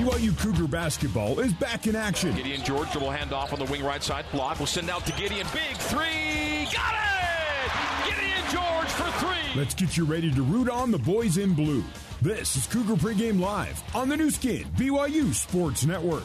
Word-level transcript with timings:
BYU 0.00 0.34
Cougar 0.38 0.66
basketball 0.66 1.40
is 1.40 1.52
back 1.52 1.86
in 1.86 1.94
action. 1.94 2.34
Gideon 2.34 2.62
George 2.64 2.96
will 2.96 3.10
hand 3.10 3.34
off 3.34 3.52
on 3.52 3.58
the 3.58 3.66
wing 3.66 3.84
right 3.84 4.02
side. 4.02 4.24
Block 4.32 4.58
will 4.58 4.66
send 4.66 4.88
out 4.88 5.04
to 5.04 5.12
Gideon. 5.12 5.46
Big 5.52 5.76
three. 5.76 6.66
Got 6.72 6.94
it! 6.94 8.08
Gideon 8.08 8.40
George 8.50 8.88
for 8.88 9.10
three. 9.18 9.60
Let's 9.60 9.74
get 9.74 9.98
you 9.98 10.06
ready 10.06 10.32
to 10.32 10.42
root 10.42 10.70
on 10.70 10.90
the 10.90 10.98
boys 10.98 11.36
in 11.36 11.52
blue. 11.52 11.84
This 12.22 12.56
is 12.56 12.66
Cougar 12.66 12.94
Pregame 12.94 13.38
Live 13.38 13.82
on 13.94 14.08
the 14.08 14.16
Nu 14.16 14.30
Skin, 14.30 14.64
BYU 14.74 15.34
Sports 15.34 15.84
Network. 15.84 16.24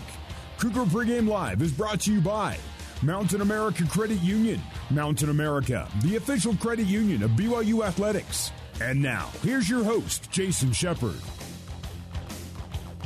Cougar 0.57 0.85
Pregame 0.85 1.27
Live 1.27 1.61
is 1.61 1.73
brought 1.73 1.99
to 2.01 2.13
you 2.13 2.21
by 2.21 2.57
Mountain 3.01 3.41
America 3.41 3.83
Credit 3.89 4.21
Union. 4.21 4.61
Mountain 4.89 5.31
America, 5.31 5.89
the 6.01 6.15
official 6.15 6.55
credit 6.55 6.87
union 6.87 7.23
of 7.23 7.31
BYU 7.31 7.85
Athletics. 7.85 8.53
And 8.79 9.01
now, 9.01 9.31
here's 9.41 9.69
your 9.69 9.83
host, 9.83 10.31
Jason 10.31 10.71
Shepard. 10.71 11.19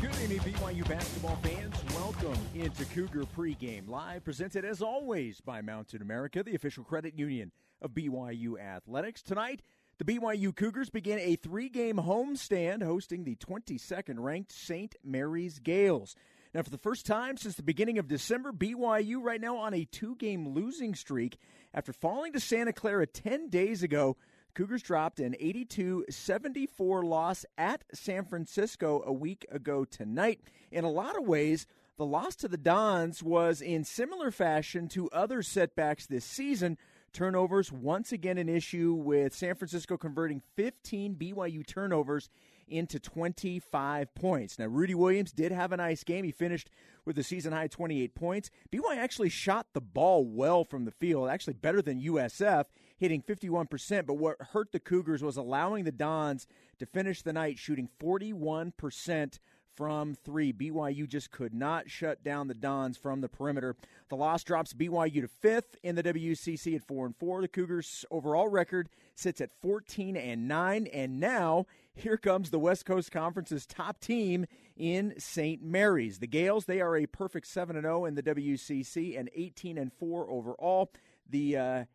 Good 0.02 0.16
evening, 0.22 0.40
BYU 0.40 0.88
basketball 0.88 1.36
fans. 1.44 1.76
Welcome 1.94 2.38
into 2.56 2.86
Cougar 2.86 3.26
Pregame 3.36 3.90
Live, 3.90 4.24
presented 4.24 4.64
as 4.64 4.82
always 4.82 5.42
by 5.42 5.62
Mountain 5.62 6.02
America, 6.02 6.42
the 6.42 6.56
official 6.56 6.86
credit 6.86 7.20
union 7.20 7.52
of 7.82 7.92
BYU 7.92 8.58
Athletics. 8.58 9.22
Tonight, 9.22 9.62
the 9.98 10.06
BYU 10.06 10.56
Cougars 10.56 10.90
begin 10.90 11.20
a 11.20 11.36
three 11.36 11.68
game 11.68 11.98
homestand 11.98 12.82
hosting 12.82 13.26
the 13.26 13.36
22nd 13.36 14.20
ranked 14.20 14.54
St. 14.54 14.96
Mary's 15.04 15.60
Gaels. 15.60 16.16
Now, 16.54 16.62
for 16.62 16.70
the 16.70 16.78
first 16.78 17.06
time 17.06 17.36
since 17.36 17.56
the 17.56 17.62
beginning 17.62 18.00
of 18.00 18.08
December, 18.08 18.54
BYU 18.54 19.22
right 19.22 19.42
now 19.42 19.58
on 19.58 19.74
a 19.74 19.84
two 19.84 20.16
game 20.16 20.48
losing 20.48 20.96
streak 20.96 21.38
after 21.74 21.92
falling 21.92 22.32
to 22.32 22.40
Santa 22.40 22.72
Clara 22.72 23.06
10 23.06 23.50
days 23.50 23.84
ago. 23.84 24.16
Cougars 24.54 24.82
dropped 24.82 25.20
an 25.20 25.36
82 25.40 26.06
74 26.10 27.04
loss 27.04 27.46
at 27.58 27.84
San 27.94 28.26
Francisco 28.26 29.04
a 29.06 29.14
week 29.14 29.46
ago 29.52 29.86
tonight. 29.86 30.42
In 30.72 30.84
a 30.84 30.90
lot 30.92 31.18
of 31.18 31.28
ways, 31.28 31.66
the 31.98 32.06
loss 32.06 32.36
to 32.38 32.48
the 32.48 32.58
Dons 32.58 33.22
was 33.22 33.62
in 33.62 33.84
similar 33.84 34.32
fashion 34.32 34.88
to 34.90 35.10
other 35.12 35.42
setbacks 35.42 36.06
this 36.06 36.26
season. 36.26 36.78
Turnovers 37.12 37.72
once 37.72 38.12
again 38.12 38.38
an 38.38 38.50
issue 38.50 38.94
with 38.94 39.36
San 39.36 39.56
Francisco 39.56 39.98
converting 39.98 40.42
15 40.56 41.16
BYU 41.16 41.66
turnovers 41.66 42.30
into 42.70 43.00
25 43.00 44.14
points. 44.16 44.60
Now, 44.60 44.66
Rudy 44.66 44.96
Williams 44.96 45.32
did 45.32 45.52
have 45.52 45.72
a 45.72 45.78
nice 45.78 46.04
game. 46.04 46.24
He 46.26 46.32
finished 46.32 46.70
with 47.06 47.18
a 47.18 47.24
season 47.24 47.54
high 47.54 47.68
28 47.68 48.16
points. 48.16 48.50
BYU 48.72 48.98
actually 48.98 49.30
shot 49.30 49.68
the 49.74 49.82
ball 49.82 50.26
well 50.26 50.64
from 50.64 50.86
the 50.86 50.92
field, 50.92 51.30
actually 51.30 51.54
better 51.54 51.82
than 51.82 52.02
USF, 52.02 52.66
hitting 52.98 53.22
51%. 53.22 54.06
But 54.06 54.16
what 54.16 54.42
hurt 54.52 54.72
the 54.72 54.80
Cougars 54.80 55.24
was 55.24 55.38
allowing 55.38 55.86
the 55.86 55.92
Dons 55.92 56.48
to 56.80 56.86
finish 56.86 57.22
the 57.22 57.34
night 57.34 57.58
shooting 57.58 57.90
41% 58.02 59.40
from 59.76 60.16
three. 60.16 60.52
BYU 60.52 61.08
just 61.08 61.32
could 61.32 61.54
not 61.54 61.90
shut 61.90 62.24
down 62.24 62.48
the 62.48 62.54
Dons 62.54 62.98
from 62.98 63.22
the 63.22 63.30
perimeter. 63.30 63.76
The 64.10 64.16
loss 64.16 64.44
drops 64.44 64.74
BYU 64.74 65.22
to 65.22 65.28
fifth 65.28 65.78
in 65.84 65.96
the 65.96 66.04
WCC 66.04 66.76
at 66.76 66.84
four 66.84 67.06
and 67.06 67.16
four. 67.16 67.42
The 67.42 67.48
Cougars' 67.48 68.06
overall 68.12 68.48
record 68.48 68.90
sits 69.16 69.42
at 69.42 69.52
14 69.62 70.16
and 70.18 70.48
nine, 70.48 70.88
and 70.88 71.20
now 71.20 71.66
here 71.94 72.18
comes 72.18 72.50
the 72.50 72.60
West 72.60 72.86
Coast 72.86 73.12
Conference's 73.12 73.66
top 73.66 74.00
team 74.00 74.46
in 74.76 75.14
St. 75.18 75.62
Mary's. 75.62 76.20
The 76.20 76.28
Gaels, 76.28 76.66
they 76.66 76.82
are 76.82 76.96
a 76.96 77.06
perfect 77.06 77.48
7 77.48 77.76
and 77.76 77.86
0 77.86 78.06
in 78.06 78.16
the 78.16 78.24
WCC 78.24 79.20
and 79.20 79.30
18 79.36 79.78
and 79.78 79.92
4 79.94 80.30
overall. 80.30 80.92
The 81.30 81.58
uh, 81.58 81.86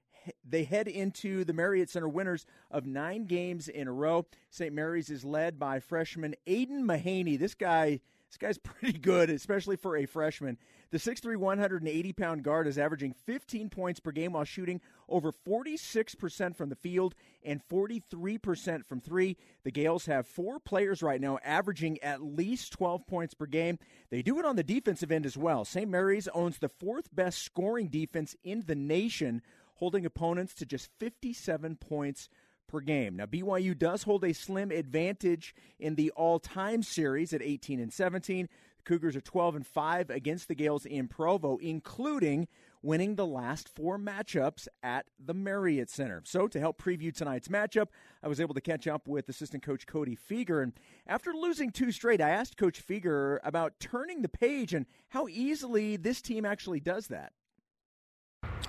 they 0.45 0.65
head 0.65 0.89
into 0.89 1.45
the 1.45 1.53
Marriott 1.53 1.91
Center 1.91 2.09
winners 2.09 2.47
of 2.71 2.87
nine 2.87 3.25
games 3.25 3.69
in 3.69 3.89
a 3.89 3.93
row. 3.93 4.27
St. 4.51 4.73
Mary's 4.73 5.11
is 5.11 5.25
led 5.25 5.59
by 5.59 5.81
freshman 5.81 6.35
Aidan 6.47 6.87
Mahaney. 6.87 7.39
This 7.39 7.55
guy, 7.55 8.01
this 8.29 8.37
guy's 8.39 8.59
pretty 8.63 8.99
good, 8.99 9.31
especially 9.31 9.77
for 9.77 9.97
a 9.97 10.07
freshman. 10.07 10.59
The 10.95 11.01
6'3", 11.01 11.37
180 11.37 12.13
pound 12.13 12.45
guard 12.45 12.69
is 12.69 12.79
averaging 12.79 13.15
15 13.27 13.69
points 13.69 13.99
per 13.99 14.13
game 14.13 14.35
while 14.35 14.45
shooting 14.45 14.81
over 15.09 15.33
46% 15.33 16.55
from 16.55 16.69
the 16.69 16.77
field 16.77 17.17
and 17.43 17.61
43% 17.69 18.85
from 18.87 19.01
three. 19.01 19.37
The 19.65 19.73
Gaels 19.73 20.07
have 20.07 20.29
four 20.29 20.61
players 20.61 21.03
right 21.03 21.21
now 21.21 21.39
averaging 21.45 22.01
at 22.01 22.23
least 22.23 22.73
12 22.75 23.09
points 23.09 23.35
per 23.35 23.47
game. 23.47 23.81
They 24.11 24.23
do 24.23 24.39
it 24.39 24.45
on 24.45 24.55
the 24.55 24.63
defensive 24.63 25.11
end 25.11 25.27
as 25.27 25.37
well. 25.37 25.65
St. 25.65 25.91
Mary's 25.91 26.29
owns 26.29 26.59
the 26.59 26.69
fourth 26.69 27.13
best 27.13 27.43
scoring 27.43 27.89
defense 27.89 28.37
in 28.45 28.63
the 28.65 28.77
nation 28.77 29.43
holding 29.75 30.07
opponents 30.07 30.55
to 30.55 30.67
just 30.67 30.89
57 30.99 31.77
points 31.77 32.29
per 32.67 32.81
game. 32.81 33.17
Now 33.17 33.27
BYU 33.27 33.79
does 33.79 34.03
hold 34.03 34.25
a 34.25 34.33
slim 34.33 34.71
advantage 34.71 35.55
in 35.79 35.95
the 35.95 36.11
all-time 36.13 36.83
series 36.83 37.33
at 37.33 37.43
18 37.43 37.81
and 37.81 37.93
17. 37.93 38.49
The 38.79 38.83
Cougars 38.83 39.17
are 39.17 39.21
12 39.21 39.57
and 39.57 39.67
5 39.67 40.11
against 40.11 40.49
the 40.49 40.55
Gaels 40.55 40.87
in 40.87 41.09
Provo, 41.09 41.59
including 41.59 42.49
winning 42.83 43.15
the 43.15 43.27
last 43.27 43.69
four 43.69 43.99
matchups 43.99 44.69
at 44.83 45.07
the 45.19 45.35
Marriott 45.35 45.89
Center. 45.89 46.23
So, 46.25 46.47
to 46.49 46.61
help 46.61 46.81
preview 46.81 47.15
tonight's 47.15 47.49
matchup, 47.49 47.87
I 48.23 48.29
was 48.29 48.41
able 48.41 48.55
to 48.55 48.61
catch 48.61 48.87
up 48.87 49.09
with 49.09 49.29
assistant 49.29 49.63
coach 49.63 49.87
Cody 49.87 50.17
Fueger. 50.17 50.63
And 50.63 50.73
after 51.07 51.33
losing 51.33 51.71
two 51.71 51.93
straight, 51.93 52.21
I 52.21 52.31
asked 52.31 52.57
Coach 52.57 52.87
Fueger 52.87 53.39
about 53.43 53.81
turning 53.81 54.23
the 54.23 54.29
page 54.29 54.75
and 54.75 54.87
how 55.09 55.29
easily 55.29 55.97
this 55.97 56.21
team 56.21 56.45
actually 56.45 56.81
does 56.81 57.09
that. 57.09 57.33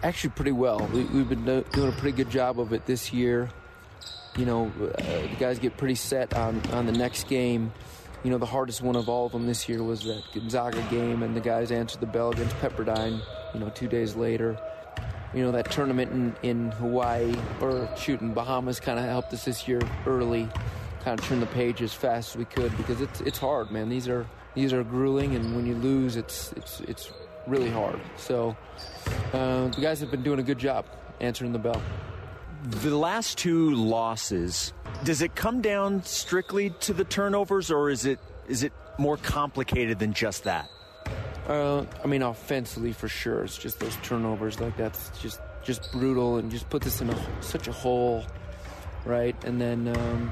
Actually, 0.03 0.31
pretty 0.31 0.51
well. 0.51 0.87
We, 0.93 1.01
have 1.01 1.29
been 1.29 1.45
do, 1.45 1.65
doing 1.71 1.89
a 1.89 1.91
pretty 1.93 2.15
good 2.15 2.29
job 2.29 2.59
of 2.59 2.73
it 2.73 2.85
this 2.85 3.11
year. 3.13 3.49
You 4.37 4.45
know, 4.45 4.71
uh, 4.81 4.87
the 4.97 5.35
guys 5.39 5.59
get 5.59 5.77
pretty 5.77 5.95
set 5.95 6.33
on, 6.35 6.61
on 6.71 6.85
the 6.85 6.91
next 6.91 7.27
game. 7.27 7.71
You 8.23 8.31
know, 8.31 8.37
the 8.37 8.45
hardest 8.45 8.81
one 8.81 8.95
of 8.95 9.07
all 9.07 9.27
of 9.27 9.31
them 9.31 9.45
this 9.45 9.69
year 9.69 9.81
was 9.83 10.03
that 10.03 10.23
Gonzaga 10.33 10.81
game, 10.89 11.23
and 11.23 11.35
the 11.35 11.39
guys 11.39 11.71
answered 11.71 12.01
the 12.01 12.07
bell 12.07 12.31
against 12.31 12.55
Pepperdine, 12.57 13.21
you 13.53 13.59
know, 13.59 13.69
two 13.69 13.87
days 13.87 14.15
later. 14.15 14.57
You 15.33 15.43
know, 15.43 15.51
that 15.51 15.71
tournament 15.71 16.11
in, 16.11 16.35
in 16.49 16.71
Hawaii, 16.71 17.35
or 17.61 17.89
shoot, 17.97 18.21
in 18.21 18.33
Bahamas 18.33 18.79
kind 18.79 18.99
of 18.99 19.05
helped 19.05 19.33
us 19.33 19.45
this 19.45 19.67
year 19.67 19.81
early, 20.05 20.49
kind 21.03 21.19
of 21.19 21.25
turn 21.25 21.39
the 21.39 21.45
page 21.47 21.81
as 21.81 21.93
fast 21.93 22.31
as 22.31 22.37
we 22.37 22.45
could 22.45 22.75
because 22.77 23.01
it's, 23.01 23.21
it's 23.21 23.37
hard, 23.37 23.69
man. 23.69 23.89
These 23.89 24.07
are, 24.07 24.25
these 24.53 24.73
are 24.73 24.83
grueling, 24.83 25.35
and 25.35 25.55
when 25.55 25.65
you 25.65 25.75
lose, 25.75 26.15
it's, 26.15 26.51
it's, 26.53 26.79
it's 26.81 27.11
really 27.47 27.69
hard. 27.69 27.99
So, 28.17 28.55
uh, 29.33 29.67
the 29.67 29.81
guys 29.81 29.99
have 29.99 30.11
been 30.11 30.23
doing 30.23 30.39
a 30.39 30.43
good 30.43 30.59
job 30.59 30.85
answering 31.19 31.51
the 31.51 31.59
bell. 31.59 31.81
The 32.63 32.95
last 32.95 33.37
two 33.37 33.71
losses, 33.75 34.73
does 35.03 35.21
it 35.21 35.35
come 35.35 35.61
down 35.61 36.03
strictly 36.03 36.71
to 36.81 36.93
the 36.93 37.03
turnovers, 37.03 37.69
or 37.69 37.89
is 37.89 38.05
it 38.05 38.19
is 38.47 38.63
it 38.63 38.73
more 38.97 39.17
complicated 39.17 39.99
than 39.99 40.13
just 40.13 40.45
that? 40.45 40.69
Uh, 41.47 41.85
I 42.03 42.07
mean, 42.07 42.23
offensively 42.23 42.91
for 42.91 43.07
sure, 43.07 43.43
it's 43.43 43.57
just 43.57 43.79
those 43.79 43.95
turnovers 43.97 44.59
like 44.59 44.75
that's 44.77 45.09
just 45.21 45.39
just 45.63 45.91
brutal 45.91 46.37
and 46.37 46.49
just 46.49 46.69
put 46.69 46.85
us 46.85 47.01
in 47.01 47.09
a, 47.09 47.41
such 47.41 47.67
a 47.67 47.71
hole, 47.71 48.23
right? 49.03 49.35
And 49.43 49.59
then 49.59 49.87
um, 49.95 50.31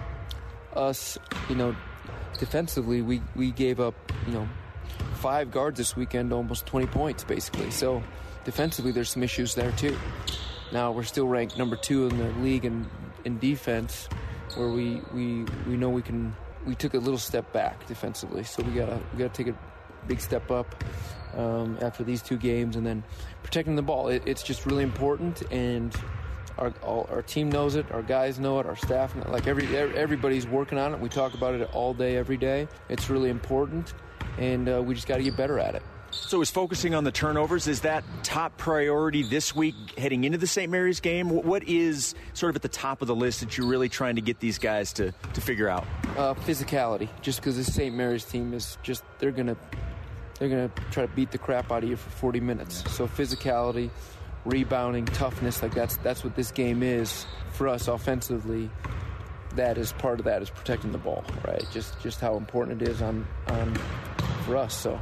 us, 0.75 1.17
you 1.49 1.55
know, 1.55 1.75
defensively, 2.39 3.01
we 3.01 3.21
we 3.35 3.51
gave 3.51 3.79
up, 3.79 3.93
you 4.27 4.33
know, 4.33 4.47
five 5.15 5.51
guards 5.51 5.77
this 5.77 5.95
weekend, 5.95 6.33
almost 6.33 6.65
20 6.65 6.87
points 6.87 7.23
basically. 7.23 7.71
So 7.71 8.03
defensively, 8.43 8.91
there's 8.91 9.09
some 9.09 9.23
issues 9.23 9.55
there 9.55 9.71
too. 9.71 9.97
Now 10.71 10.91
we're 10.91 11.03
still 11.03 11.27
ranked 11.27 11.57
number 11.57 11.75
two 11.75 12.07
in 12.07 12.17
the 12.17 12.29
league 12.41 12.65
in, 12.65 12.87
in 13.25 13.37
defense, 13.39 14.09
where 14.55 14.69
we, 14.69 15.01
we 15.13 15.45
we 15.67 15.77
know 15.77 15.89
we 15.89 16.01
can. 16.01 16.35
We 16.65 16.75
took 16.75 16.93
a 16.93 16.97
little 16.97 17.19
step 17.19 17.51
back 17.51 17.85
defensively, 17.87 18.43
so 18.43 18.63
we 18.63 18.73
gotta 18.73 18.99
we 19.11 19.19
gotta 19.19 19.33
take 19.33 19.47
a 19.47 19.57
big 20.07 20.19
step 20.19 20.49
up 20.49 20.83
um, 21.35 21.77
after 21.81 22.03
these 22.03 22.21
two 22.21 22.37
games, 22.37 22.75
and 22.75 22.85
then 22.85 23.03
protecting 23.43 23.75
the 23.75 23.81
ball. 23.81 24.07
It, 24.07 24.23
it's 24.25 24.43
just 24.43 24.65
really 24.65 24.83
important, 24.83 25.43
and 25.51 25.95
our 26.57 26.73
all, 26.81 27.07
our 27.11 27.21
team 27.21 27.51
knows 27.51 27.75
it, 27.75 27.91
our 27.91 28.01
guys 28.01 28.39
know 28.39 28.59
it, 28.59 28.65
our 28.65 28.75
staff 28.75 29.15
like 29.27 29.47
every 29.47 29.75
everybody's 29.77 30.47
working 30.47 30.77
on 30.77 30.93
it. 30.93 30.99
We 30.99 31.09
talk 31.09 31.33
about 31.33 31.55
it 31.55 31.69
all 31.73 31.93
day, 31.93 32.17
every 32.17 32.37
day. 32.37 32.67
It's 32.89 33.09
really 33.09 33.29
important, 33.29 33.93
and 34.37 34.69
uh, 34.69 34.81
we 34.81 34.95
just 34.95 35.07
got 35.07 35.17
to 35.17 35.23
get 35.23 35.35
better 35.35 35.59
at 35.59 35.75
it. 35.75 35.83
So, 36.13 36.41
is 36.41 36.51
focusing 36.51 36.93
on 36.93 37.03
the 37.03 37.11
turnovers 37.11 37.67
is 37.67 37.81
that 37.81 38.03
top 38.21 38.55
priority 38.57 39.23
this 39.23 39.55
week 39.55 39.75
heading 39.97 40.23
into 40.25 40.37
the 40.37 40.47
St. 40.47 40.71
Mary's 40.71 40.99
game? 40.99 41.29
What 41.29 41.63
is 41.63 42.13
sort 42.33 42.51
of 42.51 42.55
at 42.55 42.61
the 42.61 42.67
top 42.67 43.01
of 43.01 43.07
the 43.07 43.15
list 43.15 43.39
that 43.39 43.57
you're 43.57 43.67
really 43.67 43.89
trying 43.89 44.15
to 44.15 44.21
get 44.21 44.39
these 44.39 44.59
guys 44.59 44.93
to 44.93 45.11
to 45.11 45.41
figure 45.41 45.67
out? 45.67 45.85
Uh, 46.15 46.35
physicality, 46.35 47.09
just 47.21 47.39
because 47.39 47.57
the 47.57 47.63
St. 47.63 47.95
Mary's 47.95 48.25
team 48.25 48.53
is 48.53 48.77
just 48.83 49.03
they're 49.17 49.31
gonna 49.31 49.57
they're 50.37 50.49
gonna 50.49 50.71
try 50.91 51.05
to 51.05 51.11
beat 51.13 51.31
the 51.31 51.37
crap 51.37 51.71
out 51.71 51.83
of 51.83 51.89
you 51.89 51.95
for 51.95 52.09
40 52.11 52.39
minutes. 52.39 52.83
So 52.91 53.07
physicality, 53.07 53.89
rebounding, 54.45 55.05
toughness, 55.05 55.63
like 55.63 55.73
that's 55.73 55.97
that's 55.97 56.23
what 56.23 56.35
this 56.35 56.51
game 56.51 56.83
is 56.83 57.25
for 57.53 57.67
us 57.67 57.87
offensively. 57.87 58.69
That 59.55 59.77
is 59.77 59.93
part 59.93 60.19
of 60.19 60.25
that 60.25 60.41
is 60.41 60.49
protecting 60.49 60.91
the 60.91 60.97
ball, 60.99 61.23
right? 61.45 61.65
Just 61.71 61.99
just 62.01 62.19
how 62.19 62.37
important 62.37 62.81
it 62.83 62.87
is 62.87 63.01
on 63.01 63.25
on 63.47 63.75
for 64.43 64.57
us. 64.57 64.75
So 64.75 64.99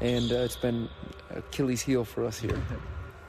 and 0.00 0.32
uh, 0.32 0.36
it's 0.36 0.56
been 0.56 0.88
Achilles' 1.34 1.82
heel 1.82 2.04
for 2.04 2.24
us 2.24 2.38
here. 2.38 2.60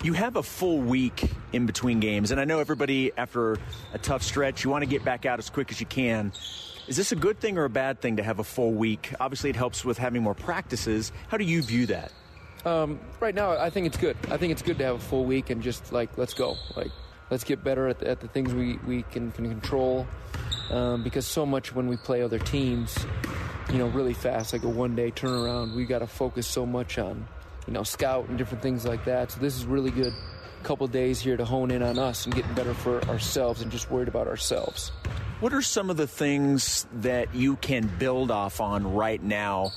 You 0.03 0.13
have 0.13 0.35
a 0.35 0.43
full 0.43 0.79
week 0.79 1.29
in 1.53 1.65
between 1.65 1.99
games, 1.99 2.31
and 2.31 2.39
I 2.39 2.45
know 2.45 2.59
everybody, 2.59 3.11
after 3.15 3.59
a 3.93 3.99
tough 4.01 4.23
stretch, 4.23 4.63
you 4.63 4.71
want 4.71 4.81
to 4.83 4.89
get 4.89 5.05
back 5.05 5.25
out 5.25 5.37
as 5.37 5.49
quick 5.49 5.71
as 5.71 5.79
you 5.79 5.85
can. 5.85 6.31
Is 6.87 6.97
this 6.97 7.11
a 7.11 7.15
good 7.15 7.39
thing 7.39 7.57
or 7.59 7.65
a 7.65 7.69
bad 7.69 8.01
thing 8.01 8.17
to 8.17 8.23
have 8.23 8.39
a 8.39 8.43
full 8.43 8.71
week? 8.71 9.13
Obviously, 9.19 9.51
it 9.51 9.55
helps 9.55 9.85
with 9.85 9.99
having 9.99 10.23
more 10.23 10.33
practices. 10.33 11.11
How 11.27 11.37
do 11.37 11.43
you 11.43 11.61
view 11.61 11.85
that? 11.87 12.11
Um, 12.65 12.99
right 13.19 13.35
now, 13.35 13.51
I 13.51 13.69
think 13.69 13.85
it's 13.85 13.97
good. 13.97 14.17
I 14.29 14.37
think 14.37 14.51
it's 14.51 14.61
good 14.61 14.77
to 14.79 14.83
have 14.85 14.95
a 14.95 14.99
full 14.99 15.25
week 15.25 15.49
and 15.49 15.61
just 15.61 15.91
like 15.91 16.17
let's 16.17 16.33
go, 16.33 16.57
like 16.75 16.91
let's 17.29 17.43
get 17.43 17.63
better 17.63 17.87
at 17.87 17.99
the, 17.99 18.07
at 18.07 18.19
the 18.19 18.27
things 18.27 18.53
we, 18.53 18.77
we 18.87 19.03
can, 19.03 19.31
can 19.31 19.49
control. 19.49 20.07
Um, 20.71 21.03
because 21.03 21.27
so 21.27 21.45
much 21.45 21.75
when 21.75 21.87
we 21.87 21.97
play 21.97 22.21
other 22.21 22.39
teams, 22.39 22.97
you 23.71 23.77
know, 23.77 23.87
really 23.87 24.13
fast, 24.13 24.53
like 24.53 24.63
a 24.63 24.69
one 24.69 24.95
day 24.95 25.11
turnaround, 25.11 25.75
we 25.75 25.85
got 25.85 25.99
to 25.99 26.07
focus 26.07 26.47
so 26.47 26.65
much 26.65 26.97
on, 26.97 27.27
you 27.67 27.73
know, 27.73 27.83
scout 27.83 28.29
and 28.29 28.37
different 28.37 28.63
things 28.63 28.85
like 28.85 29.05
that. 29.05 29.31
So 29.31 29.39
this 29.39 29.55
is 29.57 29.65
really 29.65 29.91
good 29.91 30.13
couple 30.61 30.87
days 30.87 31.19
here 31.19 31.35
to 31.37 31.45
hone 31.45 31.71
in 31.71 31.81
on 31.81 31.97
us 31.97 32.25
and 32.25 32.35
getting 32.35 32.53
better 32.53 32.73
for 32.73 33.03
ourselves 33.05 33.61
and 33.61 33.71
just 33.71 33.89
worried 33.89 34.07
about 34.07 34.27
ourselves. 34.27 34.89
What 35.39 35.53
are 35.53 35.61
some 35.61 35.89
of 35.89 35.97
the 35.97 36.07
things 36.07 36.85
that 36.93 37.33
you 37.33 37.55
can 37.55 37.89
build 37.97 38.29
off 38.29 38.61
on 38.61 38.93
right 38.93 39.21
now 39.21 39.71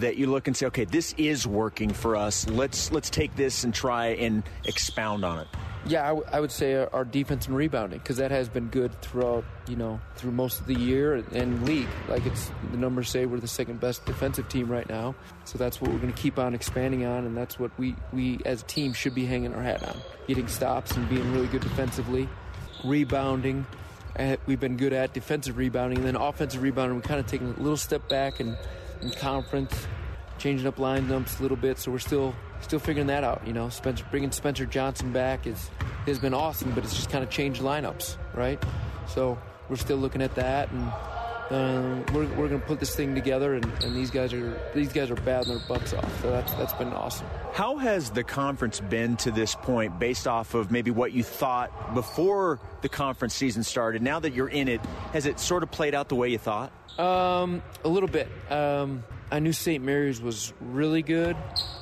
that 0.00 0.16
you 0.16 0.26
look 0.26 0.46
and 0.46 0.56
say, 0.56 0.66
okay, 0.66 0.84
this 0.84 1.14
is 1.18 1.46
working 1.46 1.92
for 1.92 2.16
us. 2.16 2.48
Let's 2.48 2.92
let's 2.92 3.10
take 3.10 3.34
this 3.36 3.64
and 3.64 3.74
try 3.74 4.08
and 4.08 4.42
expound 4.64 5.24
on 5.24 5.40
it. 5.40 5.48
Yeah, 5.88 6.02
I, 6.02 6.08
w- 6.08 6.26
I 6.32 6.40
would 6.40 6.50
say 6.50 6.74
our, 6.74 7.04
defense 7.04 7.46
and 7.46 7.54
rebounding 7.54 8.00
because 8.00 8.16
that 8.16 8.32
has 8.32 8.48
been 8.48 8.66
good 8.66 9.00
throughout, 9.02 9.44
you 9.68 9.76
know, 9.76 10.00
through 10.16 10.32
most 10.32 10.60
of 10.60 10.66
the 10.66 10.74
year 10.74 11.14
and 11.30 11.64
league. 11.64 11.86
Like 12.08 12.26
it's 12.26 12.50
the 12.72 12.76
numbers 12.76 13.08
say 13.08 13.24
we're 13.24 13.38
the 13.38 13.46
second 13.46 13.78
best 13.78 14.04
defensive 14.04 14.48
team 14.48 14.68
right 14.68 14.88
now, 14.88 15.14
so 15.44 15.58
that's 15.58 15.80
what 15.80 15.92
we're 15.92 15.98
going 15.98 16.12
to 16.12 16.20
keep 16.20 16.40
on 16.40 16.54
expanding 16.54 17.04
on, 17.04 17.24
and 17.24 17.36
that's 17.36 17.60
what 17.60 17.70
we 17.78 17.94
we 18.12 18.40
as 18.44 18.62
a 18.62 18.64
team 18.64 18.92
should 18.94 19.14
be 19.14 19.26
hanging 19.26 19.54
our 19.54 19.62
hat 19.62 19.86
on: 19.86 19.96
getting 20.26 20.48
stops 20.48 20.96
and 20.96 21.08
being 21.08 21.32
really 21.32 21.46
good 21.46 21.62
defensively, 21.62 22.28
rebounding. 22.84 23.64
Eh, 24.16 24.36
we've 24.46 24.60
been 24.60 24.76
good 24.76 24.92
at 24.92 25.12
defensive 25.12 25.56
rebounding, 25.56 25.98
and 25.98 26.06
then 26.06 26.16
offensive 26.16 26.62
rebounding. 26.62 26.96
We 26.96 27.02
kind 27.02 27.20
of 27.20 27.26
taken 27.26 27.54
a 27.54 27.62
little 27.62 27.76
step 27.76 28.08
back 28.08 28.40
in, 28.40 28.56
in 29.02 29.10
conference, 29.10 29.86
changing 30.38 30.66
up 30.66 30.76
lineups 30.76 31.38
a 31.38 31.42
little 31.42 31.56
bit. 31.56 31.78
So 31.78 31.90
we're 31.90 31.98
still 31.98 32.34
still 32.60 32.78
figuring 32.78 33.06
that 33.08 33.24
out. 33.24 33.46
You 33.46 33.52
know, 33.52 33.68
Spencer 33.68 34.04
bringing 34.10 34.32
Spencer 34.32 34.66
Johnson 34.66 35.12
back 35.12 35.46
is 35.46 35.70
has 36.06 36.18
been 36.18 36.34
awesome, 36.34 36.72
but 36.72 36.84
it's 36.84 36.94
just 36.94 37.10
kind 37.10 37.24
of 37.24 37.30
changed 37.30 37.62
lineups, 37.62 38.16
right? 38.34 38.62
So 39.08 39.38
we're 39.68 39.76
still 39.76 39.96
looking 39.96 40.22
at 40.22 40.34
that, 40.36 40.70
and 40.70 40.92
uh, 41.50 42.02
we're, 42.12 42.26
we're 42.34 42.48
going 42.48 42.60
to 42.60 42.66
put 42.66 42.80
this 42.80 42.94
thing 42.96 43.14
together. 43.14 43.54
And, 43.54 43.64
and, 43.84 43.94
these 43.94 44.10
guys 44.10 44.32
are 44.32 44.58
these 44.74 44.92
guys 44.92 45.10
are 45.10 45.16
battling 45.16 45.58
their 45.58 45.68
butts 45.68 45.94
off. 45.94 46.22
So 46.22 46.30
that's 46.30 46.52
that's 46.54 46.72
been 46.74 46.88
awesome. 46.88 47.26
How 47.52 47.76
has 47.76 48.10
the 48.10 48.24
conference 48.24 48.80
been 48.80 49.16
to 49.18 49.30
this 49.30 49.54
point, 49.54 49.98
based 49.98 50.26
off 50.26 50.54
of 50.54 50.70
maybe 50.70 50.90
what 50.90 51.12
you 51.12 51.22
thought 51.22 51.94
before 51.94 52.58
the 52.82 52.88
conference 52.88 53.34
season 53.34 53.62
started? 53.62 54.02
Now 54.02 54.18
that 54.20 54.32
you're 54.34 54.48
in 54.48 54.68
it, 54.68 54.80
has 55.12 55.26
it 55.26 55.38
sort 55.38 55.62
of 55.62 55.70
played 55.70 55.94
out 55.94 56.08
the 56.08 56.16
way 56.16 56.30
you 56.30 56.38
thought? 56.38 56.72
Um, 56.98 57.62
a 57.84 57.88
little 57.88 58.08
bit. 58.08 58.28
Um, 58.50 59.04
I 59.30 59.38
knew 59.38 59.52
St. 59.52 59.84
Mary's 59.84 60.20
was 60.20 60.52
really 60.60 61.02
good, 61.02 61.36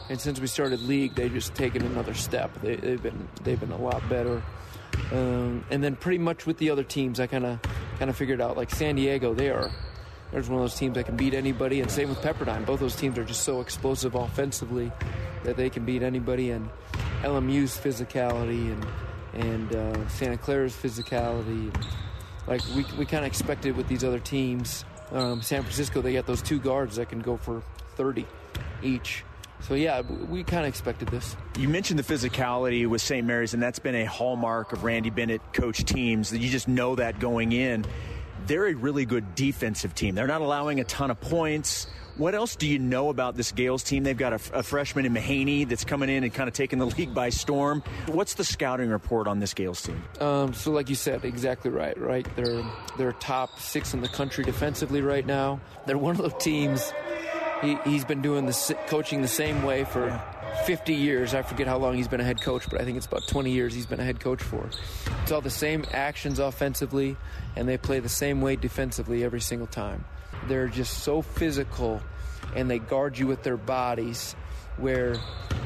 and 0.09 0.21
since 0.21 0.41
we 0.41 0.47
started 0.47 0.81
league, 0.83 1.15
they've 1.15 1.33
just 1.33 1.55
taken 1.55 1.83
another 1.83 2.15
step. 2.15 2.51
They, 2.61 2.77
have 2.77 3.03
been 3.03 3.29
they've 3.43 3.61
been 3.61 3.73
a 3.73 3.81
lot 3.81 4.07
better. 4.09 4.43
Um, 5.13 5.65
and 5.71 5.83
then 5.83 5.97
pretty 5.97 6.19
much 6.19 6.47
with 6.47 6.59
the 6.59 6.71
other 6.71 6.85
teams, 6.85 7.21
I 7.21 7.27
kind 7.27 7.45
of 7.45 7.61
kind 7.99 8.11
of 8.11 8.17
figured 8.17 8.41
out 8.41 8.57
like 8.57 8.71
San 8.71 8.97
Diego, 8.97 9.35
they 9.35 9.51
are 9.51 9.71
there's 10.33 10.49
one 10.49 10.59
of 10.59 10.65
those 10.65 10.75
teams 10.75 10.95
that 10.95 11.07
can 11.07 11.17
beat 11.17 11.35
anybody, 11.35 11.81
and 11.81 11.91
same 11.91 12.09
with 12.09 12.19
Pepperdine. 12.19 12.67
Both 12.67 12.81
those 12.81 12.97
teams 12.97 13.19
are 13.19 13.25
just 13.25 13.43
so 13.43 13.61
explosive 13.61 14.15
offensively 14.15 14.91
that 15.45 15.57
they 15.57 15.71
can 15.71 15.85
beat 15.85 16.03
anybody. 16.03 16.51
And 16.51 16.69
LMU's 17.23 17.77
physicality 17.79 18.73
and 18.73 18.87
and 19.35 19.75
uh, 19.75 20.09
Santa 20.09 20.37
Clara's 20.37 20.75
physicality, 20.75 21.73
and, 21.73 21.87
like 22.47 22.63
we 22.75 22.85
we 22.99 23.05
kind 23.07 23.25
of 23.25 23.29
expected 23.29 23.77
with 23.77 23.89
these 23.89 24.03
other 24.03 24.19
teams 24.21 24.85
um, 25.13 25.43
San 25.43 25.63
Francisco, 25.63 26.01
they 26.01 26.13
got 26.13 26.27
those 26.27 26.43
two 26.43 26.59
guards 26.59 26.97
that 26.97 27.09
can 27.09 27.21
go 27.21 27.37
for 27.37 27.63
30 27.97 28.27
each. 28.83 29.25
So 29.67 29.75
yeah, 29.75 30.03
we 30.03 30.45
kind 30.45 30.65
of 30.65 30.69
expected 30.69 31.09
this. 31.09 31.37
You 31.59 31.71
mentioned 31.71 31.99
the 31.99 32.03
physicality 32.03 32.87
with 32.87 33.01
St. 33.01 33.27
Mary's, 33.27 33.55
and 33.55 33.63
that's 33.63 33.79
been 33.79 33.95
a 33.95 34.05
hallmark 34.05 34.75
of 34.75 34.85
Randy 34.85 35.09
Bennett 35.09 35.41
coach 35.55 35.85
teams. 35.85 36.31
That 36.31 36.39
you 36.39 36.51
just 36.51 36.69
know 36.69 36.97
that 36.97 37.19
going 37.19 37.53
in. 37.53 37.87
They're 38.47 38.67
a 38.67 38.75
really 38.75 39.07
good 39.07 39.35
defensive 39.35 39.95
team. 39.95 40.15
They're 40.15 40.27
not 40.27 40.43
allowing 40.43 40.81
a 40.81 40.85
ton 40.85 41.11
of 41.11 41.19
points. 41.19 41.87
What 42.17 42.35
else 42.35 42.57
do 42.57 42.69
you 42.69 42.79
know 42.79 43.09
about 43.09 43.37
this 43.37 43.53
Gaels 43.53 43.83
team? 43.83 44.05
They've 44.05 44.17
got 44.17 44.35
a, 44.35 44.59
a, 44.59 44.63
freshman 44.63 45.05
in 45.05 45.15
Mahaney 45.15 45.67
that's 45.69 45.83
coming 45.83 46.09
in 46.09 46.23
and 46.23 46.33
kind 46.33 46.47
of 46.47 46.55
taking 46.55 46.79
the 46.79 46.87
league 46.87 47.13
by 47.13 47.31
storm. 47.31 47.83
What's 48.07 48.35
the 48.35 48.45
scouting 48.45 48.91
report 48.91 49.27
on 49.27 49.41
this 49.41 49.55
Gaels 49.55 49.83
team? 49.83 50.05
Um, 50.21 50.53
so, 50.53 50.71
like 50.71 50.91
you 50.91 50.95
said, 50.95 51.25
exactly 51.25 51.71
right. 51.71 51.99
Right, 51.99 52.27
they're 52.37 52.63
they're 52.99 53.13
top 53.15 53.59
six 53.59 53.95
in 53.95 54.03
the 54.03 54.09
country 54.09 54.45
defensively 54.45 55.01
right 55.01 55.27
now. 55.27 55.59
They're 55.87 55.99
one 55.99 56.15
of 56.15 56.19
those 56.19 56.41
teams. 56.41 56.93
He, 57.65 57.75
has 57.95 58.05
been 58.05 58.23
doing 58.23 58.47
the 58.47 58.77
coaching 58.87 59.23
the 59.23 59.29
same 59.29 59.63
way 59.63 59.85
for 59.85 60.07
yeah. 60.07 60.63
50 60.65 60.95
years. 60.95 61.35
I 61.35 61.43
forget 61.43 61.67
how 61.67 61.79
long 61.79 61.95
he's 61.95 62.09
been 62.09 62.21
a 62.21 62.25
head 62.25 62.41
coach, 62.41 62.69
but 62.71 62.81
I 62.81 62.85
think 62.85 62.97
it's 62.97 63.07
about 63.07 63.27
20 63.27 63.51
years 63.51 63.75
he's 63.75 63.87
been 63.87 64.01
a 64.01 64.05
head 64.05 64.21
coach 64.21 64.43
for. 64.43 64.69
It's 65.23 65.33
all 65.33 65.41
the 65.41 65.51
same 65.51 65.85
actions 65.93 66.39
offensively, 66.39 67.17
and 67.57 67.69
they 67.69 67.77
play 67.77 68.01
the 68.01 68.09
same 68.09 68.41
way 68.41 68.57
defensively 68.57 69.25
every 69.25 69.41
single 69.41 69.67
time. 69.67 70.05
They're 70.47 70.69
just 70.69 71.03
so 71.03 71.23
physical 71.23 72.03
and 72.55 72.71
they 72.71 72.79
guard 72.79 73.19
you 73.19 73.27
with 73.27 73.43
their 73.43 73.57
bodies 73.57 74.35
where, 74.77 75.17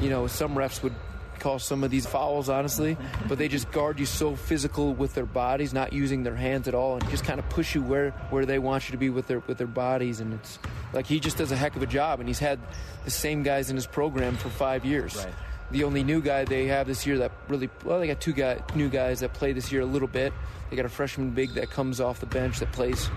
you 0.01 0.09
know, 0.09 0.27
some 0.27 0.55
refs 0.55 0.81
would 0.83 0.95
call 1.39 1.59
some 1.59 1.83
of 1.83 1.91
these 1.91 2.05
fouls, 2.05 2.49
honestly, 2.49 2.97
but 3.27 3.37
they 3.37 3.47
just 3.47 3.71
guard 3.71 3.99
you 3.99 4.05
so 4.05 4.35
physical 4.35 4.93
with 4.93 5.13
their 5.13 5.25
bodies, 5.25 5.73
not 5.73 5.93
using 5.93 6.23
their 6.23 6.35
hands 6.35 6.67
at 6.67 6.75
all, 6.75 6.97
and 6.97 7.09
just 7.09 7.23
kind 7.23 7.39
of 7.39 7.49
push 7.49 7.75
you 7.75 7.81
where, 7.81 8.11
where 8.29 8.45
they 8.45 8.59
want 8.59 8.87
you 8.87 8.91
to 8.91 8.97
be 8.97 9.09
with 9.09 9.27
their 9.27 9.39
with 9.39 9.57
their 9.57 9.67
bodies. 9.67 10.19
And 10.19 10.33
it's 10.33 10.59
like 10.93 11.05
he 11.05 11.19
just 11.19 11.37
does 11.37 11.51
a 11.51 11.55
heck 11.55 11.75
of 11.75 11.81
a 11.81 11.87
job, 11.87 12.19
and 12.19 12.27
he's 12.27 12.39
had 12.39 12.59
the 13.05 13.11
same 13.11 13.43
guys 13.43 13.69
in 13.69 13.75
his 13.75 13.87
program 13.87 14.35
for 14.35 14.49
five 14.49 14.85
years. 14.85 15.15
Right. 15.15 15.33
The 15.71 15.83
only 15.83 16.03
new 16.03 16.19
guy 16.21 16.45
they 16.45 16.65
have 16.67 16.87
this 16.87 17.05
year 17.05 17.19
that 17.19 17.31
really 17.47 17.69
well, 17.85 17.99
they 17.99 18.07
got 18.07 18.19
two 18.19 18.33
guy, 18.33 18.61
new 18.75 18.89
guys 18.89 19.19
that 19.19 19.33
play 19.33 19.53
this 19.53 19.71
year 19.71 19.81
a 19.81 19.85
little 19.85 20.07
bit. 20.07 20.33
They 20.69 20.75
got 20.75 20.85
a 20.85 20.89
freshman 20.89 21.31
big 21.31 21.53
that 21.55 21.69
comes 21.69 21.99
off 21.99 22.19
the 22.19 22.25
bench 22.25 22.59
that 22.59 22.71
plays 22.71 23.09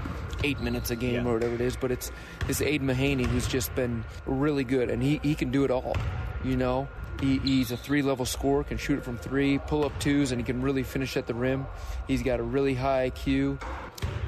eight 0.44 0.60
minutes 0.60 0.90
a 0.90 0.96
game 0.96 1.24
yeah. 1.24 1.30
or 1.30 1.34
whatever 1.34 1.54
it 1.54 1.60
is. 1.60 1.76
But 1.76 1.90
it's 1.90 2.10
this 2.46 2.60
Aidan 2.60 2.88
Mahaney 2.88 3.26
who's 3.26 3.46
just 3.46 3.74
been 3.74 4.04
really 4.26 4.64
good, 4.64 4.90
and 4.90 5.02
he, 5.02 5.20
he 5.22 5.34
can 5.34 5.50
do 5.50 5.64
it 5.64 5.70
all. 5.70 5.96
You 6.44 6.56
know, 6.56 6.88
he, 7.20 7.38
he's 7.38 7.70
a 7.70 7.76
three 7.76 8.02
level 8.02 8.24
scorer, 8.24 8.64
can 8.64 8.78
shoot 8.78 8.98
it 8.98 9.04
from 9.04 9.18
three, 9.18 9.58
pull 9.58 9.84
up 9.84 9.98
twos, 10.00 10.32
and 10.32 10.40
he 10.40 10.44
can 10.44 10.62
really 10.62 10.82
finish 10.82 11.16
at 11.16 11.26
the 11.26 11.34
rim. 11.34 11.66
He's 12.06 12.22
got 12.22 12.40
a 12.40 12.42
really 12.42 12.74
high 12.74 13.10
IQ. 13.10 13.62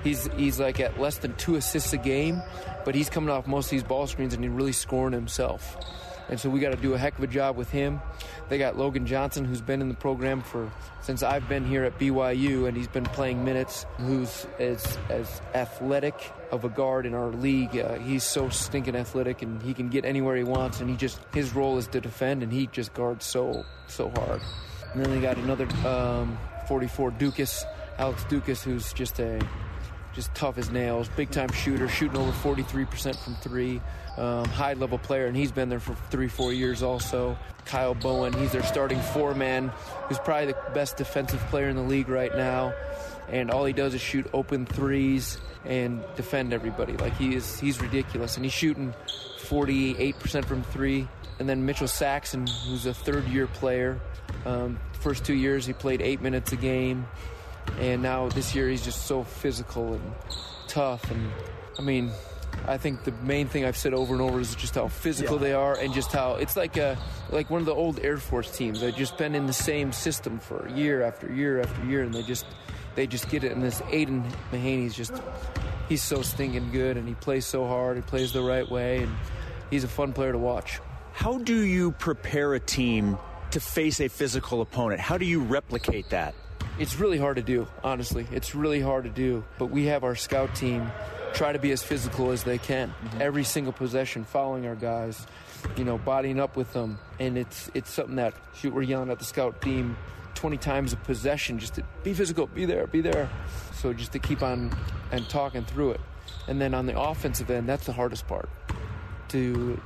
He's 0.02 0.26
he's 0.36 0.60
like 0.60 0.80
at 0.80 1.00
less 1.00 1.18
than 1.18 1.34
two 1.36 1.56
assists 1.56 1.92
a 1.92 1.96
game, 1.96 2.42
but 2.84 2.94
he's 2.94 3.10
coming 3.10 3.30
off 3.30 3.46
most 3.46 3.66
of 3.66 3.70
these 3.70 3.82
ball 3.82 4.06
screens 4.06 4.34
and 4.34 4.44
he's 4.44 4.52
really 4.52 4.72
scoring 4.72 5.12
himself. 5.12 5.76
And 6.28 6.40
so 6.40 6.48
we 6.48 6.60
got 6.60 6.70
to 6.70 6.76
do 6.76 6.94
a 6.94 6.98
heck 6.98 7.18
of 7.18 7.24
a 7.24 7.26
job 7.26 7.56
with 7.56 7.70
him. 7.70 8.00
They 8.48 8.58
got 8.58 8.78
Logan 8.78 9.06
Johnson, 9.06 9.44
who's 9.44 9.60
been 9.60 9.80
in 9.80 9.88
the 9.88 9.94
program 9.94 10.40
for 10.40 10.70
since 11.02 11.22
I've 11.22 11.48
been 11.48 11.66
here 11.66 11.84
at 11.84 11.98
BYU, 11.98 12.66
and 12.66 12.76
he's 12.76 12.88
been 12.88 13.04
playing 13.04 13.44
minutes. 13.44 13.84
Who's 13.98 14.46
as 14.58 14.98
as 15.10 15.42
athletic 15.54 16.32
of 16.50 16.64
a 16.64 16.68
guard 16.68 17.04
in 17.04 17.14
our 17.14 17.28
league. 17.28 17.76
Uh, 17.76 17.94
he's 17.98 18.24
so 18.24 18.48
stinking 18.48 18.96
athletic, 18.96 19.42
and 19.42 19.60
he 19.62 19.74
can 19.74 19.88
get 19.88 20.04
anywhere 20.04 20.36
he 20.36 20.44
wants. 20.44 20.80
And 20.80 20.88
he 20.88 20.96
just 20.96 21.20
his 21.34 21.54
role 21.54 21.76
is 21.78 21.88
to 21.88 22.00
defend, 22.00 22.42
and 22.42 22.52
he 22.52 22.68
just 22.68 22.94
guards 22.94 23.26
so 23.26 23.64
so 23.86 24.10
hard. 24.10 24.40
And 24.94 25.04
then 25.04 25.10
they 25.10 25.20
got 25.20 25.36
another 25.36 25.66
um, 25.86 26.38
44 26.68 27.10
Ducas, 27.12 27.64
Alex 27.98 28.24
Ducas, 28.24 28.62
who's 28.62 28.92
just 28.92 29.18
a 29.18 29.40
just 30.14 30.34
tough 30.34 30.58
as 30.58 30.70
nails, 30.70 31.08
big 31.16 31.30
time 31.30 31.50
shooter, 31.52 31.88
shooting 31.88 32.16
over 32.16 32.30
43% 32.30 33.16
from 33.16 33.34
three, 33.36 33.80
um, 34.16 34.44
high 34.46 34.74
level 34.74 34.98
player, 34.98 35.26
and 35.26 35.36
he's 35.36 35.52
been 35.52 35.68
there 35.68 35.80
for 35.80 35.94
three, 36.10 36.28
four 36.28 36.52
years 36.52 36.82
also. 36.82 37.36
Kyle 37.64 37.94
Bowen, 37.94 38.32
he's 38.34 38.52
their 38.52 38.62
starting 38.62 39.00
four 39.00 39.34
man, 39.34 39.72
who's 40.08 40.18
probably 40.18 40.46
the 40.46 40.58
best 40.74 40.96
defensive 40.96 41.40
player 41.50 41.68
in 41.68 41.76
the 41.76 41.82
league 41.82 42.08
right 42.08 42.34
now. 42.36 42.74
And 43.28 43.50
all 43.50 43.64
he 43.64 43.72
does 43.72 43.94
is 43.94 44.00
shoot 44.00 44.28
open 44.34 44.66
threes 44.66 45.38
and 45.64 46.02
defend 46.14 46.52
everybody. 46.52 46.92
Like 46.94 47.16
he 47.16 47.34
is, 47.34 47.58
he's 47.58 47.80
ridiculous, 47.80 48.36
and 48.36 48.44
he's 48.44 48.52
shooting 48.52 48.92
48% 49.38 50.44
from 50.44 50.62
three. 50.62 51.08
And 51.38 51.48
then 51.48 51.64
Mitchell 51.66 51.88
Saxen, 51.88 52.46
who's 52.46 52.86
a 52.86 52.94
third 52.94 53.26
year 53.28 53.46
player. 53.46 53.98
Um, 54.44 54.78
first 55.00 55.24
two 55.24 55.34
years, 55.34 55.66
he 55.66 55.72
played 55.72 56.00
eight 56.02 56.20
minutes 56.20 56.52
a 56.52 56.56
game 56.56 57.06
and 57.78 58.02
now 58.02 58.28
this 58.28 58.54
year 58.54 58.68
he's 58.68 58.84
just 58.84 59.06
so 59.06 59.24
physical 59.24 59.94
and 59.94 60.12
tough. 60.68 61.10
And 61.10 61.30
I 61.78 61.82
mean, 61.82 62.10
I 62.66 62.78
think 62.78 63.04
the 63.04 63.12
main 63.22 63.46
thing 63.46 63.64
I've 63.64 63.76
said 63.76 63.94
over 63.94 64.14
and 64.14 64.22
over 64.22 64.40
is 64.40 64.54
just 64.54 64.74
how 64.74 64.88
physical 64.88 65.36
yeah. 65.36 65.42
they 65.42 65.52
are, 65.52 65.74
and 65.74 65.92
just 65.92 66.12
how 66.12 66.34
it's 66.34 66.56
like 66.56 66.76
a 66.76 66.96
like 67.30 67.50
one 67.50 67.60
of 67.60 67.66
the 67.66 67.74
old 67.74 68.00
Air 68.00 68.16
Force 68.16 68.56
teams. 68.56 68.80
They've 68.80 68.94
just 68.94 69.18
been 69.18 69.34
in 69.34 69.46
the 69.46 69.52
same 69.52 69.92
system 69.92 70.38
for 70.38 70.68
year 70.68 71.02
after 71.02 71.32
year 71.32 71.60
after 71.60 71.84
year, 71.86 72.02
and 72.02 72.14
they 72.14 72.22
just 72.22 72.46
they 72.94 73.06
just 73.06 73.28
get 73.28 73.44
it. 73.44 73.52
And 73.52 73.62
this 73.62 73.82
Aidan 73.90 74.24
Mahaney's 74.52 74.94
just 74.94 75.12
he's 75.88 76.02
so 76.02 76.22
stinking 76.22 76.70
good, 76.72 76.96
and 76.96 77.06
he 77.06 77.14
plays 77.14 77.46
so 77.46 77.66
hard. 77.66 77.96
He 77.96 78.02
plays 78.02 78.32
the 78.32 78.42
right 78.42 78.68
way, 78.68 79.02
and 79.02 79.14
he's 79.70 79.84
a 79.84 79.88
fun 79.88 80.12
player 80.12 80.32
to 80.32 80.38
watch. 80.38 80.80
How 81.12 81.38
do 81.38 81.60
you 81.60 81.92
prepare 81.92 82.54
a 82.54 82.60
team 82.60 83.18
to 83.52 83.60
face 83.60 84.00
a 84.00 84.08
physical 84.08 84.60
opponent? 84.62 85.00
How 85.00 85.16
do 85.16 85.24
you 85.24 85.40
replicate 85.40 86.10
that? 86.10 86.34
It's 86.76 86.98
really 86.98 87.18
hard 87.18 87.36
to 87.36 87.42
do, 87.42 87.68
honestly. 87.84 88.26
It's 88.32 88.54
really 88.54 88.80
hard 88.80 89.04
to 89.04 89.10
do. 89.10 89.44
But 89.58 89.66
we 89.66 89.84
have 89.86 90.02
our 90.02 90.16
scout 90.16 90.56
team 90.56 90.90
try 91.34 91.52
to 91.52 91.58
be 91.58 91.72
as 91.72 91.82
physical 91.82 92.30
as 92.30 92.44
they 92.44 92.58
can. 92.58 92.88
Mm-hmm. 92.88 93.22
Every 93.22 93.44
single 93.44 93.72
possession, 93.72 94.24
following 94.24 94.66
our 94.66 94.74
guys, 94.76 95.26
you 95.76 95.84
know, 95.84 95.98
bodying 95.98 96.40
up 96.40 96.56
with 96.56 96.72
them, 96.72 96.98
and 97.18 97.36
it's 97.36 97.70
it's 97.74 97.90
something 97.90 98.16
that 98.16 98.34
shoot, 98.54 98.72
we're 98.72 98.82
yelling 98.82 99.10
at 99.10 99.18
the 99.18 99.24
scout 99.24 99.60
team 99.60 99.96
20 100.34 100.56
times 100.58 100.92
a 100.92 100.96
possession 100.96 101.58
just 101.58 101.74
to 101.74 101.82
be 102.02 102.14
physical, 102.14 102.46
be 102.46 102.64
there, 102.64 102.86
be 102.86 103.00
there. 103.00 103.28
So 103.74 103.92
just 103.92 104.12
to 104.12 104.18
keep 104.18 104.42
on 104.42 104.76
and 105.12 105.28
talking 105.28 105.64
through 105.64 105.92
it. 105.92 106.00
And 106.48 106.60
then 106.60 106.74
on 106.74 106.86
the 106.86 106.98
offensive 106.98 107.50
end, 107.50 107.68
that's 107.68 107.86
the 107.86 107.92
hardest 107.92 108.26
part. 108.26 108.48
To 109.28 109.80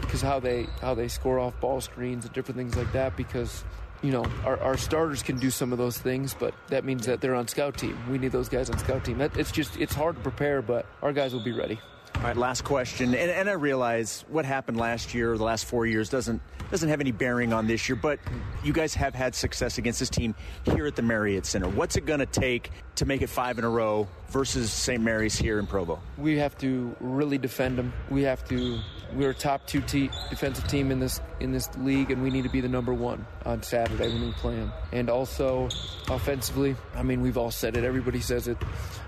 because 0.00 0.22
uh, 0.22 0.26
how 0.26 0.40
they 0.40 0.66
how 0.80 0.94
they 0.94 1.08
score 1.08 1.38
off 1.38 1.58
ball 1.60 1.80
screens 1.80 2.24
and 2.24 2.34
different 2.34 2.58
things 2.58 2.76
like 2.76 2.92
that 2.92 3.16
because 3.16 3.64
you 4.06 4.12
know, 4.12 4.24
our, 4.44 4.56
our 4.60 4.76
starters 4.76 5.20
can 5.24 5.36
do 5.38 5.50
some 5.50 5.72
of 5.72 5.78
those 5.78 5.98
things, 5.98 6.32
but 6.38 6.54
that 6.68 6.84
means 6.84 7.06
that 7.06 7.20
they're 7.20 7.34
on 7.34 7.48
scout 7.48 7.76
team. 7.76 7.98
We 8.08 8.18
need 8.18 8.30
those 8.30 8.48
guys 8.48 8.70
on 8.70 8.78
scout 8.78 9.04
team. 9.04 9.18
That, 9.18 9.36
it's 9.36 9.50
just 9.50 9.76
it's 9.78 9.94
hard 9.94 10.14
to 10.14 10.22
prepare, 10.22 10.62
but 10.62 10.86
our 11.02 11.12
guys 11.12 11.32
will 11.32 11.42
be 11.42 11.50
ready. 11.50 11.80
All 12.16 12.22
right, 12.22 12.36
last 12.36 12.64
question, 12.64 13.14
and, 13.14 13.30
and 13.30 13.48
I 13.48 13.52
realize 13.52 14.24
what 14.28 14.44
happened 14.44 14.78
last 14.78 15.14
year 15.14 15.36
the 15.36 15.44
last 15.44 15.66
four 15.66 15.86
years 15.86 16.08
doesn't 16.08 16.40
doesn't 16.70 16.88
have 16.88 17.00
any 17.00 17.12
bearing 17.12 17.52
on 17.52 17.66
this 17.66 17.88
year, 17.88 17.94
but 17.94 18.18
you 18.64 18.72
guys 18.72 18.94
have 18.94 19.14
had 19.14 19.34
success 19.34 19.78
against 19.78 20.00
this 20.00 20.10
team 20.10 20.34
here 20.64 20.86
at 20.86 20.96
the 20.96 21.02
Marriott 21.02 21.46
Center. 21.46 21.68
What's 21.68 21.94
it 21.94 22.06
going 22.06 22.18
to 22.18 22.26
take 22.26 22.72
to 22.96 23.04
make 23.04 23.22
it 23.22 23.28
five 23.28 23.58
in 23.58 23.64
a 23.64 23.68
row 23.68 24.08
versus 24.30 24.72
St. 24.72 25.00
Mary's 25.00 25.36
here 25.36 25.60
in 25.60 25.66
Provo? 25.66 26.00
We 26.18 26.38
have 26.38 26.58
to 26.58 26.96
really 26.98 27.38
defend 27.38 27.78
them. 27.78 27.92
We 28.10 28.22
have 28.22 28.44
to 28.48 28.80
we're 29.14 29.30
a 29.30 29.34
top 29.34 29.66
two 29.66 29.80
te- 29.82 30.10
defensive 30.30 30.66
team 30.66 30.90
in 30.90 30.98
this 30.98 31.20
in 31.38 31.52
this 31.52 31.68
league, 31.76 32.10
and 32.10 32.22
we 32.22 32.30
need 32.30 32.42
to 32.42 32.48
be 32.48 32.60
the 32.60 32.68
number 32.68 32.92
one 32.92 33.24
on 33.44 33.62
Saturday 33.62 34.08
when 34.08 34.26
we 34.26 34.32
play 34.32 34.56
them. 34.56 34.72
And 34.92 35.08
also, 35.08 35.68
offensively, 36.08 36.74
I 36.94 37.02
mean, 37.02 37.20
we've 37.20 37.36
all 37.36 37.50
said 37.50 37.76
it. 37.76 37.84
Everybody 37.84 38.20
says 38.20 38.48
it. 38.48 38.56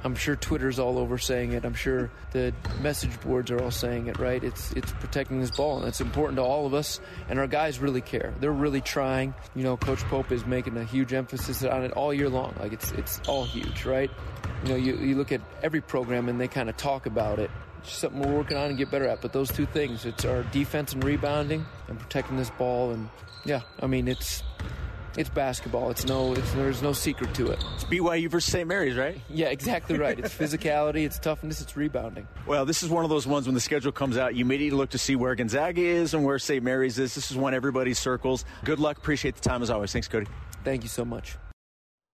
I'm 0.04 0.14
sure 0.14 0.36
Twitter's 0.36 0.78
all 0.78 0.98
over 0.98 1.18
saying 1.18 1.52
it. 1.52 1.64
I'm 1.64 1.74
sure 1.74 2.10
the 2.30 2.54
message 2.98 3.20
boards 3.20 3.50
are 3.50 3.62
all 3.62 3.70
saying 3.70 4.06
it. 4.08 4.18
Right? 4.18 4.42
It's 4.42 4.72
it's 4.72 4.92
protecting 4.92 5.40
this 5.40 5.50
ball, 5.50 5.78
and 5.78 5.88
it's 5.88 6.00
important 6.00 6.36
to 6.36 6.42
all 6.42 6.66
of 6.66 6.74
us. 6.74 7.00
And 7.28 7.38
our 7.38 7.46
guys 7.46 7.78
really 7.78 8.00
care. 8.00 8.34
They're 8.40 8.50
really 8.50 8.80
trying. 8.80 9.34
You 9.54 9.62
know, 9.62 9.76
Coach 9.76 10.02
Pope 10.04 10.32
is 10.32 10.44
making 10.46 10.76
a 10.76 10.84
huge 10.84 11.12
emphasis 11.12 11.62
on 11.64 11.84
it 11.84 11.92
all 11.92 12.12
year 12.12 12.28
long. 12.28 12.54
Like 12.58 12.72
it's 12.72 12.90
it's 12.92 13.20
all 13.28 13.44
huge, 13.44 13.84
right? 13.84 14.10
You 14.64 14.68
know, 14.70 14.76
you, 14.76 14.96
you 14.96 15.14
look 15.14 15.30
at 15.30 15.40
every 15.62 15.80
program 15.80 16.28
and 16.28 16.40
they 16.40 16.48
kind 16.48 16.68
of 16.68 16.76
talk 16.76 17.06
about 17.06 17.38
it 17.38 17.50
It's 17.80 17.92
something 17.96 18.20
we're 18.20 18.36
working 18.36 18.56
on 18.56 18.70
and 18.70 18.78
get 18.78 18.90
better 18.90 19.06
at. 19.06 19.20
But 19.20 19.32
those 19.32 19.52
two 19.52 19.66
things, 19.66 20.04
it's 20.04 20.24
our 20.24 20.42
defense 20.44 20.92
and 20.92 21.04
rebounding 21.04 21.64
and 21.86 21.98
protecting 21.98 22.36
this 22.36 22.50
ball. 22.50 22.90
And 22.90 23.08
yeah, 23.44 23.60
I 23.80 23.86
mean, 23.86 24.08
it's 24.08 24.42
it's 25.18 25.28
basketball. 25.28 25.90
It's 25.90 26.06
no, 26.06 26.32
it's, 26.32 26.52
there's 26.52 26.80
no 26.80 26.92
secret 26.92 27.34
to 27.34 27.48
it. 27.48 27.62
It's 27.74 27.84
BYU 27.84 28.30
versus 28.30 28.52
St. 28.52 28.66
Mary's, 28.66 28.96
right? 28.96 29.20
Yeah, 29.30 29.48
exactly 29.48 29.98
right. 29.98 30.18
It's 30.18 30.34
physicality, 30.34 31.04
it's 31.04 31.18
toughness, 31.18 31.60
it's 31.60 31.76
rebounding. 31.76 32.26
Well, 32.46 32.64
this 32.64 32.82
is 32.82 32.88
one 32.88 33.04
of 33.04 33.10
those 33.10 33.26
ones 33.26 33.46
when 33.46 33.54
the 33.54 33.60
schedule 33.60 33.92
comes 33.92 34.16
out, 34.16 34.34
you 34.34 34.44
immediately 34.44 34.76
look 34.76 34.90
to 34.90 34.98
see 34.98 35.16
where 35.16 35.34
Gonzaga 35.34 35.80
is 35.80 36.14
and 36.14 36.24
where 36.24 36.38
St. 36.38 36.62
Mary's 36.64 36.98
is. 36.98 37.14
This 37.14 37.30
is 37.30 37.36
one 37.36 37.54
everybody 37.54 37.94
circles. 37.94 38.44
Good 38.64 38.80
luck. 38.80 38.98
Appreciate 38.98 39.34
the 39.34 39.40
time 39.40 39.62
as 39.62 39.70
always. 39.70 39.92
Thanks, 39.92 40.08
Cody. 40.08 40.26
Thank 40.64 40.82
you 40.82 40.88
so 40.88 41.04
much. 41.04 41.36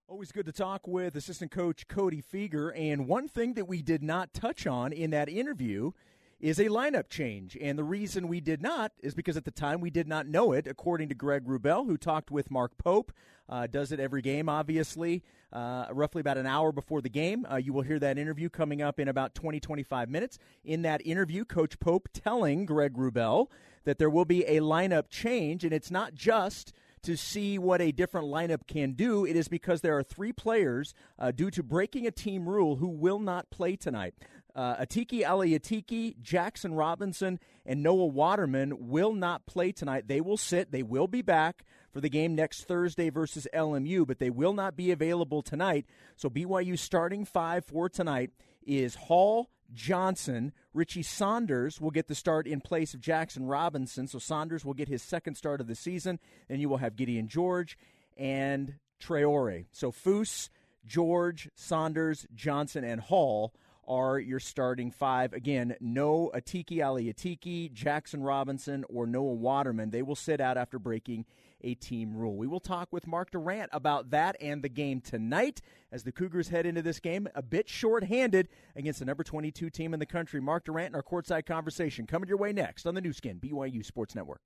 Always 0.06 0.32
good 0.32 0.46
to 0.46 0.52
talk 0.52 0.86
with 0.86 1.16
assistant 1.16 1.50
coach 1.50 1.88
Cody 1.88 2.22
Fueger. 2.22 2.72
And 2.78 3.08
one 3.08 3.26
thing 3.26 3.54
that 3.54 3.66
we 3.66 3.82
did 3.82 4.02
not 4.02 4.32
touch 4.32 4.66
on 4.66 4.92
in 4.92 5.10
that 5.10 5.28
interview 5.28 5.92
is 6.40 6.58
a 6.58 6.66
lineup 6.66 7.08
change. 7.08 7.56
And 7.60 7.78
the 7.78 7.84
reason 7.84 8.28
we 8.28 8.40
did 8.40 8.62
not 8.62 8.92
is 9.02 9.14
because 9.14 9.36
at 9.36 9.44
the 9.44 9.50
time 9.50 9.80
we 9.80 9.90
did 9.90 10.08
not 10.08 10.26
know 10.26 10.52
it, 10.52 10.66
according 10.66 11.08
to 11.08 11.14
Greg 11.14 11.46
Wrubell, 11.46 11.86
who 11.86 11.96
talked 11.96 12.30
with 12.30 12.50
Mark 12.50 12.76
Pope. 12.78 13.12
Uh, 13.46 13.66
does 13.66 13.92
it 13.92 14.00
every 14.00 14.22
game, 14.22 14.48
obviously, 14.48 15.22
uh, 15.52 15.84
roughly 15.92 16.20
about 16.20 16.38
an 16.38 16.46
hour 16.46 16.72
before 16.72 17.02
the 17.02 17.10
game. 17.10 17.46
Uh, 17.50 17.56
you 17.56 17.74
will 17.74 17.82
hear 17.82 17.98
that 17.98 18.16
interview 18.16 18.48
coming 18.48 18.80
up 18.80 18.98
in 18.98 19.06
about 19.06 19.34
20, 19.34 19.60
25 19.60 20.08
minutes. 20.08 20.38
In 20.64 20.80
that 20.82 21.06
interview, 21.06 21.44
Coach 21.44 21.78
Pope 21.78 22.08
telling 22.14 22.64
Greg 22.64 22.94
Wrubell 22.94 23.48
that 23.84 23.98
there 23.98 24.08
will 24.08 24.24
be 24.24 24.44
a 24.46 24.60
lineup 24.60 25.10
change, 25.10 25.62
and 25.62 25.74
it's 25.74 25.90
not 25.90 26.14
just– 26.14 26.72
to 27.04 27.16
see 27.16 27.58
what 27.58 27.80
a 27.80 27.92
different 27.92 28.26
lineup 28.26 28.66
can 28.66 28.92
do, 28.92 29.24
it 29.24 29.36
is 29.36 29.46
because 29.48 29.82
there 29.82 29.96
are 29.96 30.02
three 30.02 30.32
players, 30.32 30.94
uh, 31.18 31.30
due 31.30 31.50
to 31.50 31.62
breaking 31.62 32.06
a 32.06 32.10
team 32.10 32.48
rule, 32.48 32.76
who 32.76 32.88
will 32.88 33.18
not 33.18 33.50
play 33.50 33.76
tonight. 33.76 34.14
Uh, 34.54 34.76
Atiki 34.76 36.16
Jaxson 36.22 36.76
Robinson, 36.76 37.40
and 37.66 37.82
Noah 37.82 38.06
Waterman 38.06 38.88
will 38.88 39.12
not 39.12 39.46
play 39.46 39.72
tonight. 39.72 40.06
They 40.06 40.20
will 40.20 40.36
sit. 40.36 40.70
They 40.70 40.82
will 40.82 41.08
be 41.08 41.22
back 41.22 41.64
for 41.92 42.00
the 42.00 42.08
game 42.08 42.34
next 42.34 42.64
Thursday 42.64 43.10
versus 43.10 43.48
LMU, 43.52 44.06
but 44.06 44.18
they 44.18 44.30
will 44.30 44.52
not 44.52 44.76
be 44.76 44.90
available 44.90 45.42
tonight. 45.42 45.86
So 46.16 46.30
BYU 46.30 46.78
starting 46.78 47.24
five 47.24 47.64
for 47.64 47.88
tonight 47.88 48.30
is 48.64 48.94
Hall, 48.94 49.50
Johnson. 49.72 50.52
Richie 50.72 51.02
Saunders 51.02 51.80
will 51.80 51.90
get 51.90 52.08
the 52.08 52.14
start 52.14 52.46
in 52.46 52.60
place 52.60 52.94
of 52.94 53.00
Jaxson 53.00 53.48
Robinson. 53.48 54.06
So 54.06 54.18
Saunders 54.18 54.64
will 54.64 54.74
get 54.74 54.88
his 54.88 55.02
second 55.02 55.34
start 55.36 55.60
of 55.60 55.66
the 55.66 55.74
season. 55.74 56.18
Then 56.48 56.60
you 56.60 56.68
will 56.68 56.78
have 56.78 56.96
Gideon 56.96 57.28
George 57.28 57.76
and 58.16 58.74
Traore. 59.00 59.66
So 59.72 59.90
Foose, 59.90 60.48
George, 60.86 61.48
Saunders, 61.54 62.26
Johnson, 62.34 62.84
and 62.84 63.00
Hall 63.00 63.52
are 63.86 64.18
your 64.18 64.40
starting 64.40 64.90
five. 64.90 65.32
Again, 65.32 65.76
no 65.80 66.30
Atiki 66.34 66.84
Ali 66.84 67.12
Atiki, 67.12 67.72
Jaxson 67.72 68.24
Robinson, 68.24 68.84
or 68.88 69.06
Noah 69.06 69.34
Waterman. 69.34 69.90
They 69.90 70.02
will 70.02 70.16
sit 70.16 70.40
out 70.40 70.56
after 70.56 70.78
breaking 70.78 71.24
a 71.62 71.74
team 71.74 72.14
rule. 72.14 72.36
We 72.36 72.46
will 72.46 72.60
talk 72.60 72.92
with 72.92 73.06
Mark 73.06 73.30
Durrant 73.30 73.70
about 73.72 74.10
that 74.10 74.36
and 74.40 74.62
the 74.62 74.68
game 74.68 75.00
tonight 75.00 75.60
as 75.90 76.04
the 76.04 76.12
Cougars 76.12 76.48
head 76.48 76.66
into 76.66 76.82
this 76.82 77.00
game 77.00 77.26
a 77.34 77.42
bit 77.42 77.68
short-handed 77.68 78.48
against 78.76 78.98
the 78.98 79.04
number 79.04 79.24
22 79.24 79.70
team 79.70 79.94
in 79.94 80.00
the 80.00 80.06
country. 80.06 80.40
Mark 80.40 80.64
Durrant 80.64 80.94
and 80.94 80.96
our 80.96 81.02
courtside 81.02 81.46
conversation 81.46 82.06
coming 82.06 82.28
your 82.28 82.38
way 82.38 82.52
next 82.52 82.86
on 82.86 82.94
the 82.94 83.00
Nu 83.00 83.12
Skin 83.12 83.40
BYU 83.40 83.84
Sports 83.84 84.14
Network. 84.14 84.40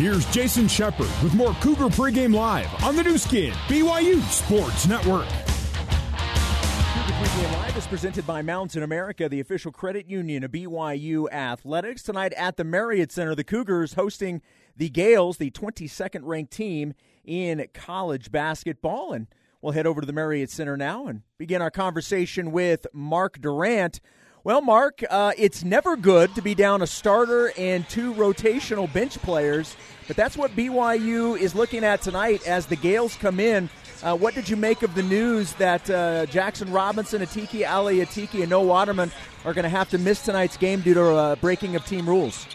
Here's 0.00 0.24
Jason 0.30 0.66
Shepard 0.66 1.10
with 1.22 1.34
more 1.34 1.52
Cougar 1.60 1.88
pregame 1.88 2.34
live 2.34 2.72
on 2.82 2.96
the 2.96 3.02
Nu 3.02 3.18
Skin 3.18 3.52
BYU 3.68 4.22
Sports 4.30 4.86
Network. 4.86 5.28
Cougar 5.28 7.12
Pregame 7.18 7.52
Live 7.52 7.76
is 7.76 7.86
presented 7.86 8.26
by 8.26 8.40
Mountain 8.40 8.82
America, 8.82 9.28
the 9.28 9.40
official 9.40 9.70
credit 9.70 10.08
union 10.08 10.42
of 10.42 10.52
BYU 10.52 11.30
Athletics. 11.30 12.02
Tonight 12.02 12.32
at 12.32 12.56
the 12.56 12.64
Marriott 12.64 13.12
Center, 13.12 13.34
the 13.34 13.44
Cougars 13.44 13.92
hosting 13.92 14.40
the 14.74 14.88
Gaels, 14.88 15.36
the 15.36 15.50
22nd 15.50 16.20
ranked 16.22 16.54
team 16.54 16.94
in 17.22 17.66
college 17.74 18.32
basketball. 18.32 19.12
And 19.12 19.26
we'll 19.60 19.74
head 19.74 19.86
over 19.86 20.00
to 20.00 20.06
the 20.06 20.14
Marriott 20.14 20.50
Center 20.50 20.78
now 20.78 21.08
and 21.08 21.24
begin 21.36 21.60
our 21.60 21.70
conversation 21.70 22.52
with 22.52 22.86
Mark 22.94 23.38
Durrant. 23.38 24.00
Well, 24.42 24.62
Mark, 24.62 25.02
uh, 25.10 25.32
it's 25.36 25.64
never 25.64 25.96
good 25.96 26.34
to 26.34 26.42
be 26.42 26.54
down 26.54 26.80
a 26.80 26.86
starter 26.86 27.52
and 27.58 27.86
two 27.88 28.14
rotational 28.14 28.90
bench 28.92 29.18
players, 29.18 29.76
but 30.08 30.16
that's 30.16 30.36
what 30.36 30.56
BYU 30.56 31.38
is 31.38 31.54
looking 31.54 31.84
at 31.84 32.00
tonight 32.00 32.46
as 32.46 32.66
the 32.66 32.76
Gaels 32.76 33.16
come 33.16 33.38
in 33.38 33.68
uh, 34.02 34.16
what 34.16 34.34
did 34.34 34.48
you 34.48 34.56
make 34.56 34.82
of 34.82 34.94
the 34.94 35.02
news 35.02 35.52
that 35.54 35.88
uh, 35.90 36.24
Jaxson 36.26 36.72
Robinson, 36.72 37.20
Atiki 37.20 37.68
Ali 37.68 37.98
Atiki, 37.98 38.40
and 38.40 38.50
Noah 38.50 38.64
Waterman 38.64 39.12
are 39.44 39.52
going 39.52 39.64
to 39.64 39.68
have 39.68 39.90
to 39.90 39.98
miss 39.98 40.22
tonight's 40.22 40.56
game 40.56 40.80
due 40.80 40.94
to 40.94 41.04
uh, 41.04 41.36
breaking 41.36 41.76
of 41.76 41.84
team 41.84 42.08
rules? 42.08 42.46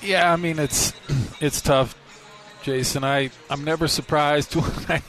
Yeah, 0.00 0.32
I 0.32 0.36
mean 0.36 0.58
it's 0.58 0.94
it's 1.40 1.60
tough, 1.60 1.94
Jason. 2.62 3.04
I 3.04 3.30
I'm 3.50 3.64
never 3.64 3.86
surprised 3.86 4.54
when 4.56 4.86
I 4.88 5.02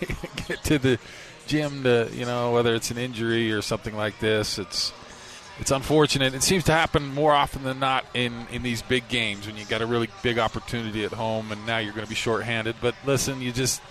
get 0.47 0.63
to 0.65 0.77
the 0.79 0.99
gym 1.47 1.83
to 1.83 2.09
you 2.11 2.25
know 2.25 2.51
whether 2.51 2.75
it's 2.75 2.91
an 2.91 2.97
injury 2.97 3.53
or 3.53 3.61
something 3.61 3.95
like 3.95 4.19
this. 4.19 4.59
It's 4.59 4.91
it's 5.59 5.71
unfortunate. 5.71 6.33
It 6.33 6.43
seems 6.43 6.63
to 6.65 6.71
happen 6.71 7.13
more 7.13 7.33
often 7.33 7.63
than 7.63 7.79
not 7.79 8.05
in, 8.13 8.47
in 8.51 8.63
these 8.63 8.81
big 8.81 9.07
games 9.09 9.45
when 9.45 9.57
you 9.57 9.65
got 9.65 9.81
a 9.81 9.85
really 9.85 10.09
big 10.23 10.39
opportunity 10.39 11.03
at 11.03 11.11
home 11.11 11.51
and 11.51 11.65
now 11.65 11.79
you're 11.79 11.93
going 11.93 12.05
to 12.05 12.09
be 12.09 12.15
shorthanded. 12.15 12.77
But 12.81 12.95
listen, 13.05 13.41
you 13.41 13.51
just 13.51 13.81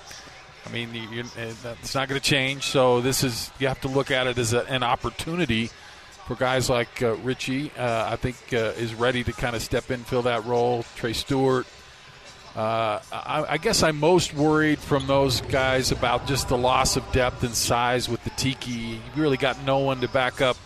I 0.68 0.70
mean, 0.70 0.94
you, 0.94 1.24
it's 1.36 1.94
not 1.94 2.08
going 2.08 2.20
to 2.20 2.26
change. 2.26 2.64
So 2.64 3.00
this 3.00 3.24
is 3.24 3.50
you 3.58 3.68
have 3.68 3.80
to 3.82 3.88
look 3.88 4.10
at 4.10 4.26
it 4.26 4.38
as 4.38 4.52
a, 4.52 4.64
an 4.64 4.82
opportunity 4.82 5.70
for 6.26 6.34
guys 6.34 6.68
like 6.68 7.02
uh, 7.02 7.14
Richie. 7.16 7.70
Uh, 7.76 8.12
I 8.12 8.16
think 8.16 8.36
uh, 8.52 8.74
is 8.76 8.94
ready 8.94 9.24
to 9.24 9.32
kind 9.32 9.56
of 9.56 9.62
step 9.62 9.90
in, 9.90 10.04
fill 10.04 10.22
that 10.22 10.44
role. 10.44 10.84
Trey 10.96 11.14
Stewart. 11.14 11.66
Uh, 12.54 13.00
I, 13.12 13.44
I, 13.50 13.56
guess 13.58 13.84
I'm 13.84 14.00
most 14.00 14.34
worried 14.34 14.80
from 14.80 15.06
those 15.06 15.42
guys 15.42 15.92
about 15.92 16.26
just 16.26 16.48
the 16.48 16.58
loss 16.58 16.96
of 16.96 17.12
depth 17.12 17.44
and 17.44 17.54
size 17.54 18.08
with 18.08 18.24
the 18.24 18.30
Tiki. 18.30 18.72
You 18.72 19.00
really 19.14 19.36
got 19.36 19.62
no 19.64 19.78
one 19.78 20.00
to 20.00 20.08
back 20.08 20.40
up 20.40 20.56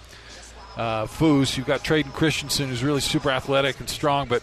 uh, 0.77 1.07
Foose. 1.07 1.57
You've 1.57 1.67
got 1.67 1.85
Tredyn 1.85 2.13
Christensen, 2.13 2.69
who's 2.69 2.83
really 2.83 3.01
super 3.01 3.31
athletic 3.31 3.81
and 3.81 3.89
strong, 3.89 4.29
but 4.29 4.43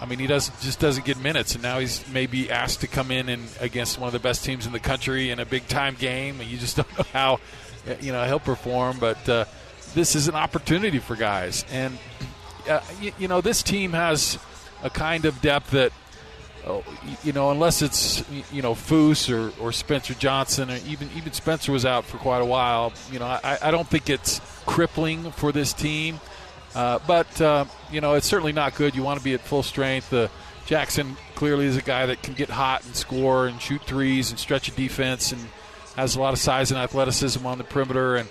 I 0.00 0.06
mean, 0.06 0.18
he 0.18 0.26
doesn't 0.26 0.58
just 0.60 0.80
doesn't 0.80 1.04
get 1.04 1.18
minutes, 1.18 1.54
and 1.54 1.62
now 1.62 1.78
he's 1.78 2.06
maybe 2.08 2.50
asked 2.50 2.80
to 2.80 2.86
come 2.86 3.10
in 3.10 3.28
and 3.28 3.46
against 3.60 3.98
one 3.98 4.06
of 4.06 4.14
the 4.14 4.18
best 4.18 4.44
teams 4.44 4.66
in 4.66 4.72
the 4.72 4.80
country 4.80 5.30
in 5.30 5.38
a 5.38 5.44
big 5.44 5.68
time 5.68 5.94
game, 5.94 6.40
and 6.40 6.48
you 6.48 6.56
just 6.56 6.76
don't 6.78 6.98
know 6.98 7.04
how 7.12 7.40
you 8.00 8.12
know 8.12 8.24
he'll 8.24 8.40
perform. 8.40 8.98
But 8.98 9.28
uh, 9.28 9.44
this 9.94 10.16
is 10.16 10.26
an 10.26 10.34
opportunity 10.34 11.00
for 11.00 11.16
guys, 11.16 11.66
and 11.70 11.98
uh, 12.68 12.80
you, 13.00 13.12
you, 13.18 13.28
know 13.28 13.42
this 13.42 13.62
team 13.62 13.92
has 13.92 14.38
a 14.82 14.88
kind 14.88 15.26
of 15.26 15.42
depth 15.42 15.72
that 15.72 15.92
oh, 16.66 16.84
you 17.24 17.32
know, 17.32 17.50
unless 17.50 17.82
it's 17.82 18.24
you 18.52 18.62
know 18.62 18.74
Foose 18.74 19.30
or, 19.30 19.52
or 19.62 19.72
Spencer 19.72 20.14
Johnson, 20.14 20.70
or 20.70 20.78
even 20.86 21.10
even 21.16 21.32
Spencer 21.32 21.72
was 21.72 21.84
out 21.84 22.04
for 22.04 22.18
quite 22.18 22.40
a 22.40 22.44
while. 22.44 22.92
You 23.10 23.18
know, 23.18 23.26
I, 23.26 23.58
I 23.62 23.70
don't 23.70 23.88
think 23.88 24.10
it's 24.10 24.40
crippling 24.66 25.30
for 25.32 25.52
this 25.52 25.72
team, 25.72 26.20
uh, 26.74 26.98
but 27.06 27.40
uh, 27.40 27.64
you 27.90 28.00
know, 28.00 28.14
it's 28.14 28.26
certainly 28.26 28.52
not 28.52 28.74
good. 28.74 28.94
You 28.94 29.02
want 29.02 29.18
to 29.18 29.24
be 29.24 29.34
at 29.34 29.40
full 29.40 29.62
strength. 29.62 30.12
Jaxson 30.66 31.16
clearly 31.34 31.66
is 31.66 31.76
a 31.76 31.82
guy 31.82 32.06
that 32.06 32.22
can 32.22 32.34
get 32.34 32.48
hot 32.48 32.84
and 32.84 32.94
score 32.94 33.48
and 33.48 33.60
shoot 33.60 33.82
threes 33.82 34.30
and 34.30 34.38
stretch 34.38 34.68
a 34.68 34.70
defense 34.70 35.32
and 35.32 35.40
has 35.96 36.14
a 36.14 36.20
lot 36.20 36.32
of 36.32 36.38
size 36.38 36.70
and 36.70 36.78
athleticism 36.78 37.44
on 37.44 37.58
the 37.58 37.64
perimeter 37.64 38.14
and 38.14 38.28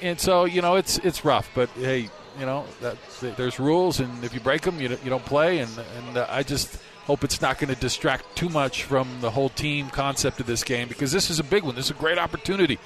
and 0.00 0.18
so 0.18 0.44
you 0.44 0.62
know 0.62 0.76
it's 0.76 0.98
it's 0.98 1.24
rough. 1.24 1.50
But 1.54 1.68
hey, 1.70 2.08
you 2.38 2.46
know 2.46 2.64
that, 2.80 2.96
there's 3.36 3.58
rules, 3.58 4.00
and 4.00 4.24
if 4.24 4.34
you 4.34 4.40
break 4.40 4.62
them, 4.62 4.80
you, 4.80 4.88
you 4.88 5.10
don't 5.10 5.24
play. 5.24 5.58
And 5.58 5.70
and 5.96 6.18
I 6.18 6.42
just 6.42 6.78
hope 7.04 7.24
it's 7.24 7.40
not 7.40 7.58
going 7.58 7.72
to 7.72 7.80
distract 7.80 8.36
too 8.36 8.48
much 8.48 8.84
from 8.84 9.08
the 9.20 9.30
whole 9.30 9.48
team 9.48 9.88
concept 9.90 10.40
of 10.40 10.46
this 10.46 10.64
game 10.64 10.88
because 10.88 11.12
this 11.12 11.30
is 11.30 11.38
a 11.38 11.44
big 11.44 11.64
one. 11.64 11.74
This 11.74 11.86
is 11.86 11.90
a 11.90 11.94
great 11.94 12.18
opportunity, 12.18 12.78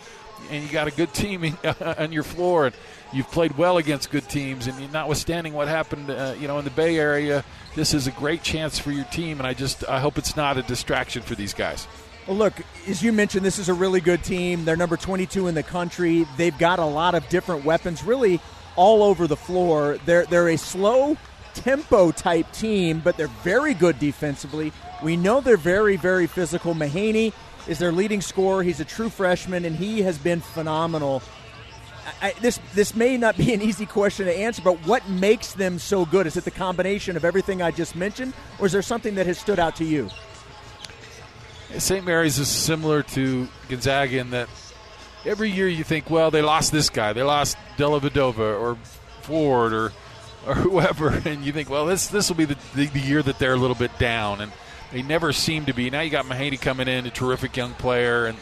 and 0.50 0.62
you 0.62 0.70
got 0.70 0.88
a 0.88 0.90
good 0.90 1.12
team 1.12 1.56
on 1.80 2.12
your 2.12 2.22
floor, 2.22 2.66
and 2.66 2.74
you've 3.12 3.30
played 3.30 3.56
well 3.56 3.78
against 3.78 4.10
good 4.10 4.28
teams. 4.28 4.66
And 4.66 4.92
notwithstanding 4.92 5.52
what 5.52 5.68
happened, 5.68 6.10
uh, 6.10 6.34
you 6.38 6.48
know, 6.48 6.58
in 6.58 6.64
the 6.64 6.70
Bay 6.70 6.98
Area, 6.98 7.44
this 7.74 7.94
is 7.94 8.06
a 8.06 8.12
great 8.12 8.42
chance 8.42 8.78
for 8.78 8.90
your 8.90 9.04
team. 9.06 9.38
And 9.38 9.46
I 9.46 9.54
just 9.54 9.88
I 9.88 10.00
hope 10.00 10.18
it's 10.18 10.36
not 10.36 10.56
a 10.56 10.62
distraction 10.62 11.22
for 11.22 11.34
these 11.34 11.54
guys. 11.54 11.86
Well, 12.26 12.36
look, 12.36 12.54
as 12.88 13.02
you 13.02 13.12
mentioned, 13.12 13.44
this 13.44 13.58
is 13.58 13.68
a 13.68 13.74
really 13.74 14.00
good 14.00 14.24
team. 14.24 14.64
They're 14.64 14.76
number 14.76 14.96
22 14.96 15.46
in 15.46 15.54
the 15.54 15.62
country. 15.62 16.26
They've 16.38 16.56
got 16.56 16.78
a 16.78 16.84
lot 16.84 17.14
of 17.14 17.28
different 17.28 17.64
weapons, 17.64 18.02
really 18.02 18.40
all 18.76 19.02
over 19.02 19.26
the 19.26 19.36
floor. 19.36 19.98
They're 20.06 20.24
they're 20.26 20.48
a 20.48 20.56
slow 20.56 21.16
tempo 21.54 22.10
type 22.10 22.50
team, 22.52 23.00
but 23.00 23.16
they're 23.16 23.28
very 23.28 23.74
good 23.74 23.98
defensively. 23.98 24.72
We 25.02 25.16
know 25.16 25.40
they're 25.40 25.56
very 25.56 25.96
very 25.96 26.26
physical. 26.26 26.74
Mahaney 26.74 27.32
is 27.66 27.78
their 27.78 27.92
leading 27.92 28.20
scorer. 28.20 28.62
He's 28.62 28.80
a 28.80 28.84
true 28.84 29.08
freshman, 29.08 29.64
and 29.64 29.74
he 29.74 30.02
has 30.02 30.18
been 30.18 30.40
phenomenal. 30.40 31.22
I, 32.20 32.34
this 32.40 32.60
this 32.74 32.94
may 32.94 33.16
not 33.16 33.36
be 33.36 33.54
an 33.54 33.62
easy 33.62 33.86
question 33.86 34.26
to 34.26 34.36
answer, 34.36 34.62
but 34.62 34.76
what 34.86 35.08
makes 35.08 35.54
them 35.54 35.78
so 35.78 36.04
good? 36.04 36.26
Is 36.26 36.36
it 36.36 36.44
the 36.44 36.50
combination 36.50 37.16
of 37.16 37.24
everything 37.24 37.62
I 37.62 37.70
just 37.70 37.96
mentioned, 37.96 38.34
or 38.58 38.66
is 38.66 38.72
there 38.72 38.82
something 38.82 39.14
that 39.14 39.26
has 39.26 39.38
stood 39.38 39.58
out 39.58 39.76
to 39.76 39.84
you? 39.84 40.10
St. 41.78 42.04
Mary's 42.04 42.38
is 42.38 42.48
similar 42.48 43.02
to 43.02 43.48
Gonzaga 43.68 44.18
in 44.18 44.30
that 44.30 44.48
every 45.24 45.50
year 45.50 45.66
you 45.66 45.82
think, 45.82 46.08
well, 46.08 46.30
they 46.30 46.42
lost 46.42 46.72
this 46.72 46.90
guy, 46.90 47.12
they 47.12 47.22
lost 47.22 47.56
Dellavedova 47.76 48.60
or 48.60 48.76
Ford 49.22 49.72
or 49.72 49.92
or 50.46 50.54
whoever, 50.54 51.08
and 51.24 51.44
you 51.44 51.52
think, 51.52 51.70
well, 51.70 51.86
this 51.86 52.08
this 52.08 52.28
will 52.28 52.36
be 52.36 52.44
the, 52.44 52.56
the, 52.74 52.86
the 52.86 53.00
year 53.00 53.22
that 53.22 53.38
they're 53.38 53.54
a 53.54 53.58
little 53.58 53.76
bit 53.76 53.98
down, 53.98 54.40
and 54.40 54.52
they 54.92 55.02
never 55.02 55.32
seem 55.32 55.66
to 55.66 55.72
be. 55.72 55.90
Now 55.90 56.00
you 56.00 56.10
got 56.10 56.26
Mahaney 56.26 56.60
coming 56.60 56.88
in, 56.88 57.06
a 57.06 57.10
terrific 57.10 57.56
young 57.56 57.72
player, 57.74 58.26
and 58.26 58.38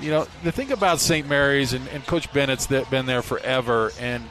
you 0.00 0.10
know 0.10 0.26
the 0.42 0.52
thing 0.52 0.72
about 0.72 1.00
St. 1.00 1.28
Mary's 1.28 1.72
and, 1.72 1.86
and 1.88 2.06
Coach 2.06 2.32
Bennett's 2.32 2.66
that 2.66 2.90
been 2.90 3.06
there 3.06 3.22
forever, 3.22 3.90
and 4.00 4.24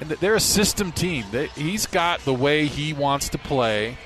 and 0.00 0.10
they're 0.10 0.34
a 0.34 0.40
system 0.40 0.92
team. 0.92 1.24
They, 1.30 1.48
he's 1.48 1.86
got 1.86 2.20
the 2.20 2.34
way 2.34 2.66
he 2.66 2.92
wants 2.92 3.28
to 3.30 3.38
play 3.38 3.96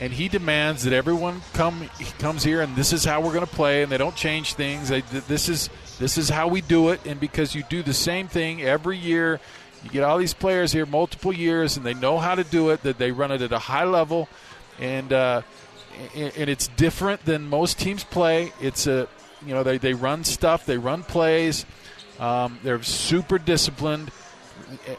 and 0.00 0.12
he 0.12 0.28
demands 0.28 0.84
that 0.84 0.92
everyone 0.92 1.42
come 1.52 1.88
comes 2.18 2.42
here 2.42 2.62
and 2.62 2.74
this 2.74 2.92
is 2.92 3.04
how 3.04 3.20
we're 3.20 3.32
going 3.32 3.46
to 3.46 3.54
play 3.54 3.82
and 3.82 3.92
they 3.92 3.98
don't 3.98 4.16
change 4.16 4.54
things 4.54 4.88
they, 4.88 5.02
this 5.02 5.48
is 5.48 5.68
this 5.98 6.16
is 6.16 6.28
how 6.28 6.48
we 6.48 6.60
do 6.62 6.88
it 6.88 7.04
and 7.06 7.20
because 7.20 7.54
you 7.54 7.62
do 7.68 7.82
the 7.82 7.94
same 7.94 8.26
thing 8.26 8.62
every 8.62 8.96
year 8.96 9.38
you 9.84 9.90
get 9.90 10.02
all 10.02 10.18
these 10.18 10.34
players 10.34 10.72
here 10.72 10.86
multiple 10.86 11.32
years 11.32 11.76
and 11.76 11.86
they 11.86 11.94
know 11.94 12.18
how 12.18 12.34
to 12.34 12.44
do 12.44 12.70
it 12.70 12.82
that 12.82 12.98
they 12.98 13.12
run 13.12 13.30
it 13.30 13.42
at 13.42 13.52
a 13.52 13.58
high 13.58 13.84
level 13.84 14.28
and 14.78 15.12
uh, 15.12 15.42
and 16.14 16.50
it's 16.50 16.68
different 16.68 17.24
than 17.24 17.48
most 17.48 17.78
teams 17.78 18.04
play 18.04 18.52
it's 18.60 18.86
a 18.86 19.08
you 19.44 19.54
know 19.54 19.62
they, 19.62 19.78
they 19.78 19.94
run 19.94 20.24
stuff 20.24 20.66
they 20.66 20.78
run 20.78 21.02
plays 21.02 21.64
um, 22.18 22.58
they're 22.62 22.82
super 22.82 23.38
disciplined 23.38 24.10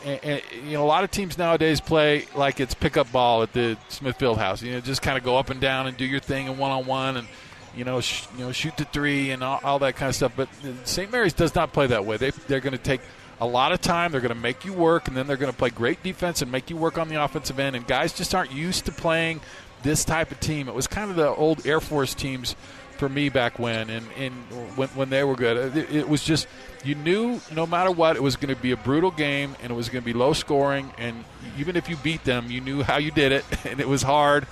and, 0.05 0.19
and, 0.23 0.41
you 0.65 0.73
know, 0.73 0.83
a 0.83 0.87
lot 0.87 1.03
of 1.03 1.11
teams 1.11 1.37
nowadays 1.37 1.79
play 1.79 2.25
like 2.35 2.59
it's 2.59 2.73
pickup 2.73 3.11
ball 3.11 3.43
at 3.43 3.53
the 3.53 3.77
Smith 3.89 4.17
Fieldhouse. 4.17 4.61
You 4.61 4.73
know, 4.73 4.81
just 4.81 5.01
kind 5.01 5.17
of 5.17 5.23
go 5.23 5.37
up 5.37 5.49
and 5.49 5.61
down 5.61 5.87
and 5.87 5.95
do 5.95 6.05
your 6.05 6.19
thing 6.19 6.49
and 6.49 6.57
one 6.57 6.71
on 6.71 6.85
one, 6.85 7.17
and 7.17 7.27
you 7.75 7.85
know, 7.85 8.01
sh- 8.01 8.25
you 8.37 8.45
know, 8.45 8.51
shoot 8.51 8.75
the 8.77 8.85
three 8.85 9.31
and 9.31 9.43
all, 9.43 9.59
all 9.63 9.79
that 9.79 9.95
kind 9.95 10.09
of 10.09 10.15
stuff. 10.15 10.33
But 10.35 10.49
St. 10.83 11.11
Mary's 11.11 11.33
does 11.33 11.55
not 11.55 11.73
play 11.73 11.87
that 11.87 12.05
way. 12.05 12.17
They 12.17 12.31
they're 12.31 12.59
going 12.59 12.77
to 12.77 12.83
take 12.83 13.01
a 13.41 13.45
lot 13.45 13.73
of 13.73 13.81
time. 13.81 14.11
They're 14.11 14.21
going 14.21 14.29
to 14.29 14.39
make 14.39 14.63
you 14.63 14.71
work, 14.71 15.07
and 15.07 15.17
then 15.17 15.27
they're 15.27 15.35
going 15.35 15.51
to 15.51 15.57
play 15.57 15.71
great 15.71 16.01
defense 16.03 16.41
and 16.41 16.51
make 16.51 16.69
you 16.69 16.77
work 16.77 16.97
on 16.97 17.09
the 17.09 17.21
offensive 17.21 17.59
end. 17.59 17.75
And 17.75 17.85
guys 17.85 18.13
just 18.13 18.33
aren't 18.33 18.53
used 18.53 18.85
to 18.85 18.91
playing 18.91 19.41
this 19.83 20.05
type 20.05 20.31
of 20.31 20.39
team. 20.39 20.69
It 20.69 20.75
was 20.75 20.87
kind 20.87 21.09
of 21.09 21.17
the 21.17 21.27
old 21.27 21.65
Air 21.65 21.81
Force 21.81 22.13
teams 22.13 22.55
for 22.97 23.09
me 23.09 23.29
back 23.29 23.57
when, 23.57 23.89
and, 23.89 24.05
and 24.15 24.33
when, 24.75 24.87
when 24.89 25.09
they 25.09 25.23
were 25.23 25.35
good. 25.35 25.75
It, 25.75 25.91
it 25.91 26.07
was 26.07 26.23
just 26.23 26.47
you 26.83 26.93
knew 26.93 27.41
no 27.51 27.65
matter 27.65 27.91
what 27.91 28.15
it 28.15 28.21
was 28.21 28.35
going 28.35 28.53
to 28.53 28.61
be 28.61 28.71
a 28.71 28.77
brutal 28.77 29.11
game 29.11 29.55
and 29.61 29.71
it 29.71 29.75
was 29.75 29.89
going 29.89 30.03
to 30.03 30.05
be 30.05 30.13
low 30.13 30.33
scoring 30.33 30.91
and 30.97 31.23
even 31.57 31.75
if 31.75 31.89
you 31.89 31.95
beat 31.97 32.23
them 32.23 32.49
you 32.49 32.59
knew 32.59 32.81
how 32.81 32.97
you 32.97 33.11
did 33.11 33.31
it 33.31 33.45
and 33.65 33.79
it 33.79 33.87
was 33.87 34.01
hard 34.01 34.47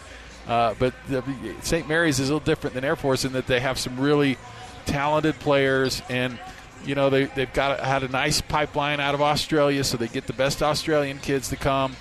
uh, 0.48 0.76
but 0.78 0.94
st 1.62 1.88
mary's 1.88 2.20
is 2.20 2.30
a 2.30 2.34
little 2.34 2.46
different 2.46 2.76
than 2.76 2.84
air 2.84 2.96
force 2.96 3.26
in 3.26 3.34
that 3.34 3.48
they 3.48 3.60
have 3.60 3.80
some 3.80 4.00
really 4.00 4.38
talented 4.86 5.34
players 5.40 6.04
and 6.10 6.38
you 6.86 6.96
know 6.96 7.10
they, 7.10 7.26
they've 7.26 7.54
got 7.54 7.80
had 7.80 8.04
a 8.04 8.08
nice 8.08 8.42
pipeline 8.42 9.00
out 9.00 9.14
of 9.14 9.22
australia 9.22 9.84
so 9.84 9.98
they 9.98 10.08
get 10.08 10.28
the 10.28 10.34
best 10.34 10.64
australian 10.64 11.20
kids 11.20 11.50
to 11.50 11.56
come 11.56 11.96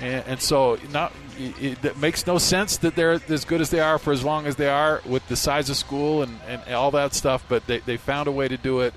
and, 0.00 0.24
and 0.26 0.40
so 0.40 0.78
not 0.90 1.12
it, 1.38 1.84
it, 1.84 1.98
makes 1.98 2.26
no 2.26 2.38
sense 2.38 2.76
that 2.78 2.94
they're 2.94 3.20
as 3.28 3.44
good 3.44 3.60
as 3.60 3.70
they 3.70 3.80
are 3.80 3.98
for 3.98 4.12
as 4.12 4.24
long 4.24 4.46
as 4.46 4.56
they 4.56 4.68
are 4.68 5.00
with 5.06 5.26
the 5.28 5.36
size 5.36 5.70
of 5.70 5.76
school 5.76 6.22
and, 6.22 6.38
and 6.46 6.74
all 6.74 6.90
that 6.90 7.14
stuff 7.14 7.44
but 7.48 7.66
they, 7.66 7.78
they 7.80 7.96
found 7.96 8.28
a 8.28 8.32
way 8.32 8.48
to 8.48 8.56
do 8.56 8.80
it 8.80 8.94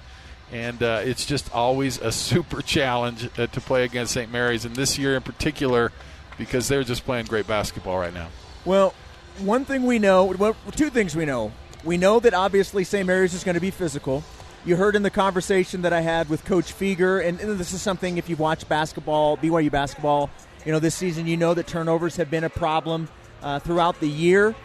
and 0.51 0.81
uh, 0.83 1.01
it's 1.03 1.25
just 1.25 1.51
always 1.53 1.99
a 1.99 2.11
super 2.13 2.61
challenge 2.61 3.29
uh, 3.37 3.47
to 3.47 3.61
play 3.61 3.83
against 3.83 4.13
St. 4.13 4.31
Mary's, 4.31 4.65
and 4.65 4.75
this 4.75 4.97
year 4.97 5.15
in 5.15 5.21
particular, 5.21 5.91
because 6.37 6.67
they're 6.67 6.83
just 6.83 7.05
playing 7.05 7.25
great 7.25 7.47
basketball 7.47 7.97
right 7.97 8.13
now. 8.13 8.29
Well, 8.63 8.93
one 9.39 9.65
thing 9.65 9.83
we 9.83 9.99
know, 9.99 10.25
well, 10.25 10.55
two 10.75 10.89
things 10.89 11.15
we 11.15 11.25
know. 11.25 11.51
We 11.83 11.97
know 11.97 12.19
that 12.19 12.33
obviously 12.33 12.83
St. 12.83 13.05
Mary's 13.05 13.33
is 13.33 13.43
going 13.43 13.55
to 13.55 13.61
be 13.61 13.71
physical. 13.71 14.23
You 14.65 14.75
heard 14.75 14.95
in 14.95 15.03
the 15.03 15.11
conversation 15.11 15.83
that 15.83 15.93
I 15.93 16.01
had 16.01 16.27
with 16.27 16.43
Coach 16.43 16.73
Fueger, 16.77 17.23
and, 17.25 17.39
and 17.39 17.59
this 17.59 17.71
is 17.71 17.81
something 17.81 18.17
if 18.17 18.29
you've 18.29 18.39
watched 18.39 18.67
basketball, 18.67 19.37
BYU 19.37 19.71
basketball, 19.71 20.29
you 20.65 20.71
know 20.71 20.79
this 20.79 20.95
season, 20.95 21.27
you 21.27 21.37
know 21.37 21.53
that 21.53 21.67
turnovers 21.67 22.15
have 22.15 22.31
been 22.31 22.43
a 22.43 22.49
problem 22.49 23.07
uh, 23.43 23.59
throughout 23.59 23.99
the 23.99 24.09
year. 24.09 24.55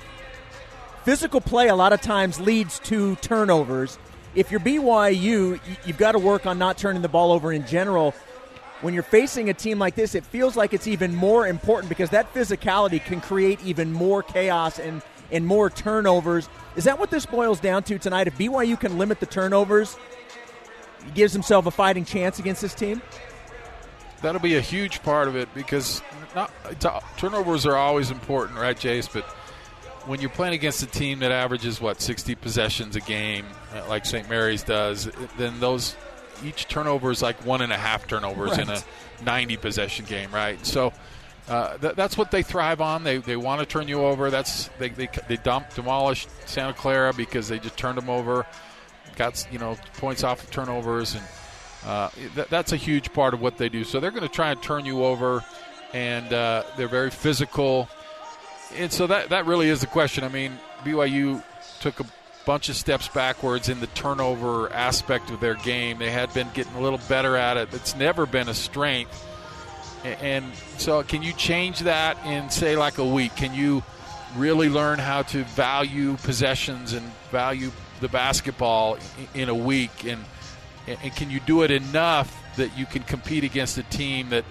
Physical 1.04 1.40
play 1.40 1.68
a 1.68 1.76
lot 1.76 1.92
of 1.92 2.00
times 2.00 2.40
leads 2.40 2.78
to 2.80 3.16
turnovers 3.16 3.98
if 4.34 4.50
you're 4.50 4.60
BYU, 4.60 5.60
you've 5.84 5.98
got 5.98 6.12
to 6.12 6.18
work 6.18 6.46
on 6.46 6.58
not 6.58 6.78
turning 6.78 7.02
the 7.02 7.08
ball 7.08 7.32
over 7.32 7.52
in 7.52 7.66
general. 7.66 8.14
When 8.80 8.94
you're 8.94 9.02
facing 9.02 9.50
a 9.50 9.54
team 9.54 9.78
like 9.78 9.94
this, 9.94 10.14
it 10.14 10.24
feels 10.24 10.56
like 10.56 10.72
it's 10.72 10.86
even 10.86 11.14
more 11.14 11.46
important 11.46 11.88
because 11.88 12.10
that 12.10 12.32
physicality 12.32 13.04
can 13.04 13.20
create 13.20 13.60
even 13.64 13.92
more 13.92 14.22
chaos 14.22 14.78
and, 14.78 15.02
and 15.32 15.46
more 15.46 15.70
turnovers. 15.70 16.48
Is 16.76 16.84
that 16.84 16.98
what 16.98 17.10
this 17.10 17.26
boils 17.26 17.60
down 17.60 17.82
to 17.84 17.98
tonight? 17.98 18.26
If 18.26 18.38
BYU 18.38 18.78
can 18.78 18.98
limit 18.98 19.20
the 19.20 19.26
turnovers, 19.26 19.96
he 21.04 21.10
gives 21.12 21.32
himself 21.32 21.66
a 21.66 21.70
fighting 21.70 22.04
chance 22.04 22.38
against 22.38 22.62
this 22.62 22.74
team? 22.74 23.02
That'll 24.22 24.40
be 24.40 24.56
a 24.56 24.60
huge 24.60 25.02
part 25.02 25.28
of 25.28 25.36
it 25.36 25.52
because 25.54 26.02
not, 26.34 26.52
turnovers 27.16 27.64
are 27.66 27.76
always 27.76 28.10
important, 28.10 28.58
right, 28.58 28.76
Jace? 28.76 29.10
But 29.10 29.24
when 30.06 30.20
you're 30.20 30.30
playing 30.30 30.54
against 30.54 30.82
a 30.82 30.86
team 30.86 31.20
that 31.20 31.32
averages 31.32 31.80
what 31.80 32.00
60 32.00 32.34
possessions 32.34 32.96
a 32.96 33.00
game, 33.00 33.46
uh, 33.74 33.88
like 33.88 34.04
St. 34.04 34.28
Mary's 34.28 34.62
does, 34.62 35.10
then 35.38 35.58
those 35.60 35.96
each 36.44 36.68
turnover 36.68 37.10
is 37.10 37.22
like 37.22 37.44
one 37.46 37.62
and 37.62 37.72
a 37.72 37.76
half 37.76 38.06
turnovers 38.06 38.50
right. 38.50 38.60
in 38.60 38.70
a 38.70 38.82
90 39.24 39.56
possession 39.56 40.04
game, 40.04 40.30
right? 40.32 40.64
So. 40.64 40.92
Uh, 41.50 41.76
th- 41.78 41.96
that's 41.96 42.16
what 42.16 42.30
they 42.30 42.42
thrive 42.42 42.80
on. 42.80 43.04
They, 43.04 43.18
they 43.18 43.36
want 43.36 43.60
to 43.60 43.66
turn 43.66 43.88
you 43.88 44.00
over. 44.04 44.30
That's 44.30 44.68
they 44.78 44.88
they, 44.88 45.08
they 45.28 45.36
dump, 45.36 45.74
demolished 45.74 46.28
Santa 46.48 46.72
Clara 46.72 47.12
because 47.12 47.48
they 47.48 47.58
just 47.58 47.76
turned 47.76 47.98
them 47.98 48.08
over, 48.08 48.46
got 49.16 49.46
you 49.52 49.58
know 49.58 49.76
points 49.98 50.24
off 50.24 50.42
of 50.42 50.50
turnovers, 50.50 51.14
and 51.14 51.24
uh, 51.84 52.08
th- 52.34 52.48
that's 52.48 52.72
a 52.72 52.76
huge 52.76 53.12
part 53.12 53.34
of 53.34 53.40
what 53.42 53.58
they 53.58 53.68
do. 53.68 53.84
So 53.84 54.00
they're 54.00 54.12
going 54.12 54.22
to 54.22 54.28
try 54.28 54.52
and 54.52 54.62
turn 54.62 54.86
you 54.86 55.04
over, 55.04 55.44
and 55.92 56.32
uh, 56.32 56.62
they're 56.76 56.88
very 56.88 57.10
physical 57.10 57.88
and 58.76 58.92
so 58.92 59.06
that 59.06 59.30
that 59.30 59.46
really 59.46 59.68
is 59.68 59.80
the 59.80 59.86
question. 59.86 60.24
I 60.24 60.28
mean, 60.28 60.58
BYU 60.84 61.42
took 61.80 62.00
a 62.00 62.06
bunch 62.46 62.68
of 62.68 62.76
steps 62.76 63.08
backwards 63.08 63.68
in 63.68 63.80
the 63.80 63.86
turnover 63.88 64.72
aspect 64.72 65.30
of 65.30 65.40
their 65.40 65.54
game. 65.54 65.98
They 65.98 66.10
had 66.10 66.32
been 66.32 66.48
getting 66.54 66.74
a 66.74 66.80
little 66.80 67.00
better 67.08 67.36
at 67.36 67.56
it. 67.56 67.68
It's 67.72 67.96
never 67.96 68.26
been 68.26 68.48
a 68.48 68.54
strength. 68.54 69.26
And 70.04 70.44
so, 70.78 71.02
can 71.02 71.22
you 71.22 71.32
change 71.32 71.80
that 71.80 72.16
in 72.26 72.48
say 72.50 72.76
like 72.76 72.98
a 72.98 73.04
week? 73.04 73.36
Can 73.36 73.52
you 73.52 73.82
really 74.36 74.68
learn 74.68 74.98
how 74.98 75.22
to 75.22 75.44
value 75.44 76.16
possessions 76.18 76.92
and 76.94 77.04
value 77.30 77.70
the 78.00 78.08
basketball 78.08 78.98
in 79.34 79.48
a 79.48 79.54
week? 79.54 80.04
And 80.04 80.24
and 80.86 81.14
can 81.14 81.30
you 81.30 81.40
do 81.40 81.62
it 81.62 81.70
enough 81.70 82.36
that 82.56 82.76
you 82.76 82.86
can 82.86 83.02
compete 83.02 83.44
against 83.44 83.78
a 83.78 83.82
team 83.84 84.30
that 84.30 84.44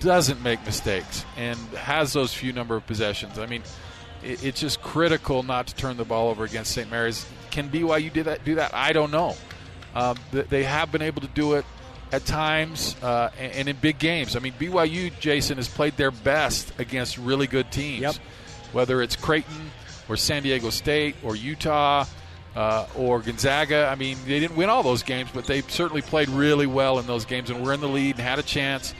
doesn't 0.00 0.42
make 0.42 0.64
mistakes 0.64 1.24
and 1.36 1.58
has 1.74 2.12
those 2.12 2.32
few 2.34 2.52
number 2.52 2.76
of 2.76 2.86
possessions. 2.86 3.38
I 3.38 3.46
mean, 3.46 3.62
it's 4.22 4.60
just 4.60 4.82
critical 4.82 5.42
not 5.42 5.68
to 5.68 5.74
turn 5.74 5.96
the 5.96 6.04
ball 6.04 6.28
over 6.28 6.44
against 6.44 6.72
St. 6.72 6.90
Mary's. 6.90 7.26
Can 7.50 7.68
BYU 7.68 8.12
do 8.12 8.22
that? 8.24 8.44
Do 8.44 8.56
that? 8.56 8.74
I 8.74 8.92
don't 8.92 9.10
know. 9.10 9.36
Um, 9.94 10.16
they 10.30 10.64
have 10.64 10.92
been 10.92 11.02
able 11.02 11.22
to 11.22 11.28
do 11.28 11.54
it 11.54 11.64
at 12.12 12.24
times 12.24 12.96
uh, 13.02 13.30
and, 13.38 13.68
in 13.68 13.76
big 13.76 13.98
games. 13.98 14.36
I 14.36 14.38
mean, 14.38 14.54
BYU, 14.58 15.18
Jason, 15.18 15.56
has 15.56 15.68
played 15.68 15.96
their 15.96 16.10
best 16.10 16.72
against 16.78 17.18
really 17.18 17.46
good 17.46 17.70
teams, 17.72 18.02
yep. 18.02 18.14
whether 18.72 19.02
it's 19.02 19.16
Creighton 19.16 19.70
or 20.08 20.16
San 20.16 20.42
Diego 20.42 20.70
State 20.70 21.16
or 21.22 21.36
Utah. 21.36 22.04
Uh, 22.54 22.86
or 22.96 23.20
Gonzaga. 23.20 23.86
I 23.86 23.96
mean, 23.96 24.16
they 24.24 24.40
didn't 24.40 24.56
win 24.56 24.70
all 24.70 24.82
those 24.82 25.02
games, 25.02 25.28
but 25.34 25.44
they 25.44 25.60
certainly 25.60 26.00
played 26.00 26.30
really 26.30 26.66
well 26.66 26.98
in 26.98 27.06
those 27.06 27.26
games 27.26 27.50
and 27.50 27.62
were 27.62 27.74
in 27.74 27.82
the 27.82 27.88
lead 27.88 28.14
and 28.14 28.24
had 28.24 28.38
a 28.38 28.42
chance. 28.42 28.94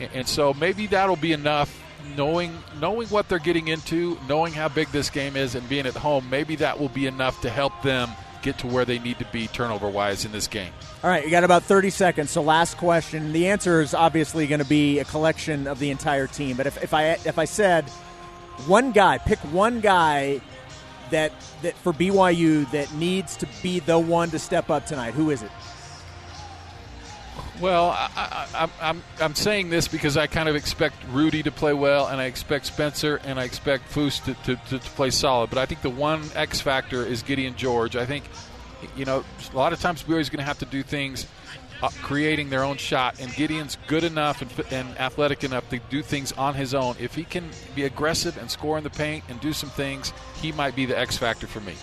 And, 0.00 0.10
and 0.14 0.26
so 0.26 0.54
maybe 0.54 0.86
that'll 0.86 1.16
be 1.16 1.32
enough. 1.32 1.82
Knowing 2.16 2.56
knowing 2.80 3.06
what 3.08 3.28
they're 3.28 3.38
getting 3.38 3.68
into, 3.68 4.18
knowing 4.26 4.54
how 4.54 4.68
big 4.68 4.88
this 4.88 5.10
game 5.10 5.36
is, 5.36 5.54
and 5.54 5.68
being 5.68 5.84
at 5.84 5.92
home, 5.92 6.30
maybe 6.30 6.56
that 6.56 6.80
will 6.80 6.88
be 6.88 7.04
enough 7.04 7.42
to 7.42 7.50
help 7.50 7.82
them 7.82 8.08
get 8.44 8.58
to 8.58 8.66
where 8.68 8.84
they 8.84 8.98
need 9.00 9.18
to 9.18 9.24
be 9.32 9.48
turnover 9.48 9.88
wise 9.88 10.24
in 10.24 10.30
this 10.30 10.46
game. 10.46 10.70
All 11.02 11.10
right, 11.10 11.24
you 11.24 11.30
got 11.30 11.42
about 11.42 11.64
30 11.64 11.90
seconds. 11.90 12.30
So, 12.30 12.42
last 12.42 12.76
question. 12.76 13.32
The 13.32 13.48
answer 13.48 13.80
is 13.80 13.94
obviously 13.94 14.46
going 14.46 14.60
to 14.60 14.66
be 14.66 15.00
a 15.00 15.04
collection 15.04 15.66
of 15.66 15.80
the 15.80 15.90
entire 15.90 16.28
team. 16.28 16.56
But 16.56 16.66
if, 16.66 16.82
if 16.82 16.94
I 16.94 17.04
if 17.24 17.38
I 17.38 17.46
said 17.46 17.88
one 18.68 18.92
guy, 18.92 19.18
pick 19.18 19.38
one 19.52 19.80
guy 19.80 20.40
that 21.10 21.32
that 21.62 21.74
for 21.78 21.92
BYU 21.92 22.70
that 22.70 22.92
needs 22.94 23.36
to 23.38 23.48
be 23.62 23.80
the 23.80 23.98
one 23.98 24.30
to 24.30 24.38
step 24.38 24.70
up 24.70 24.86
tonight, 24.86 25.14
who 25.14 25.30
is 25.30 25.42
it? 25.42 25.50
Well, 27.60 27.90
I, 27.90 28.48
am 28.54 28.70
I'm, 28.80 29.02
I'm 29.20 29.34
saying 29.34 29.70
this 29.70 29.86
because 29.86 30.16
I 30.16 30.26
kind 30.26 30.48
of 30.48 30.56
expect 30.56 30.96
Rudy 31.10 31.42
to 31.44 31.52
play 31.52 31.72
well, 31.72 32.08
and 32.08 32.20
I 32.20 32.24
expect 32.24 32.66
Spencer, 32.66 33.20
and 33.24 33.38
I 33.38 33.44
expect 33.44 33.90
Foose 33.90 34.24
to, 34.24 34.34
to, 34.34 34.56
to, 34.56 34.78
to 34.78 34.90
play 34.90 35.10
solid. 35.10 35.50
But 35.50 35.58
I 35.58 35.66
think 35.66 35.80
the 35.82 35.90
one 35.90 36.24
X 36.34 36.60
factor 36.60 37.04
is 37.04 37.22
Gideon 37.22 37.54
George. 37.54 37.94
I 37.94 38.06
think, 38.06 38.24
you 38.96 39.04
know, 39.04 39.24
a 39.52 39.56
lot 39.56 39.72
of 39.72 39.80
times 39.80 40.02
BYU's 40.02 40.30
going 40.30 40.40
to 40.40 40.44
have 40.44 40.58
to 40.58 40.66
do 40.66 40.82
things 40.82 41.26
uh, 41.80 41.90
creating 42.02 42.50
their 42.50 42.64
own 42.64 42.76
shot, 42.76 43.20
and 43.20 43.32
Gideon's 43.32 43.78
good 43.86 44.02
enough 44.02 44.42
and, 44.42 44.50
and 44.72 44.98
athletic 44.98 45.44
enough 45.44 45.68
to 45.70 45.78
do 45.90 46.02
things 46.02 46.32
on 46.32 46.54
his 46.54 46.74
own. 46.74 46.96
If 46.98 47.14
he 47.14 47.22
can 47.22 47.48
be 47.76 47.84
aggressive 47.84 48.36
and 48.36 48.50
score 48.50 48.78
in 48.78 48.84
the 48.84 48.90
paint 48.90 49.22
and 49.28 49.40
do 49.40 49.52
some 49.52 49.70
things, 49.70 50.12
he 50.40 50.50
might 50.50 50.74
be 50.74 50.86
the 50.86 50.98
X 50.98 51.16
factor 51.16 51.46
for 51.46 51.60
me. 51.60 51.74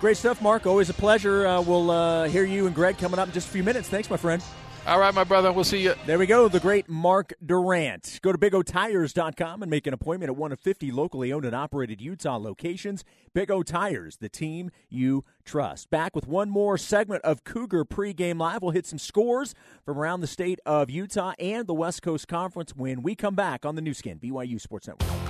Great 0.00 0.18
stuff, 0.18 0.42
Mark. 0.42 0.66
Always 0.66 0.90
a 0.90 0.94
pleasure. 0.94 1.46
Uh, 1.46 1.62
we'll 1.62 1.90
uh, 1.90 2.28
hear 2.28 2.44
you 2.44 2.66
and 2.66 2.74
Greg 2.74 2.98
coming 2.98 3.18
up 3.18 3.28
in 3.28 3.32
just 3.32 3.48
a 3.48 3.50
few 3.50 3.62
minutes. 3.62 3.88
Thanks, 3.88 4.10
my 4.10 4.18
friend. 4.18 4.42
All 4.86 5.00
right, 5.00 5.14
my 5.14 5.24
brother. 5.24 5.50
We'll 5.50 5.64
see 5.64 5.82
you. 5.82 5.94
There 6.04 6.18
we 6.18 6.26
go. 6.26 6.46
The 6.46 6.60
great 6.60 6.90
Mark 6.90 7.32
Durrant. 7.44 8.20
Go 8.20 8.32
to 8.32 8.38
BigOTires.com 8.38 9.62
and 9.62 9.70
make 9.70 9.86
an 9.86 9.94
appointment 9.94 10.28
at 10.28 10.36
one 10.36 10.52
of 10.52 10.60
50 10.60 10.90
locally 10.90 11.32
owned 11.32 11.46
and 11.46 11.56
operated 11.56 12.02
Utah 12.02 12.36
locations. 12.36 13.02
Big 13.32 13.50
O 13.50 13.62
Tires, 13.62 14.18
the 14.18 14.28
team 14.28 14.70
you 14.90 15.24
trust. 15.42 15.88
Back 15.88 16.14
with 16.14 16.28
one 16.28 16.50
more 16.50 16.76
segment 16.76 17.24
of 17.24 17.44
Cougar 17.44 17.86
pregame 17.86 18.38
live. 18.38 18.60
We'll 18.60 18.72
hit 18.72 18.86
some 18.86 18.98
scores 18.98 19.54
from 19.86 19.98
around 19.98 20.20
the 20.20 20.26
state 20.26 20.60
of 20.66 20.90
Utah 20.90 21.32
and 21.38 21.66
the 21.66 21.74
West 21.74 22.02
Coast 22.02 22.28
Conference 22.28 22.76
when 22.76 23.02
we 23.02 23.14
come 23.14 23.34
back 23.34 23.64
on 23.64 23.76
the 23.76 23.82
Nu 23.82 23.94
Skin, 23.94 24.18
BYU 24.18 24.60
Sports 24.60 24.86
Network. 24.86 25.23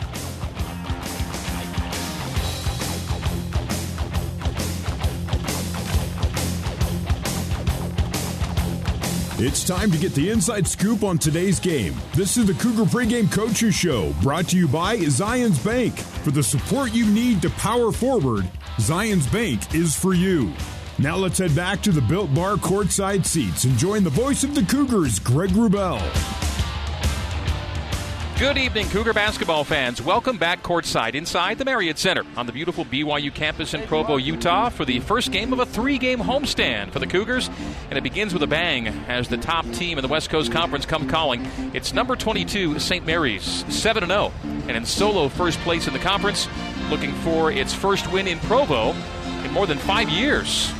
It's 9.37 9.65
time 9.65 9.91
to 9.91 9.99
get 9.99 10.15
the 10.15 10.31
inside 10.31 10.65
scoop 10.65 11.03
on 11.03 11.19
today's 11.19 11.59
game. 11.59 11.93
This 12.15 12.37
is 12.37 12.47
the 12.47 12.55
Cougar 12.55 12.85
Pregame 12.85 13.31
Coaches 13.33 13.75
Show, 13.75 14.15
brought 14.23 14.47
to 14.51 14.57
you 14.57 14.69
by 14.69 14.97
Zions 14.97 15.63
Bank. 15.65 15.99
For 15.99 16.31
the 16.31 16.41
support 16.41 16.95
you 16.95 17.05
need 17.11 17.43
to 17.43 17.51
power 17.51 17.91
forward, 17.91 18.49
Zions 18.77 19.31
Bank 19.33 19.75
is 19.75 19.97
for 19.97 20.15
you. 20.15 20.53
Now 21.01 21.17
let's 21.17 21.39
head 21.39 21.53
back 21.57 21.83
to 21.83 21.91
the 21.91 22.01
Built 22.01 22.33
Bar 22.33 22.55
courtside 22.55 23.27
seats 23.27 23.65
and 23.65 23.77
join 23.77 24.05
the 24.05 24.11
voice 24.11 24.45
of 24.45 24.55
the 24.55 24.63
Cougars, 24.63 25.19
Greg 25.19 25.51
Wrubell. 25.51 26.44
Good 28.45 28.59
evening, 28.59 28.91
Cougar 28.91 29.15
basketball 29.15 29.65
fans. 29.65 30.03
Welcome 30.03 30.37
back 30.37 30.63
courtside 30.63 31.15
inside 31.15 31.57
the 31.57 31.65
Marriott 31.65 31.99
Center 31.99 32.25
on 32.37 32.45
the 32.45 32.53
beautiful 32.53 32.85
BYU 32.85 33.35
campus 33.35 33.73
in 33.73 33.81
Provo, 33.87 34.19
Utah 34.19 34.69
for 34.69 34.85
the 34.85 35.01
first 35.01 35.33
game 35.33 35.51
of 35.55 35.61
a 35.61 35.65
three 35.65 35.97
game 35.97 36.19
homestand 36.19 36.91
for 36.91 36.99
the 36.99 37.07
Cougars. 37.07 37.49
And 37.89 37.97
it 37.97 38.03
begins 38.03 38.35
with 38.35 38.43
a 38.43 38.47
bang 38.47 38.89
as 39.09 39.29
the 39.29 39.39
top 39.39 39.65
team 39.73 39.97
in 39.97 40.03
the 40.03 40.09
West 40.09 40.29
Coast 40.29 40.53
Conference 40.53 40.85
come 40.85 41.09
calling. 41.09 41.49
It's 41.73 41.95
number 41.95 42.17
22, 42.17 42.79
St. 42.79 43.07
Mary's, 43.07 43.65
7 43.75 44.07
0, 44.07 44.31
and 44.43 44.73
in 44.73 44.85
solo 44.85 45.31
first 45.31 45.59
place 45.61 45.87
in 45.87 45.95
the 45.95 45.99
conference, 45.99 46.47
looking 46.91 47.15
for 47.15 47.51
its 47.51 47.73
first 47.73 48.13
win 48.13 48.29
in 48.29 48.39
Provo 48.41 48.91
in 49.43 49.53
more 49.53 49.67
than 49.67 49.79
five 49.79 50.11
years. 50.11 50.71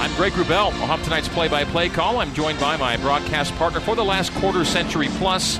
I'm 0.00 0.12
Greg 0.16 0.32
Wrubell. 0.32 0.72
I'll 0.72 0.88
have 0.88 1.04
tonight's 1.04 1.28
play 1.28 1.46
by 1.46 1.62
play 1.62 1.88
call. 1.88 2.18
I'm 2.18 2.34
joined 2.34 2.58
by 2.58 2.76
my 2.76 2.96
broadcast 2.96 3.54
partner 3.54 3.78
for 3.78 3.94
the 3.94 4.04
last 4.04 4.34
quarter 4.34 4.64
century 4.64 5.06
plus 5.18 5.56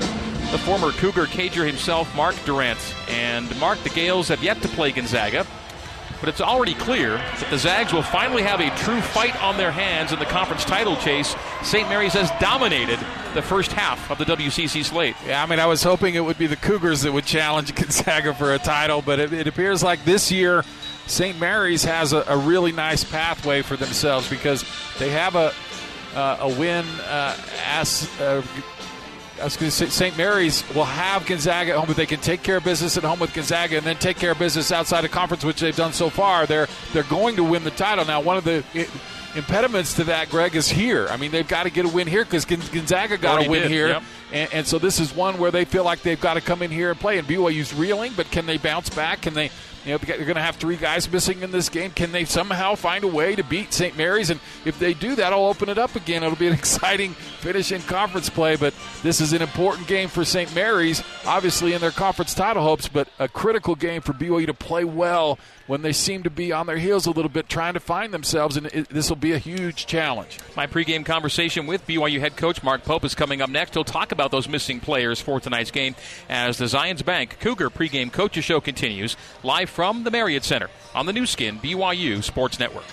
the 0.51 0.57
former 0.57 0.91
Cougar 0.91 1.27
Cager 1.27 1.65
himself, 1.65 2.13
Mark 2.15 2.35
Durrant. 2.45 2.79
And 3.09 3.57
Mark, 3.59 3.79
the 3.83 3.89
Gaels 3.89 4.27
have 4.27 4.43
yet 4.43 4.61
to 4.61 4.67
play 4.67 4.91
Gonzaga, 4.91 5.47
but 6.19 6.27
it's 6.27 6.41
already 6.41 6.73
clear 6.73 7.17
that 7.17 7.47
the 7.49 7.57
Zags 7.57 7.93
will 7.93 8.03
finally 8.03 8.43
have 8.43 8.59
a 8.59 8.69
true 8.77 8.99
fight 8.99 9.41
on 9.41 9.55
their 9.55 9.71
hands 9.71 10.11
in 10.11 10.19
the 10.19 10.25
conference 10.25 10.65
title 10.65 10.97
chase. 10.97 11.35
St. 11.63 11.87
Mary's 11.87 12.13
has 12.13 12.29
dominated 12.41 12.99
the 13.33 13.41
first 13.41 13.71
half 13.71 14.11
of 14.11 14.17
the 14.17 14.25
WCC 14.25 14.83
slate. 14.83 15.15
Yeah, 15.25 15.41
I 15.41 15.45
mean, 15.45 15.59
I 15.59 15.67
was 15.67 15.83
hoping 15.83 16.15
it 16.15 16.25
would 16.25 16.37
be 16.37 16.47
the 16.47 16.57
Cougars 16.57 17.01
that 17.03 17.13
would 17.13 17.25
challenge 17.25 17.73
Gonzaga 17.75 18.33
for 18.33 18.53
a 18.53 18.59
title, 18.59 19.01
but 19.01 19.19
it, 19.19 19.31
it 19.31 19.47
appears 19.47 19.81
like 19.81 20.03
this 20.03 20.31
year 20.31 20.65
St. 21.07 21.39
Mary's 21.39 21.83
has 21.85 22.13
a, 22.13 22.23
a, 22.27 22.37
really 22.37 22.71
nice 22.71 23.03
pathway 23.03 23.61
for 23.61 23.75
themselves 23.75 24.29
because 24.29 24.63
they 24.99 25.09
have 25.09 25.35
a 25.35 25.53
uh, 26.15 26.37
a 26.41 26.59
win 26.59 26.85
uh, 27.07 27.35
as 27.65 28.09
uh, 28.19 28.41
I 29.41 29.43
was 29.43 29.57
going 29.57 29.71
to 29.71 29.75
say 29.75 29.87
St. 29.87 30.17
Mary's 30.17 30.63
will 30.75 30.85
have 30.85 31.25
Gonzaga 31.25 31.71
at 31.71 31.77
home, 31.77 31.87
but 31.87 31.95
they 31.95 32.05
can 32.05 32.19
take 32.19 32.43
care 32.43 32.57
of 32.57 32.63
business 32.63 32.95
at 32.95 33.03
home 33.03 33.19
with 33.19 33.33
Gonzaga 33.33 33.77
and 33.77 33.85
then 33.85 33.97
take 33.97 34.17
care 34.17 34.31
of 34.31 34.39
business 34.39 34.71
outside 34.71 35.03
of 35.03 35.11
conference, 35.11 35.43
which 35.43 35.59
they've 35.59 35.75
done 35.75 35.93
so 35.93 36.09
far. 36.09 36.45
They're 36.45 36.67
they're 36.93 37.03
going 37.03 37.37
to 37.37 37.43
win 37.43 37.63
the 37.63 37.71
title 37.71 38.05
now. 38.05 38.21
One 38.21 38.37
of 38.37 38.43
the 38.43 38.63
impediments 39.35 39.95
to 39.95 40.03
that, 40.05 40.29
Greg, 40.29 40.55
is 40.55 40.69
here. 40.69 41.07
I 41.09 41.17
mean, 41.17 41.31
they've 41.31 41.47
got 41.47 41.63
to 41.63 41.69
get 41.71 41.85
a 41.85 41.89
win 41.89 42.07
here 42.07 42.23
because 42.23 42.45
Gonzaga 42.45 43.17
got 43.17 43.45
a 43.45 43.49
win 43.49 43.63
did. 43.63 43.71
here, 43.71 43.87
yep. 43.87 44.03
And, 44.31 44.53
and 44.53 44.67
so 44.67 44.79
this 44.79 44.99
is 44.99 45.13
one 45.13 45.37
where 45.37 45.51
they 45.51 45.65
feel 45.65 45.83
like 45.83 46.01
they've 46.01 46.19
got 46.19 46.35
to 46.35 46.41
come 46.41 46.61
in 46.61 46.71
here 46.71 46.91
and 46.91 46.99
play. 46.99 47.17
And 47.17 47.27
BYU's 47.27 47.73
reeling, 47.73 48.13
but 48.15 48.31
can 48.31 48.45
they 48.45 48.57
bounce 48.57 48.89
back? 48.89 49.21
Can 49.21 49.33
they? 49.33 49.51
You 49.85 49.93
know, 49.93 49.97
they're 49.97 50.17
going 50.17 50.35
to 50.35 50.41
have 50.41 50.57
three 50.57 50.75
guys 50.75 51.11
missing 51.11 51.41
in 51.41 51.49
this 51.49 51.67
game. 51.67 51.89
Can 51.89 52.11
they 52.11 52.23
somehow 52.23 52.75
find 52.75 53.03
a 53.03 53.07
way 53.07 53.35
to 53.35 53.43
beat 53.43 53.73
St. 53.73 53.97
Mary's? 53.97 54.29
And 54.29 54.39
if 54.63 54.77
they 54.77 54.93
do, 54.93 55.15
that, 55.15 55.33
I'll 55.33 55.45
open 55.45 55.69
it 55.69 55.79
up 55.79 55.95
again. 55.95 56.21
It'll 56.21 56.37
be 56.37 56.45
an 56.45 56.53
exciting 56.61 57.13
finish 57.13 57.71
in 57.71 57.81
conference 57.81 58.29
play. 58.29 58.57
But 58.57 58.75
this 59.01 59.19
is 59.19 59.33
an 59.33 59.41
important 59.41 59.87
game 59.87 60.07
for 60.07 60.23
St. 60.23 60.53
Mary's, 60.53 61.03
obviously 61.25 61.73
in 61.73 61.81
their 61.81 61.89
conference 61.89 62.35
title 62.35 62.61
hopes, 62.61 62.87
but 62.87 63.07
a 63.17 63.27
critical 63.27 63.73
game 63.73 64.01
for 64.01 64.13
BYU 64.13 64.45
to 64.45 64.53
play 64.53 64.83
well 64.83 65.39
when 65.65 65.81
they 65.81 65.93
seem 65.93 66.21
to 66.21 66.29
be 66.29 66.51
on 66.51 66.67
their 66.67 66.77
heels 66.77 67.05
a 67.05 67.11
little 67.11 67.29
bit, 67.29 67.47
trying 67.47 67.73
to 67.73 67.79
find 67.79 68.13
themselves, 68.13 68.57
and 68.57 68.67
this 68.67 69.07
will 69.07 69.15
be 69.15 69.31
a 69.31 69.37
huge 69.37 69.85
challenge. 69.85 70.37
My 70.53 70.67
pregame 70.67 71.05
conversation 71.05 71.65
with 71.65 71.87
BYU 71.87 72.19
head 72.19 72.35
coach 72.35 72.61
Mark 72.61 72.83
Pope 72.83 73.05
is 73.05 73.15
coming 73.15 73.41
up 73.41 73.49
next. 73.49 73.73
He'll 73.73 73.85
talk 73.85 74.11
about 74.11 74.20
those 74.29 74.47
missing 74.47 74.79
players 74.79 75.19
for 75.19 75.39
tonight's 75.39 75.71
game 75.71 75.95
as 76.29 76.57
the 76.57 76.65
Zions 76.65 77.03
Bank 77.03 77.39
Cougar 77.39 77.69
pregame 77.69 78.11
coaches 78.11 78.43
show 78.43 78.61
continues 78.61 79.15
live 79.43 79.69
from 79.69 80.03
the 80.03 80.11
Marriott 80.11 80.43
Center 80.43 80.69
on 80.93 81.05
the 81.05 81.13
Nu 81.13 81.25
Skin 81.25 81.57
BYU 81.59 82.23
Sports 82.23 82.59
Network. 82.59 82.85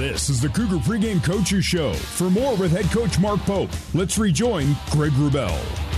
This 0.00 0.30
is 0.30 0.40
the 0.40 0.48
Cougar 0.48 0.78
Pregame 0.78 1.22
Coaches 1.22 1.62
Show. 1.62 1.92
For 1.92 2.30
more 2.30 2.56
with 2.56 2.72
head 2.72 2.86
coach 2.86 3.18
Mark 3.18 3.38
Pope, 3.40 3.68
let's 3.92 4.16
rejoin 4.16 4.74
Greg 4.90 5.12
Wrubell. 5.12 5.89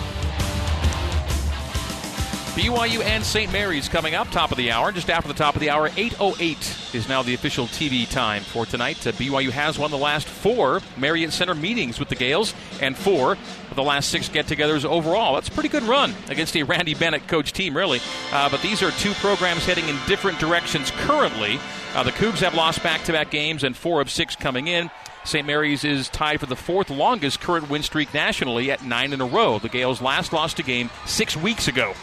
BYU 2.52 3.02
and 3.02 3.24
St. 3.24 3.50
Mary's 3.50 3.88
coming 3.88 4.14
up, 4.14 4.30
top 4.30 4.50
of 4.50 4.58
the 4.58 4.70
hour. 4.70 4.92
Just 4.92 5.08
after 5.08 5.26
the 5.26 5.32
top 5.32 5.54
of 5.54 5.62
the 5.62 5.70
hour, 5.70 5.88
8.08 5.88 6.94
is 6.94 7.08
now 7.08 7.22
the 7.22 7.32
official 7.32 7.64
TV 7.64 8.06
time 8.06 8.42
for 8.42 8.66
tonight. 8.66 9.06
Uh, 9.06 9.12
BYU 9.12 9.48
has 9.48 9.78
won 9.78 9.90
the 9.90 9.96
last 9.96 10.28
four 10.28 10.82
Marriott 10.98 11.32
Center 11.32 11.54
meetings 11.54 11.98
with 11.98 12.10
the 12.10 12.14
Gaels 12.14 12.52
and 12.82 12.94
four 12.94 13.32
of 13.32 13.74
the 13.74 13.82
last 13.82 14.10
six 14.10 14.28
get 14.28 14.44
togethers 14.44 14.84
overall. 14.84 15.32
That's 15.32 15.48
a 15.48 15.52
pretty 15.52 15.70
good 15.70 15.84
run 15.84 16.14
against 16.28 16.54
a 16.54 16.62
Randy 16.62 16.92
Bennett 16.92 17.26
coach 17.26 17.54
team, 17.54 17.74
really. 17.74 18.00
Uh, 18.32 18.50
but 18.50 18.60
these 18.60 18.82
are 18.82 18.90
two 18.90 19.14
programs 19.14 19.64
heading 19.64 19.88
in 19.88 19.96
different 20.06 20.38
directions 20.38 20.90
currently. 20.90 21.58
Uh, 21.94 22.02
the 22.02 22.12
Cougs 22.12 22.40
have 22.40 22.54
lost 22.54 22.82
back 22.82 23.02
to 23.04 23.12
back 23.12 23.30
games 23.30 23.64
and 23.64 23.74
four 23.74 24.02
of 24.02 24.10
six 24.10 24.36
coming 24.36 24.66
in. 24.66 24.90
St. 25.24 25.46
Mary's 25.46 25.84
is 25.84 26.10
tied 26.10 26.38
for 26.38 26.46
the 26.46 26.56
fourth 26.56 26.90
longest 26.90 27.40
current 27.40 27.70
win 27.70 27.82
streak 27.82 28.12
nationally 28.12 28.70
at 28.70 28.84
nine 28.84 29.14
in 29.14 29.22
a 29.22 29.26
row. 29.26 29.58
The 29.58 29.70
Gaels 29.70 30.02
last 30.02 30.34
lost 30.34 30.58
a 30.58 30.62
game 30.62 30.90
six 31.06 31.34
weeks 31.34 31.66
ago. 31.66 31.94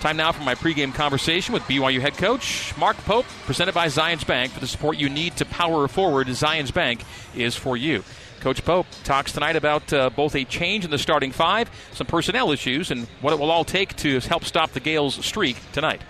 Time 0.00 0.16
now 0.16 0.30
for 0.30 0.44
my 0.44 0.54
pregame 0.54 0.94
conversation 0.94 1.52
with 1.52 1.64
BYU 1.64 2.00
head 2.00 2.16
coach 2.16 2.72
Mark 2.76 2.96
Pope, 2.98 3.26
presented 3.46 3.74
by 3.74 3.88
Zions 3.88 4.24
Bank. 4.24 4.52
For 4.52 4.60
the 4.60 4.68
support 4.68 4.96
you 4.96 5.08
need 5.08 5.36
to 5.38 5.44
power 5.44 5.88
forward, 5.88 6.28
Zions 6.28 6.72
Bank 6.72 7.02
is 7.34 7.56
for 7.56 7.76
you. 7.76 8.04
Coach 8.38 8.64
Pope 8.64 8.86
talks 9.02 9.32
tonight 9.32 9.56
about 9.56 9.92
uh, 9.92 10.10
both 10.10 10.36
a 10.36 10.44
change 10.44 10.84
in 10.84 10.92
the 10.92 10.98
starting 10.98 11.32
five, 11.32 11.68
some 11.94 12.06
personnel 12.06 12.52
issues, 12.52 12.92
and 12.92 13.08
what 13.22 13.32
it 13.32 13.40
will 13.40 13.50
all 13.50 13.64
take 13.64 13.96
to 13.96 14.20
help 14.20 14.44
stop 14.44 14.70
the 14.70 14.78
Gaels' 14.78 15.20
streak 15.24 15.56
tonight. 15.72 16.00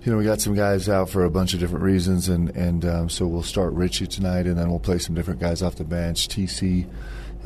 You 0.00 0.12
know, 0.12 0.16
we 0.16 0.24
got 0.24 0.40
some 0.40 0.54
guys 0.54 0.88
out 0.88 1.10
for 1.10 1.24
a 1.24 1.30
bunch 1.30 1.52
of 1.52 1.60
different 1.60 1.84
reasons, 1.84 2.30
and 2.30 2.48
and 2.56 2.82
um, 2.86 3.08
so 3.10 3.26
we'll 3.26 3.42
start 3.42 3.74
Richie 3.74 4.06
tonight, 4.06 4.46
and 4.46 4.56
then 4.56 4.70
we'll 4.70 4.80
play 4.80 4.98
some 4.98 5.14
different 5.14 5.40
guys 5.40 5.60
off 5.60 5.76
the 5.76 5.84
bench. 5.84 6.28
TC 6.28 6.86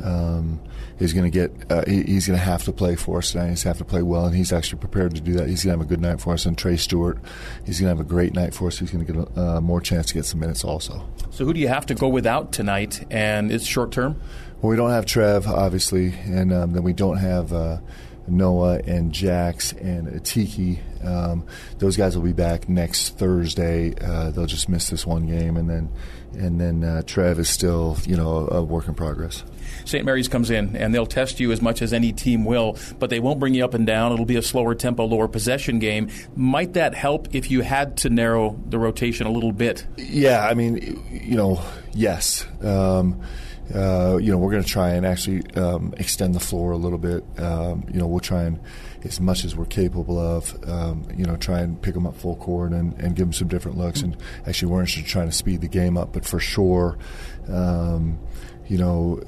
um, 0.02 0.60
is 0.98 1.12
going 1.12 1.30
to 1.30 1.30
get 1.30 1.52
uh, 1.70 1.84
he, 1.86 2.02
he's 2.02 2.26
going 2.26 2.38
to 2.38 2.44
have 2.44 2.64
to 2.64 2.72
play 2.72 2.96
for 2.96 3.18
us 3.18 3.32
tonight. 3.32 3.50
He's 3.50 3.62
have 3.62 3.78
to 3.78 3.84
play 3.84 4.02
well, 4.02 4.26
and 4.26 4.34
he's 4.34 4.52
actually 4.52 4.78
prepared 4.78 5.14
to 5.14 5.20
do 5.20 5.34
that. 5.34 5.48
He's 5.48 5.64
going 5.64 5.74
to 5.74 5.78
have 5.78 5.86
a 5.86 5.88
good 5.88 6.00
night 6.00 6.20
for 6.20 6.34
us. 6.34 6.46
And 6.46 6.56
Trey 6.56 6.76
Stewart, 6.76 7.18
he's 7.64 7.80
going 7.80 7.90
to 7.90 7.96
have 7.96 8.04
a 8.04 8.08
great 8.08 8.34
night 8.34 8.54
for 8.54 8.68
us. 8.68 8.78
He's 8.78 8.90
going 8.90 9.04
to 9.04 9.12
get 9.12 9.36
a, 9.36 9.40
uh, 9.40 9.60
more 9.60 9.80
chance 9.80 10.06
to 10.06 10.14
get 10.14 10.24
some 10.24 10.40
minutes 10.40 10.64
also. 10.64 11.08
So 11.30 11.44
who 11.44 11.52
do 11.52 11.60
you 11.60 11.68
have 11.68 11.86
to 11.86 11.94
go 11.94 12.08
without 12.08 12.52
tonight? 12.52 13.06
And 13.10 13.50
it's 13.52 13.66
short 13.66 13.92
term. 13.92 14.20
Well, 14.60 14.70
we 14.70 14.76
don't 14.76 14.90
have 14.90 15.06
Trev, 15.06 15.46
obviously, 15.46 16.14
and 16.24 16.52
um, 16.52 16.72
then 16.72 16.82
we 16.82 16.92
don't 16.92 17.18
have. 17.18 17.52
Uh, 17.52 17.78
Noah 18.30 18.80
and 18.86 19.12
Jax 19.12 19.72
and 19.72 20.08
Atiki. 20.08 20.78
Um, 21.04 21.44
those 21.78 21.96
guys 21.96 22.16
will 22.16 22.24
be 22.24 22.32
back 22.32 22.68
next 22.68 23.18
Thursday. 23.18 23.94
Uh, 24.00 24.30
they'll 24.30 24.46
just 24.46 24.68
miss 24.68 24.88
this 24.88 25.06
one 25.06 25.26
game, 25.26 25.56
and 25.56 25.68
then 25.68 25.90
and 26.32 26.60
then 26.60 26.84
uh, 26.84 27.02
Trev 27.02 27.38
is 27.38 27.48
still 27.48 27.96
you 28.06 28.16
know 28.16 28.48
a, 28.48 28.58
a 28.58 28.62
work 28.62 28.88
in 28.88 28.94
progress. 28.94 29.44
St. 29.90 30.04
Mary's 30.04 30.28
comes 30.28 30.50
in 30.50 30.76
and 30.76 30.94
they'll 30.94 31.06
test 31.06 31.40
you 31.40 31.52
as 31.52 31.60
much 31.60 31.82
as 31.82 31.92
any 31.92 32.12
team 32.12 32.44
will, 32.44 32.78
but 32.98 33.10
they 33.10 33.20
won't 33.20 33.40
bring 33.40 33.54
you 33.54 33.64
up 33.64 33.74
and 33.74 33.86
down. 33.86 34.12
It'll 34.12 34.24
be 34.24 34.36
a 34.36 34.42
slower 34.42 34.74
tempo, 34.74 35.04
lower 35.04 35.28
possession 35.28 35.78
game. 35.78 36.08
Might 36.36 36.74
that 36.74 36.94
help 36.94 37.34
if 37.34 37.50
you 37.50 37.62
had 37.62 37.96
to 37.98 38.10
narrow 38.10 38.58
the 38.68 38.78
rotation 38.78 39.26
a 39.26 39.30
little 39.30 39.52
bit? 39.52 39.86
Yeah, 39.96 40.46
I 40.46 40.54
mean, 40.54 41.02
you 41.10 41.36
know, 41.36 41.60
yes. 41.92 42.46
Um, 42.62 43.20
uh, 43.74 44.18
you 44.20 44.32
know, 44.32 44.38
we're 44.38 44.50
going 44.50 44.62
to 44.62 44.68
try 44.68 44.90
and 44.90 45.06
actually 45.06 45.42
um, 45.54 45.94
extend 45.96 46.34
the 46.34 46.40
floor 46.40 46.72
a 46.72 46.76
little 46.76 46.98
bit. 46.98 47.24
Um, 47.38 47.84
you 47.92 48.00
know, 48.00 48.06
we'll 48.06 48.20
try 48.20 48.42
and, 48.42 48.60
as 49.04 49.20
much 49.20 49.44
as 49.44 49.54
we're 49.54 49.66
capable 49.66 50.18
of, 50.18 50.56
um, 50.68 51.06
you 51.16 51.24
know, 51.24 51.36
try 51.36 51.60
and 51.60 51.80
pick 51.80 51.94
them 51.94 52.06
up 52.06 52.16
full 52.16 52.36
court 52.36 52.72
and, 52.72 52.94
and 53.00 53.14
give 53.14 53.26
them 53.26 53.32
some 53.32 53.48
different 53.48 53.78
looks. 53.78 54.02
And 54.02 54.16
actually, 54.46 54.72
we're 54.72 54.80
interested 54.80 55.04
in 55.04 55.06
trying 55.06 55.28
to 55.28 55.34
speed 55.34 55.60
the 55.60 55.68
game 55.68 55.96
up. 55.96 56.12
But 56.12 56.24
for 56.24 56.40
sure, 56.40 56.98
um, 57.48 58.18
you 58.70 58.78
know, 58.78 59.20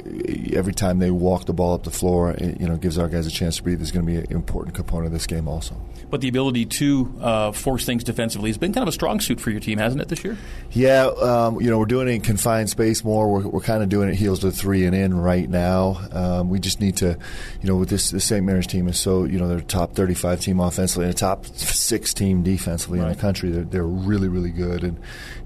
every 0.52 0.72
time 0.72 1.00
they 1.00 1.10
walk 1.10 1.46
the 1.46 1.52
ball 1.52 1.74
up 1.74 1.82
the 1.82 1.90
floor, 1.90 2.30
it, 2.30 2.60
you 2.60 2.68
know, 2.68 2.76
gives 2.76 2.96
our 2.96 3.08
guys 3.08 3.26
a 3.26 3.30
chance 3.30 3.56
to 3.56 3.64
breathe 3.64 3.82
is 3.82 3.90
going 3.90 4.06
to 4.06 4.12
be 4.12 4.16
an 4.16 4.30
important 4.30 4.76
component 4.76 5.06
of 5.06 5.12
this 5.12 5.26
game 5.26 5.48
also. 5.48 5.74
But 6.10 6.20
the 6.20 6.28
ability 6.28 6.66
to 6.66 7.12
uh, 7.20 7.50
force 7.50 7.84
things 7.84 8.04
defensively 8.04 8.50
has 8.50 8.58
been 8.58 8.72
kind 8.72 8.82
of 8.82 8.88
a 8.88 8.92
strong 8.92 9.18
suit 9.18 9.40
for 9.40 9.50
your 9.50 9.58
team, 9.58 9.78
hasn't 9.78 10.00
it, 10.00 10.08
this 10.08 10.22
year? 10.22 10.38
Yeah, 10.70 11.06
um, 11.06 11.60
you 11.60 11.70
know, 11.70 11.78
we're 11.78 11.86
doing 11.86 12.06
it 12.06 12.12
in 12.12 12.20
confined 12.20 12.70
space 12.70 13.02
more. 13.02 13.32
We're, 13.32 13.48
we're 13.48 13.60
kind 13.62 13.82
of 13.82 13.88
doing 13.88 14.08
it 14.08 14.14
heels 14.14 14.38
to 14.40 14.52
three 14.52 14.84
and 14.84 14.94
in 14.94 15.12
right 15.12 15.50
now. 15.50 16.00
Um, 16.12 16.48
we 16.48 16.60
just 16.60 16.80
need 16.80 16.98
to, 16.98 17.18
you 17.60 17.68
know, 17.68 17.74
with 17.74 17.88
this, 17.88 18.10
the 18.10 18.20
St. 18.20 18.46
Mary's 18.46 18.68
team 18.68 18.86
is 18.86 19.00
so, 19.00 19.24
you 19.24 19.40
know, 19.40 19.48
they're 19.48 19.60
top 19.60 19.96
35 19.96 20.40
team 20.40 20.60
offensively 20.60 21.06
and 21.06 21.14
a 21.14 21.16
top 21.16 21.46
six 21.46 22.14
team 22.14 22.44
defensively 22.44 23.00
right. 23.00 23.08
in 23.08 23.12
the 23.14 23.20
country. 23.20 23.50
They're, 23.50 23.64
they're 23.64 23.82
really, 23.82 24.28
really 24.28 24.50
good. 24.50 24.84
And, 24.84 25.00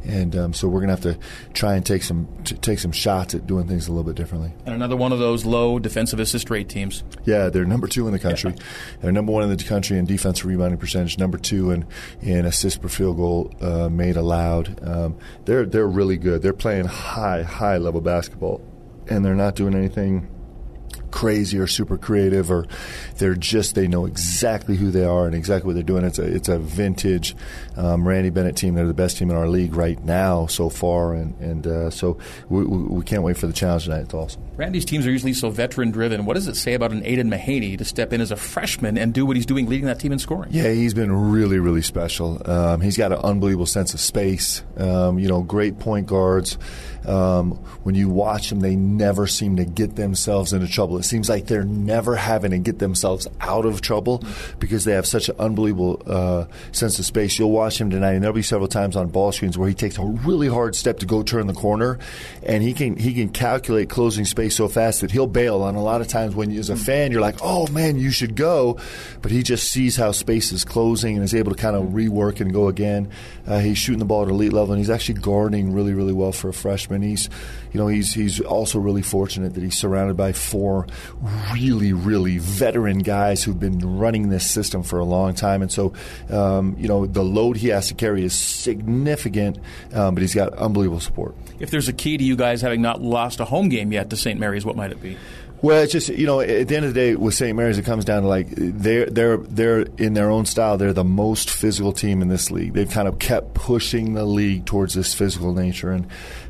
and 0.04 0.36
um, 0.36 0.52
so 0.52 0.68
we're 0.68 0.80
going 0.80 0.94
to 0.94 1.08
have 1.08 1.14
to 1.14 1.18
try 1.52 1.74
and 1.74 1.84
take 1.84 2.02
some 2.02 2.28
t- 2.44 2.56
take 2.56 2.78
some 2.78 2.92
shots 2.92 3.34
at 3.34 3.46
doing 3.46 3.66
things 3.66 3.85
a 3.88 3.92
little 3.92 4.04
bit 4.04 4.16
differently. 4.16 4.52
And 4.64 4.74
another 4.74 4.96
one 4.96 5.12
of 5.12 5.18
those 5.18 5.44
low 5.44 5.78
defensive 5.78 6.20
assist 6.20 6.50
rate 6.50 6.68
teams. 6.68 7.04
Yeah, 7.24 7.48
they're 7.48 7.64
number 7.64 7.86
two 7.86 8.06
in 8.06 8.12
the 8.12 8.18
country. 8.18 8.52
Yeah. 8.56 8.64
They're 9.00 9.12
number 9.12 9.32
one 9.32 9.42
in 9.42 9.56
the 9.56 9.62
country 9.62 9.98
in 9.98 10.04
defensive 10.04 10.46
rebounding 10.46 10.78
percentage. 10.78 11.18
Number 11.18 11.38
two 11.38 11.70
in 11.70 11.86
in 12.20 12.44
assist 12.44 12.82
per 12.82 12.88
field 12.88 13.16
goal 13.16 13.52
uh, 13.60 13.88
made 13.88 14.16
allowed. 14.16 14.78
Um, 14.86 15.18
they're 15.44 15.66
they're 15.66 15.86
really 15.88 16.16
good. 16.16 16.42
They're 16.42 16.52
playing 16.52 16.86
high 16.86 17.42
high 17.42 17.78
level 17.78 18.00
basketball, 18.00 18.60
and 19.08 19.24
they're 19.24 19.34
not 19.34 19.54
doing 19.54 19.74
anything 19.74 20.28
crazy 21.16 21.58
or 21.58 21.66
super 21.66 21.96
creative 21.96 22.50
or 22.50 22.66
they're 23.16 23.34
just 23.34 23.74
they 23.74 23.88
know 23.88 24.04
exactly 24.04 24.76
who 24.76 24.90
they 24.90 25.02
are 25.02 25.24
and 25.24 25.34
exactly 25.34 25.66
what 25.66 25.72
they're 25.72 25.82
doing. 25.82 26.04
It's 26.04 26.18
a 26.18 26.24
it's 26.24 26.50
a 26.50 26.58
vintage 26.58 27.34
um, 27.78 28.06
Randy 28.06 28.28
Bennett 28.28 28.54
team. 28.54 28.74
They're 28.74 28.86
the 28.86 28.92
best 28.92 29.16
team 29.16 29.30
in 29.30 29.36
our 29.36 29.48
league 29.48 29.74
right 29.74 29.98
now 30.04 30.44
so 30.44 30.68
far, 30.68 31.14
and 31.14 31.34
and 31.40 31.66
uh, 31.66 31.88
so 31.88 32.18
we, 32.50 32.64
we, 32.64 33.02
can't 33.02 33.22
wait 33.22 33.38
for 33.38 33.46
the 33.46 33.54
challenge 33.54 33.84
tonight. 33.84 34.00
It's 34.00 34.12
awesome. 34.12 34.42
Randy's 34.56 34.84
teams 34.84 35.06
are 35.06 35.10
usually 35.10 35.32
so 35.32 35.48
veteran 35.48 35.90
driven. 35.90 36.26
What 36.26 36.34
does 36.34 36.48
it 36.48 36.56
say 36.56 36.74
about 36.74 36.92
an 36.92 37.04
Aidan 37.06 37.30
Mahaney 37.30 37.78
to 37.78 37.84
step 37.86 38.12
in 38.12 38.20
as 38.20 38.30
a 38.30 38.36
freshman 38.36 38.98
and 38.98 39.14
do 39.14 39.24
what 39.24 39.36
he's 39.36 39.46
doing, 39.46 39.66
leading 39.70 39.86
that 39.86 39.98
team 39.98 40.12
in 40.12 40.18
scoring? 40.18 40.50
Yeah, 40.52 40.70
he's 40.70 40.92
been 40.92 41.32
really 41.32 41.58
really 41.58 41.82
special. 41.82 42.42
Um, 42.48 42.82
he's 42.82 42.98
got 42.98 43.10
an 43.10 43.20
unbelievable 43.24 43.64
sense 43.64 43.94
of 43.94 44.00
space. 44.00 44.62
Um, 44.76 45.18
you 45.18 45.28
know, 45.28 45.40
great 45.40 45.78
point 45.78 46.06
guards. 46.06 46.58
Um, 47.06 47.52
when 47.84 47.94
you 47.94 48.08
watch 48.08 48.50
them, 48.50 48.60
they 48.60 48.74
never 48.74 49.26
seem 49.26 49.56
to 49.56 49.64
get 49.64 49.94
themselves 49.94 50.52
into 50.52 50.66
trouble. 50.66 50.98
It 50.98 51.04
seems 51.04 51.28
like 51.28 51.46
they're 51.46 51.64
never 51.64 52.16
having 52.16 52.50
to 52.50 52.58
get 52.58 52.80
themselves 52.80 53.28
out 53.40 53.64
of 53.64 53.80
trouble 53.80 54.22
because 54.58 54.84
they 54.84 54.92
have 54.92 55.06
such 55.06 55.28
an 55.28 55.36
unbelievable 55.38 56.02
uh, 56.06 56.46
sense 56.72 56.98
of 56.98 57.04
space. 57.04 57.38
You'll 57.38 57.52
watch 57.52 57.80
him 57.80 57.90
tonight, 57.90 58.12
and 58.12 58.22
there'll 58.22 58.34
be 58.34 58.42
several 58.42 58.68
times 58.68 58.96
on 58.96 59.08
ball 59.08 59.30
screens 59.30 59.56
where 59.56 59.68
he 59.68 59.74
takes 59.74 59.98
a 59.98 60.04
really 60.04 60.48
hard 60.48 60.74
step 60.74 60.98
to 60.98 61.06
go 61.06 61.22
turn 61.22 61.46
the 61.46 61.54
corner, 61.54 61.98
and 62.42 62.62
he 62.62 62.72
can 62.72 62.96
he 62.96 63.14
can 63.14 63.28
calculate 63.28 63.88
closing 63.88 64.24
space 64.24 64.56
so 64.56 64.68
fast 64.68 65.00
that 65.02 65.12
he'll 65.12 65.26
bail. 65.28 65.64
And 65.66 65.78
a 65.78 65.80
lot 65.80 66.00
of 66.00 66.08
times, 66.08 66.34
when 66.34 66.56
as 66.56 66.70
a 66.70 66.76
fan, 66.76 67.12
you're 67.12 67.20
like, 67.20 67.36
"Oh 67.40 67.68
man, 67.68 67.98
you 67.98 68.10
should 68.10 68.34
go," 68.34 68.78
but 69.22 69.30
he 69.30 69.42
just 69.42 69.70
sees 69.70 69.96
how 69.96 70.10
space 70.12 70.50
is 70.50 70.64
closing 70.64 71.14
and 71.16 71.24
is 71.24 71.34
able 71.34 71.52
to 71.52 71.56
kind 71.56 71.76
of 71.76 71.84
rework 71.90 72.40
and 72.40 72.52
go 72.52 72.68
again. 72.68 73.10
Uh, 73.46 73.60
he's 73.60 73.78
shooting 73.78 74.00
the 74.00 74.04
ball 74.04 74.24
at 74.24 74.28
elite 74.28 74.52
level, 74.52 74.72
and 74.72 74.80
he's 74.80 74.90
actually 74.90 75.20
guarding 75.20 75.72
really 75.72 75.94
really 75.94 76.12
well 76.12 76.32
for 76.32 76.48
a 76.48 76.52
freshman. 76.52 76.95
He's 77.02 77.28
you 77.72 77.80
know 77.80 77.88
he's 77.88 78.14
he's 78.14 78.40
also 78.40 78.78
really 78.78 79.02
fortunate 79.02 79.54
that 79.54 79.62
he's 79.62 79.76
surrounded 79.76 80.16
by 80.16 80.32
four 80.32 80.86
really, 81.52 81.92
really 81.92 82.38
veteran 82.38 83.00
guys 83.00 83.42
who've 83.42 83.58
been 83.58 83.98
running 83.98 84.28
this 84.28 84.48
system 84.48 84.82
for 84.82 84.98
a 84.98 85.04
long 85.04 85.34
time. 85.34 85.62
And 85.62 85.70
so, 85.70 85.92
um, 86.30 86.76
you 86.78 86.88
know, 86.88 87.06
the 87.06 87.24
load 87.24 87.56
he 87.56 87.68
has 87.68 87.88
to 87.88 87.94
carry 87.94 88.24
is 88.24 88.34
significant, 88.34 89.58
um, 89.92 90.14
but 90.14 90.22
he's 90.22 90.34
got 90.34 90.52
unbelievable 90.54 91.00
support. 91.00 91.34
If 91.58 91.70
there's 91.70 91.88
a 91.88 91.92
key 91.92 92.16
to 92.16 92.24
you 92.24 92.36
guys 92.36 92.60
having 92.62 92.82
not 92.82 93.00
lost 93.00 93.40
a 93.40 93.44
home 93.44 93.68
game 93.68 93.92
yet 93.92 94.10
to 94.10 94.16
St. 94.16 94.38
Mary's, 94.38 94.64
what 94.64 94.76
might 94.76 94.92
it 94.92 95.02
be? 95.02 95.16
Well, 95.62 95.82
it's 95.82 95.92
just 95.92 96.08
you 96.10 96.26
know, 96.26 96.40
at 96.40 96.68
the 96.68 96.76
end 96.76 96.84
of 96.84 96.92
the 96.92 97.00
day, 97.00 97.16
with 97.16 97.34
St. 97.34 97.56
Mary's, 97.56 97.78
it 97.78 97.84
comes 97.84 98.04
down 98.04 98.22
to 98.22 98.28
like 98.28 98.48
they're 98.50 99.06
they're 99.06 99.38
they're 99.38 99.80
in 99.96 100.12
their 100.12 100.30
own 100.30 100.44
style. 100.44 100.76
They're 100.76 100.92
the 100.92 101.02
most 101.02 101.48
physical 101.48 101.92
team 101.92 102.20
in 102.20 102.28
this 102.28 102.50
league. 102.50 102.74
They've 102.74 102.90
kind 102.90 103.08
of 103.08 103.18
kept 103.18 103.54
pushing 103.54 104.12
the 104.12 104.26
league 104.26 104.66
towards 104.66 104.92
this 104.92 105.14
physical 105.14 105.54
nature, 105.54 105.90
and 105.90 106.06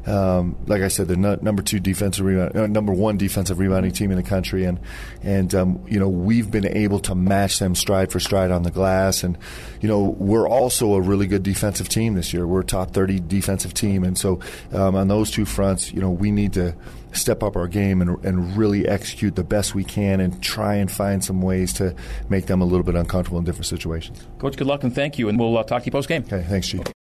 um, 0.06 0.56
like 0.66 0.82
I 0.82 0.88
said, 0.88 1.08
they're 1.08 1.16
not 1.16 1.42
number 1.42 1.62
two 1.62 1.80
defensive 1.80 2.24
rebound, 2.24 2.56
uh, 2.56 2.66
number 2.66 2.92
one 2.92 3.16
defensive 3.16 3.58
rebounding 3.58 3.92
team 3.92 4.10
in 4.10 4.16
the 4.16 4.22
country, 4.22 4.64
and 4.64 4.78
and 5.22 5.54
um, 5.54 5.84
you 5.88 5.98
know 5.98 6.08
we've 6.08 6.50
been 6.50 6.66
able 6.66 7.00
to 7.00 7.14
match 7.14 7.58
them 7.58 7.74
stride 7.74 8.12
for 8.12 8.20
stride 8.20 8.50
on 8.50 8.62
the 8.62 8.70
glass, 8.70 9.24
and 9.24 9.36
you 9.80 9.88
know 9.88 10.00
we're 10.18 10.48
also 10.48 10.94
a 10.94 11.00
really 11.00 11.26
good 11.26 11.42
defensive 11.42 11.88
team 11.88 12.14
this 12.14 12.32
year. 12.32 12.46
We're 12.46 12.60
a 12.60 12.64
top 12.64 12.92
thirty 12.92 13.18
defensive 13.18 13.74
team, 13.74 14.04
and 14.04 14.16
so 14.16 14.40
um, 14.72 14.94
on 14.94 15.08
those 15.08 15.30
two 15.30 15.44
fronts, 15.44 15.92
you 15.92 16.00
know 16.00 16.10
we 16.10 16.30
need 16.30 16.52
to 16.52 16.76
step 17.12 17.42
up 17.42 17.56
our 17.56 17.66
game 17.66 18.00
and, 18.02 18.24
and 18.24 18.56
really 18.56 18.86
execute 18.86 19.34
the 19.36 19.44
best 19.44 19.74
we 19.74 19.82
can 19.82 20.20
and 20.20 20.42
try 20.42 20.74
and 20.74 20.90
find 20.90 21.24
some 21.24 21.40
ways 21.40 21.72
to 21.72 21.94
make 22.28 22.46
them 22.46 22.60
a 22.60 22.64
little 22.64 22.84
bit 22.84 22.94
uncomfortable 22.94 23.38
in 23.38 23.44
different 23.44 23.66
situations. 23.66 24.26
Coach, 24.38 24.56
good 24.56 24.66
luck 24.66 24.84
and 24.84 24.94
thank 24.94 25.18
you, 25.18 25.28
and 25.28 25.38
we'll 25.38 25.56
uh, 25.56 25.64
talk 25.64 25.82
to 25.82 25.86
you 25.86 25.92
post 25.92 26.08
game. 26.08 26.22
Okay, 26.22 26.44
thanks, 26.48 26.68
Chief. 26.68 26.95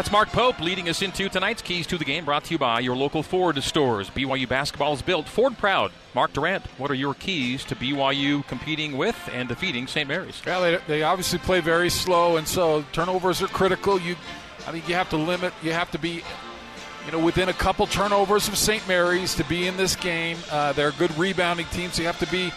That's 0.00 0.10
Mark 0.10 0.30
Pope 0.30 0.58
leading 0.60 0.88
us 0.88 1.02
into 1.02 1.28
tonight's 1.28 1.60
Keys 1.60 1.86
to 1.88 1.98
the 1.98 2.06
Game, 2.06 2.24
brought 2.24 2.44
to 2.44 2.52
you 2.52 2.58
by 2.58 2.80
your 2.80 2.96
local 2.96 3.22
Ford 3.22 3.62
stores. 3.62 4.08
BYU 4.08 4.48
basketball 4.48 4.94
is 4.94 5.02
built 5.02 5.28
Ford 5.28 5.58
proud. 5.58 5.92
Mark 6.14 6.32
Durrant, 6.32 6.64
what 6.78 6.90
are 6.90 6.94
your 6.94 7.12
keys 7.12 7.66
to 7.66 7.76
BYU 7.76 8.46
competing 8.46 8.96
with 8.96 9.28
and 9.30 9.46
defeating 9.46 9.86
St. 9.86 10.08
Mary's? 10.08 10.40
Yeah, 10.46 10.60
they, 10.60 10.78
they 10.88 11.02
obviously 11.02 11.38
play 11.40 11.60
very 11.60 11.90
slow, 11.90 12.38
and 12.38 12.48
so 12.48 12.82
turnovers 12.92 13.42
are 13.42 13.48
critical. 13.48 14.00
You, 14.00 14.16
I 14.66 14.72
think 14.72 14.88
you 14.88 14.94
have 14.94 15.10
to 15.10 15.18
limit. 15.18 15.52
You 15.62 15.72
have 15.74 15.90
to 15.90 15.98
be 15.98 16.22
you 17.04 17.12
know, 17.12 17.22
within 17.22 17.50
a 17.50 17.52
couple 17.52 17.86
turnovers 17.86 18.48
of 18.48 18.56
St. 18.56 18.88
Mary's 18.88 19.34
to 19.34 19.44
be 19.44 19.66
in 19.66 19.76
this 19.76 19.96
game. 19.96 20.38
Uh, 20.50 20.72
they're 20.72 20.88
a 20.88 20.92
good 20.92 21.14
rebounding 21.18 21.66
team, 21.66 21.90
so 21.90 22.00
you 22.00 22.06
have 22.06 22.18
to 22.20 22.32
be 22.32 22.50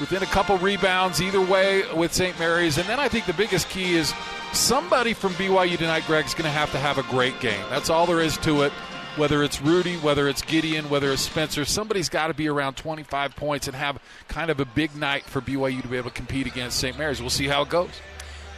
within 0.00 0.22
a 0.22 0.26
couple 0.26 0.56
rebounds 0.58 1.20
either 1.20 1.40
way 1.40 1.82
with 1.94 2.12
St. 2.12 2.36
Mary's. 2.38 2.78
And 2.78 2.88
then 2.88 2.98
I 2.98 3.08
think 3.08 3.26
the 3.26 3.34
biggest 3.34 3.68
key 3.68 3.94
is 3.94 4.12
somebody 4.52 5.12
from 5.12 5.34
BYU 5.34 5.76
tonight, 5.76 6.04
Greg, 6.06 6.24
is 6.24 6.34
going 6.34 6.44
to 6.44 6.50
have 6.50 6.72
to 6.72 6.78
have 6.78 6.98
a 6.98 7.02
great 7.04 7.38
game. 7.40 7.62
That's 7.68 7.90
all 7.90 8.06
there 8.06 8.20
is 8.20 8.36
to 8.38 8.62
it. 8.62 8.72
Whether 9.16 9.42
it's 9.42 9.60
Rudy, 9.60 9.96
whether 9.96 10.28
it's 10.28 10.40
Gideon, 10.40 10.88
whether 10.88 11.12
it's 11.12 11.22
Spencer, 11.22 11.64
somebody's 11.64 12.08
got 12.08 12.28
to 12.28 12.34
be 12.34 12.48
around 12.48 12.76
25 12.76 13.36
points 13.36 13.66
and 13.66 13.76
have 13.76 14.00
kind 14.28 14.50
of 14.50 14.60
a 14.60 14.64
big 14.64 14.94
night 14.96 15.24
for 15.24 15.40
BYU 15.40 15.82
to 15.82 15.88
be 15.88 15.96
able 15.96 16.10
to 16.10 16.16
compete 16.16 16.46
against 16.46 16.78
St. 16.78 16.96
Mary's. 16.96 17.20
We'll 17.20 17.28
see 17.28 17.48
how 17.48 17.62
it 17.62 17.68
goes. 17.68 17.90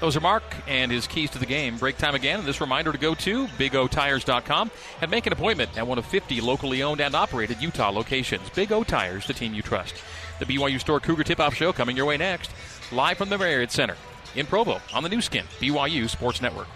Those 0.00 0.16
are 0.16 0.20
Mark 0.20 0.42
and 0.66 0.90
his 0.90 1.06
keys 1.06 1.30
to 1.30 1.38
the 1.38 1.46
game. 1.46 1.78
Break 1.78 1.96
time 1.96 2.14
again. 2.14 2.40
And 2.40 2.48
this 2.48 2.60
reminder 2.60 2.92
to 2.92 2.98
go 2.98 3.14
to 3.14 3.46
BigOTires.com 3.46 4.70
and 5.00 5.10
make 5.10 5.26
an 5.26 5.32
appointment 5.32 5.78
at 5.78 5.86
one 5.86 5.96
of 5.96 6.04
50 6.04 6.40
locally 6.40 6.82
owned 6.82 7.00
and 7.00 7.14
operated 7.14 7.62
Utah 7.62 7.90
locations. 7.90 8.50
Big 8.50 8.72
O 8.72 8.82
Tires, 8.82 9.26
the 9.26 9.32
team 9.32 9.54
you 9.54 9.62
trust. 9.62 9.94
The 10.42 10.56
BYU 10.56 10.80
Store 10.80 10.98
Cougar 10.98 11.22
Tip 11.22 11.38
Off 11.38 11.54
Show 11.54 11.72
coming 11.72 11.96
your 11.96 12.06
way 12.06 12.16
next, 12.16 12.50
live 12.90 13.16
from 13.16 13.28
the 13.28 13.38
Marriott 13.38 13.70
Center. 13.70 13.96
in 14.34 14.44
Provo 14.44 14.80
on 14.92 15.04
the 15.04 15.08
Nu 15.08 15.20
Skin, 15.20 15.44
BYU 15.60 16.10
Sports 16.10 16.42
Network. 16.42 16.66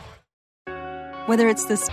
Whether 1.26 1.48
it's 1.48 1.64
this. 1.64 1.88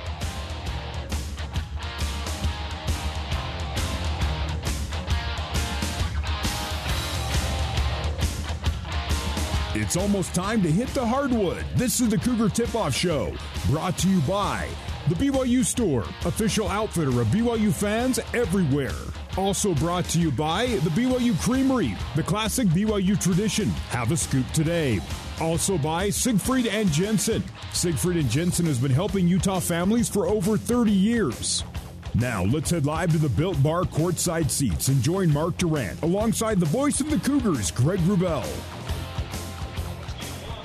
It's 9.73 9.97
almost 9.97 10.35
time 10.35 10.61
to 10.61 10.71
hit 10.71 10.89
the 10.89 11.03
hardwood. 11.03 11.65
This 11.75 11.99
is 11.99 12.09
the 12.09 12.19
Cougar 12.19 12.49
Tip 12.49 12.75
Off 12.75 12.93
Show, 12.93 13.33
brought 13.71 13.97
to 13.97 14.07
you 14.07 14.21
by 14.21 14.69
the 15.07 15.15
BYU 15.15 15.65
Store, 15.65 16.03
official 16.25 16.67
outfitter 16.67 17.19
of 17.21 17.27
BYU 17.29 17.73
fans 17.73 18.19
everywhere. 18.35 18.91
Also 19.37 19.73
brought 19.73 20.05
to 20.05 20.19
you 20.19 20.31
by 20.31 20.67
the 20.67 20.91
BYU 20.91 21.39
Creamery, 21.41 21.95
the 22.15 22.21
classic 22.21 22.67
BYU 22.67 23.19
tradition. 23.19 23.69
Have 23.89 24.11
a 24.11 24.17
scoop 24.17 24.49
today. 24.51 24.99
Also 25.41 25.77
by 25.77 26.11
Siegfried 26.11 26.67
and 26.67 26.91
Jensen. 26.91 27.43
Siegfried 27.71 28.17
and 28.17 28.29
Jensen 28.29 28.67
has 28.67 28.77
been 28.77 28.91
helping 28.91 29.27
Utah 29.27 29.59
families 29.59 30.07
for 30.07 30.27
over 30.27 30.55
30 30.55 30.91
years. 30.91 31.63
Now 32.13 32.43
let's 32.43 32.69
head 32.69 32.85
live 32.85 33.11
to 33.13 33.17
the 33.17 33.29
Built 33.29 33.61
Bar 33.63 33.83
courtside 33.83 34.51
seats 34.51 34.89
and 34.89 35.01
join 35.01 35.33
Mark 35.33 35.57
Durrant 35.57 35.99
alongside 36.03 36.59
the 36.59 36.67
voice 36.67 36.99
of 36.99 37.09
the 37.09 37.17
Cougars, 37.17 37.71
Greg 37.71 37.99
Wrubell. 38.01 38.45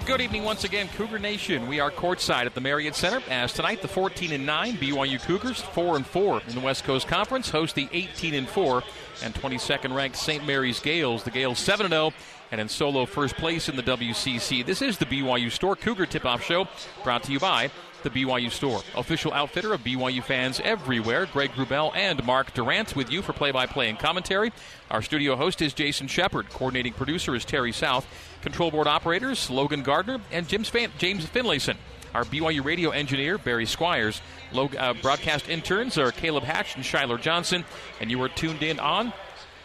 Good 0.08 0.22
evening 0.22 0.42
once 0.44 0.64
again, 0.64 0.88
Cougar 0.96 1.18
Nation. 1.18 1.66
We 1.66 1.80
are 1.80 1.90
courtside 1.90 2.46
at 2.46 2.54
the 2.54 2.62
Marriott 2.62 2.94
Center 2.94 3.20
as 3.28 3.52
tonight 3.52 3.82
the 3.82 3.88
14 3.88 4.32
and 4.32 4.46
9 4.46 4.78
BYU 4.78 5.22
Cougars, 5.22 5.60
4 5.60 5.96
and 5.96 6.06
4 6.06 6.40
in 6.48 6.54
the 6.54 6.62
West 6.62 6.84
Coast 6.84 7.06
Conference, 7.06 7.50
host 7.50 7.74
the 7.74 7.90
18 7.92 8.32
and 8.32 8.48
4 8.48 8.82
and 9.22 9.34
22nd 9.34 9.94
ranked 9.94 10.16
St. 10.16 10.46
Mary's 10.46 10.80
Gaels. 10.80 11.24
The 11.24 11.30
Gaels 11.30 11.58
7 11.58 11.84
and 11.84 11.92
0 11.92 12.12
and 12.50 12.58
in 12.58 12.70
solo 12.70 13.04
first 13.04 13.36
place 13.36 13.68
in 13.68 13.76
the 13.76 13.82
WCC. 13.82 14.64
This 14.64 14.80
is 14.80 14.96
the 14.96 15.04
BYU 15.04 15.50
Store 15.50 15.76
Cougar 15.76 16.06
Tip 16.06 16.24
Off 16.24 16.42
Show 16.42 16.66
brought 17.04 17.24
to 17.24 17.32
you 17.32 17.38
by 17.38 17.70
the 18.02 18.10
BYU 18.10 18.50
Store, 18.50 18.80
official 18.96 19.32
outfitter 19.34 19.74
of 19.74 19.82
BYU 19.82 20.22
fans 20.22 20.60
everywhere. 20.64 21.26
Greg 21.26 21.50
Wrubell 21.50 21.94
and 21.94 22.24
Mark 22.24 22.54
Durrant 22.54 22.96
with 22.96 23.10
you 23.10 23.20
for 23.20 23.34
play 23.34 23.50
by 23.50 23.66
play 23.66 23.90
and 23.90 23.98
commentary. 23.98 24.52
Our 24.90 25.02
studio 25.02 25.36
host 25.36 25.60
is 25.60 25.74
Jason 25.74 26.06
Shepard. 26.06 26.48
Coordinating 26.48 26.94
producer 26.94 27.34
is 27.34 27.44
Terry 27.44 27.72
South. 27.72 28.06
Control 28.42 28.70
board 28.70 28.86
operators 28.86 29.50
Logan 29.50 29.82
Gardner 29.82 30.20
and 30.30 30.46
James, 30.48 30.68
Fan- 30.68 30.92
James 30.98 31.24
Finlayson. 31.26 31.76
Our 32.14 32.24
BYU 32.24 32.64
radio 32.64 32.90
engineer, 32.90 33.36
Barry 33.36 33.66
Squires. 33.66 34.22
Log- 34.52 34.76
uh, 34.76 34.94
broadcast 34.94 35.48
interns 35.48 35.98
are 35.98 36.10
Caleb 36.10 36.44
Hatch 36.44 36.74
and 36.76 36.84
Shiler 36.84 37.20
Johnson. 37.20 37.64
And 38.00 38.10
you 38.10 38.22
are 38.22 38.28
tuned 38.28 38.62
in 38.62 38.78
on 38.80 39.12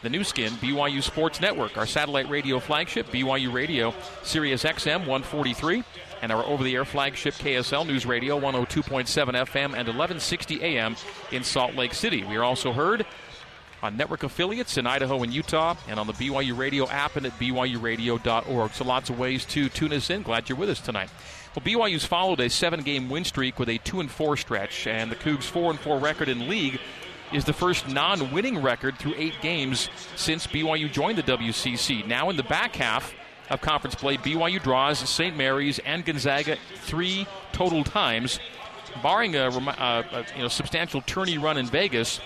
the 0.02 0.10
Nu 0.10 0.24
Skin, 0.26 0.52
BYU 0.54 1.02
Sports 1.02 1.40
Network, 1.40 1.78
our 1.78 1.86
satellite 1.86 2.30
radio 2.30 2.60
flagship, 2.60 3.08
BYU 3.10 3.54
Radio, 3.54 3.94
Sirius 4.24 4.64
XM 4.66 5.00
143, 5.08 5.82
and 6.22 6.30
our 6.30 6.44
over 6.46 6.62
the 6.62 6.76
air 6.76 6.84
flagship 6.84 7.34
KSL 7.36 7.88
News 7.88 8.06
Radio 8.06 8.38
102.7 8.38 9.06
FM 9.08 9.56
and 9.68 9.88
1160 9.88 10.62
AM 10.62 10.98
in 11.32 11.44
Salt 11.44 11.76
Lake 11.76 11.94
City. 11.94 12.26
We 12.26 12.36
are 12.36 12.44
also 12.44 12.74
heard 12.74 13.06
on 13.84 13.98
network 13.98 14.24
affiliates 14.24 14.78
in 14.78 14.88
Idaho 14.88 15.22
and 15.22 15.34
Utah, 15.34 15.76
and 15.90 16.00
on 16.00 16.08
the 16.08 16.14
BYU 16.14 16.58
Radio 16.58 16.88
app 16.88 17.18
and 17.18 17.26
at 17.26 17.38
BYURadio.org. 17.38 18.72
So 18.72 18.86
lots 18.86 19.10
of 19.10 19.20
ways 19.20 19.44
to 19.46 19.68
tune 19.68 19.92
us 19.92 20.10
in. 20.10 20.24
Glad 20.24 20.48
you're 20.48 20.58
with 20.58 20.70
us 20.70 20.80
tonight. 20.80 21.10
Well, 21.54 21.66
BYU's 21.66 22.06
followed 22.06 22.40
a 22.40 22.50
seven-game 22.50 23.10
win 23.10 23.26
streak 23.26 23.60
with 23.60 23.70
a 23.70 23.78
two 23.80 24.00
and 24.00 24.10
four 24.10 24.38
stretch, 24.38 24.88
and 24.88 25.12
the 25.12 25.16
Cougs' 25.16 25.44
four 25.44 25.70
and 25.70 25.80
four 25.80 26.00
record 26.00 26.30
in 26.30 26.48
league 26.48 26.80
is 27.34 27.44
the 27.44 27.54
first 27.54 27.88
non-winning 27.90 28.62
record 28.62 28.98
through 28.98 29.16
eight 29.18 29.36
games 29.42 29.90
since 30.16 30.48
BYU 30.48 30.92
joined 30.92 31.18
the 31.18 31.24
WCC. 31.24 32.08
Now 32.08 32.30
in 32.30 32.38
the 32.38 32.44
back 32.44 32.76
half 32.78 33.14
of 33.50 33.60
conference 33.60 33.96
play, 33.96 34.18
BYU 34.18 34.64
draws 34.64 34.98
St. 34.98 35.36
Mary's 35.36 35.80
and 35.80 36.06
Gonzaga 36.06 36.58
three 36.76 37.28
total 37.52 37.84
times, 37.84 38.40
barring 39.02 39.36
a, 39.36 39.50
a, 39.50 39.52
a 39.52 39.60
uh, 39.60 40.04
uh, 40.12 40.24
you 40.36 40.44
know, 40.44 40.48
substantial 40.48 41.02
tourney 41.02 41.38
run 41.38 41.58
in 41.58 41.66
Vegas. 41.66 42.22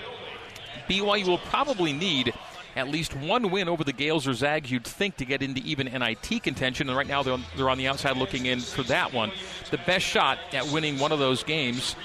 BYU 0.89 1.25
will 1.25 1.37
probably 1.37 1.93
need 1.93 2.33
at 2.75 2.89
least 2.89 3.15
one 3.15 3.49
win 3.49 3.67
over 3.67 3.83
the 3.83 3.93
Gaels 3.93 4.27
or 4.27 4.33
Zags, 4.33 4.71
you'd 4.71 4.85
think, 4.85 5.17
to 5.17 5.25
get 5.25 5.41
into 5.41 5.61
even 5.61 5.87
NIT 5.87 6.43
contention. 6.43 6.87
And 6.87 6.97
right 6.97 7.07
now, 7.07 7.23
they're 7.23 7.33
on, 7.33 7.43
they're 7.55 7.69
on 7.69 7.77
the 7.77 7.87
outside 7.87 8.17
looking 8.17 8.45
in 8.45 8.59
for 8.59 8.83
that 8.83 9.13
one. 9.13 9.31
The 9.71 9.79
best 9.79 10.05
shot 10.05 10.37
at 10.53 10.67
winning 10.67 10.99
one 10.99 11.11
of 11.11 11.17
those 11.17 11.43
games, 11.43 11.95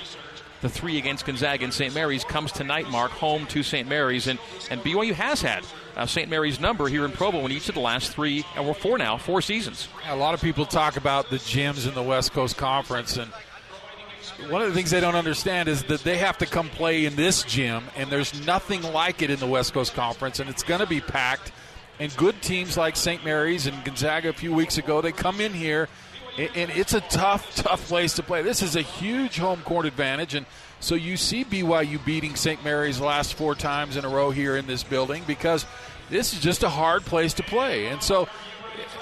the 0.63 0.71
three 0.71 0.97
against 0.97 1.27
Gonzaga 1.27 1.65
and 1.65 1.75
St. 1.75 1.95
Mary's, 1.95 2.25
comes 2.25 2.53
tonight, 2.53 2.89
Mark, 2.89 3.11
home 3.11 3.47
to 3.49 3.63
St. 3.63 3.87
Mary's. 3.87 4.27
And, 4.27 4.39
and 4.71 4.81
BYU 4.81 5.13
has 5.13 5.43
had 5.43 5.63
uh, 5.97 6.07
St. 6.07 6.31
Mary's 6.31 6.59
number 6.59 6.89
here 6.89 7.05
in 7.05 7.13
Provo 7.13 7.45
in 7.45 7.53
each 7.53 7.69
of 7.69 7.75
the 7.75 7.81
last 7.81 8.13
three, 8.13 8.45
and 8.57 8.67
we're 8.67 8.75
four 8.75 8.97
now, 8.97 9.19
four 9.19 9.43
seasons. 9.43 9.89
A 10.09 10.17
lot 10.17 10.33
of 10.33 10.41
people 10.41 10.65
talk 10.65 10.97
about 10.97 11.29
the 11.29 11.37
gyms 11.37 11.87
in 11.87 11.95
the 11.95 12.03
West 12.03 12.33
Coast 12.33 12.57
Conference, 12.57 13.19
and 13.19 13.31
one 14.49 14.63
of 14.63 14.69
the 14.69 14.75
things 14.75 14.91
they 14.91 15.01
don't 15.01 15.15
understand 15.15 15.69
is 15.69 15.85
that 15.85 16.03
they 16.05 16.19
have 16.19 16.39
to 16.39 16.47
come 16.47 16.69
play 16.69 17.05
in 17.05 17.17
this 17.17 17.43
gym, 17.43 17.85
and 17.97 18.11
there's 18.11 18.47
nothing 18.47 18.83
like 18.83 19.23
it 19.23 19.31
in 19.31 19.39
the 19.39 19.47
West 19.47 19.73
Coast 19.73 19.95
Conference, 19.95 20.41
and 20.41 20.49
it's 20.49 20.63
going 20.63 20.81
to 20.81 20.87
be 20.87 21.01
packed. 21.01 21.53
And 21.99 22.15
good 22.17 22.41
teams 22.43 22.77
like 22.77 22.97
St. 22.97 23.25
Mary's 23.25 23.67
and 23.67 23.85
Gonzaga 23.85 24.31
a 24.31 24.33
few 24.33 24.53
weeks 24.53 24.79
ago, 24.79 25.01
they 25.01 25.13
come 25.13 25.41
in 25.41 25.53
here, 25.53 25.89
and 26.37 26.71
it's 26.71 26.95
a 26.95 27.01
tough, 27.03 27.55
tough 27.57 27.87
place 27.89 28.15
to 28.15 28.23
play. 28.23 28.43
This 28.43 28.63
is 28.63 28.77
a 28.77 28.83
huge 28.83 29.39
home 29.39 29.61
court 29.63 29.87
advantage, 29.87 30.35
and 30.35 30.47
so 30.81 30.97
you 30.97 31.17
see 31.17 31.45
BYU 31.45 32.05
beating 32.05 32.35
St. 32.35 32.63
Mary's 32.65 33.01
last 33.01 33.35
four 33.35 33.55
times 33.55 33.97
in 33.97 34.05
a 34.05 34.09
row 34.09 34.31
here 34.31 34.57
in 34.57 34.67
this 34.67 34.83
building 34.83 35.23
because 35.27 35.65
this 36.11 36.33
is 36.33 36.41
just 36.41 36.65
a 36.65 36.69
hard 36.69 37.05
place 37.05 37.35
to 37.35 37.43
play. 37.45 37.87
And 37.87 38.03
so 38.03 38.29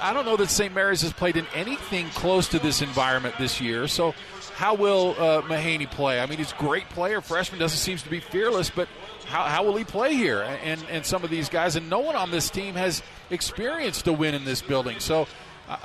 I 0.01 0.13
don't 0.13 0.27
know 0.27 0.37
that 0.37 0.51
St. 0.51 0.75
Mary's 0.75 1.03
has 1.03 1.13
played 1.13 1.37
in 1.37 1.47
anything 1.55 2.09
close 2.11 2.49
to 2.49 2.59
this 2.59 2.83
environment 2.83 3.35
this 3.39 3.61
year. 3.63 3.89
So 3.89 4.15
how 4.61 4.75
will 4.75 5.15
uh, 5.19 5.41
Mahaney 5.41 5.91
play? 5.91 6.21
I 6.21 6.27
mean, 6.27 6.37
he's 6.37 6.53
a 6.53 6.57
great 6.57 6.87
player. 6.91 7.23
Freshman 7.23 7.59
doesn't 7.59 7.79
seem 7.79 7.97
to 7.97 8.11
be 8.11 8.21
fearless, 8.21 8.69
but 8.69 8.89
how, 9.25 9.45
how 9.45 9.65
will 9.65 9.75
he 9.75 9.85
play 9.85 10.15
here? 10.15 10.43
And 10.43 10.85
and 10.91 11.07
some 11.07 11.25
of 11.25 11.31
these 11.31 11.49
guys, 11.49 11.77
and 11.77 11.89
no 11.89 12.01
one 12.01 12.15
on 12.15 12.31
this 12.31 12.51
team 12.51 12.75
has 12.75 13.03
experienced 13.31 14.07
a 14.07 14.13
win 14.13 14.35
in 14.35 14.45
this 14.45 14.61
building. 14.61 15.01
So. 15.01 15.27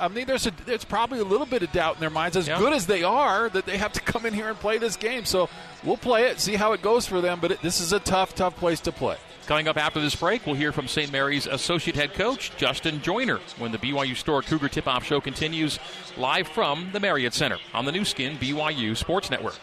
I 0.00 0.08
mean, 0.08 0.26
there's 0.26 0.48
a 0.48 0.52
there's 0.64 0.84
probably 0.84 1.20
a 1.20 1.24
little 1.24 1.46
bit 1.46 1.62
of 1.62 1.70
doubt 1.70 1.94
in 1.94 2.00
their 2.00 2.10
minds, 2.10 2.36
as 2.36 2.48
yeah. 2.48 2.58
good 2.58 2.72
as 2.72 2.86
they 2.88 3.04
are, 3.04 3.48
that 3.48 3.66
they 3.66 3.76
have 3.76 3.92
to 3.92 4.00
come 4.00 4.26
in 4.26 4.34
here 4.34 4.48
and 4.48 4.58
play 4.58 4.78
this 4.78 4.96
game. 4.96 5.24
So 5.24 5.48
we'll 5.84 5.96
play 5.96 6.24
it, 6.24 6.40
see 6.40 6.56
how 6.56 6.72
it 6.72 6.82
goes 6.82 7.06
for 7.06 7.20
them. 7.20 7.38
But 7.40 7.52
it, 7.52 7.62
this 7.62 7.80
is 7.80 7.92
a 7.92 8.00
tough, 8.00 8.34
tough 8.34 8.56
place 8.56 8.80
to 8.80 8.90
play. 8.90 9.16
Coming 9.46 9.68
up 9.68 9.76
after 9.76 10.00
this 10.00 10.16
break, 10.16 10.44
we'll 10.44 10.56
hear 10.56 10.72
from 10.72 10.88
St. 10.88 11.12
Mary's 11.12 11.46
associate 11.46 11.94
head 11.94 12.14
coach, 12.14 12.50
Justin 12.56 13.00
Joyner, 13.00 13.38
when 13.58 13.70
the 13.70 13.78
BYU 13.78 14.16
Store 14.16 14.42
Cougar 14.42 14.68
Tip 14.68 14.88
Off 14.88 15.04
Show 15.04 15.20
continues 15.20 15.78
live 16.16 16.48
from 16.48 16.88
the 16.92 16.98
Marriott 16.98 17.32
Center 17.32 17.58
on 17.72 17.84
the 17.84 17.92
Nu 17.92 18.04
Skin 18.04 18.36
BYU 18.38 18.96
Sports 18.96 19.30
Network. 19.30 19.54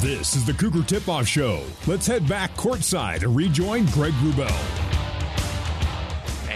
This 0.00 0.36
is 0.36 0.46
the 0.46 0.54
Cougar 0.56 0.84
Tip 0.84 1.08
Off 1.08 1.26
Show. 1.26 1.64
Let's 1.88 2.06
head 2.06 2.28
back 2.28 2.54
courtside 2.54 3.24
and 3.24 3.34
rejoin 3.34 3.86
Greg 3.86 4.12
Wrubell. 4.22 4.87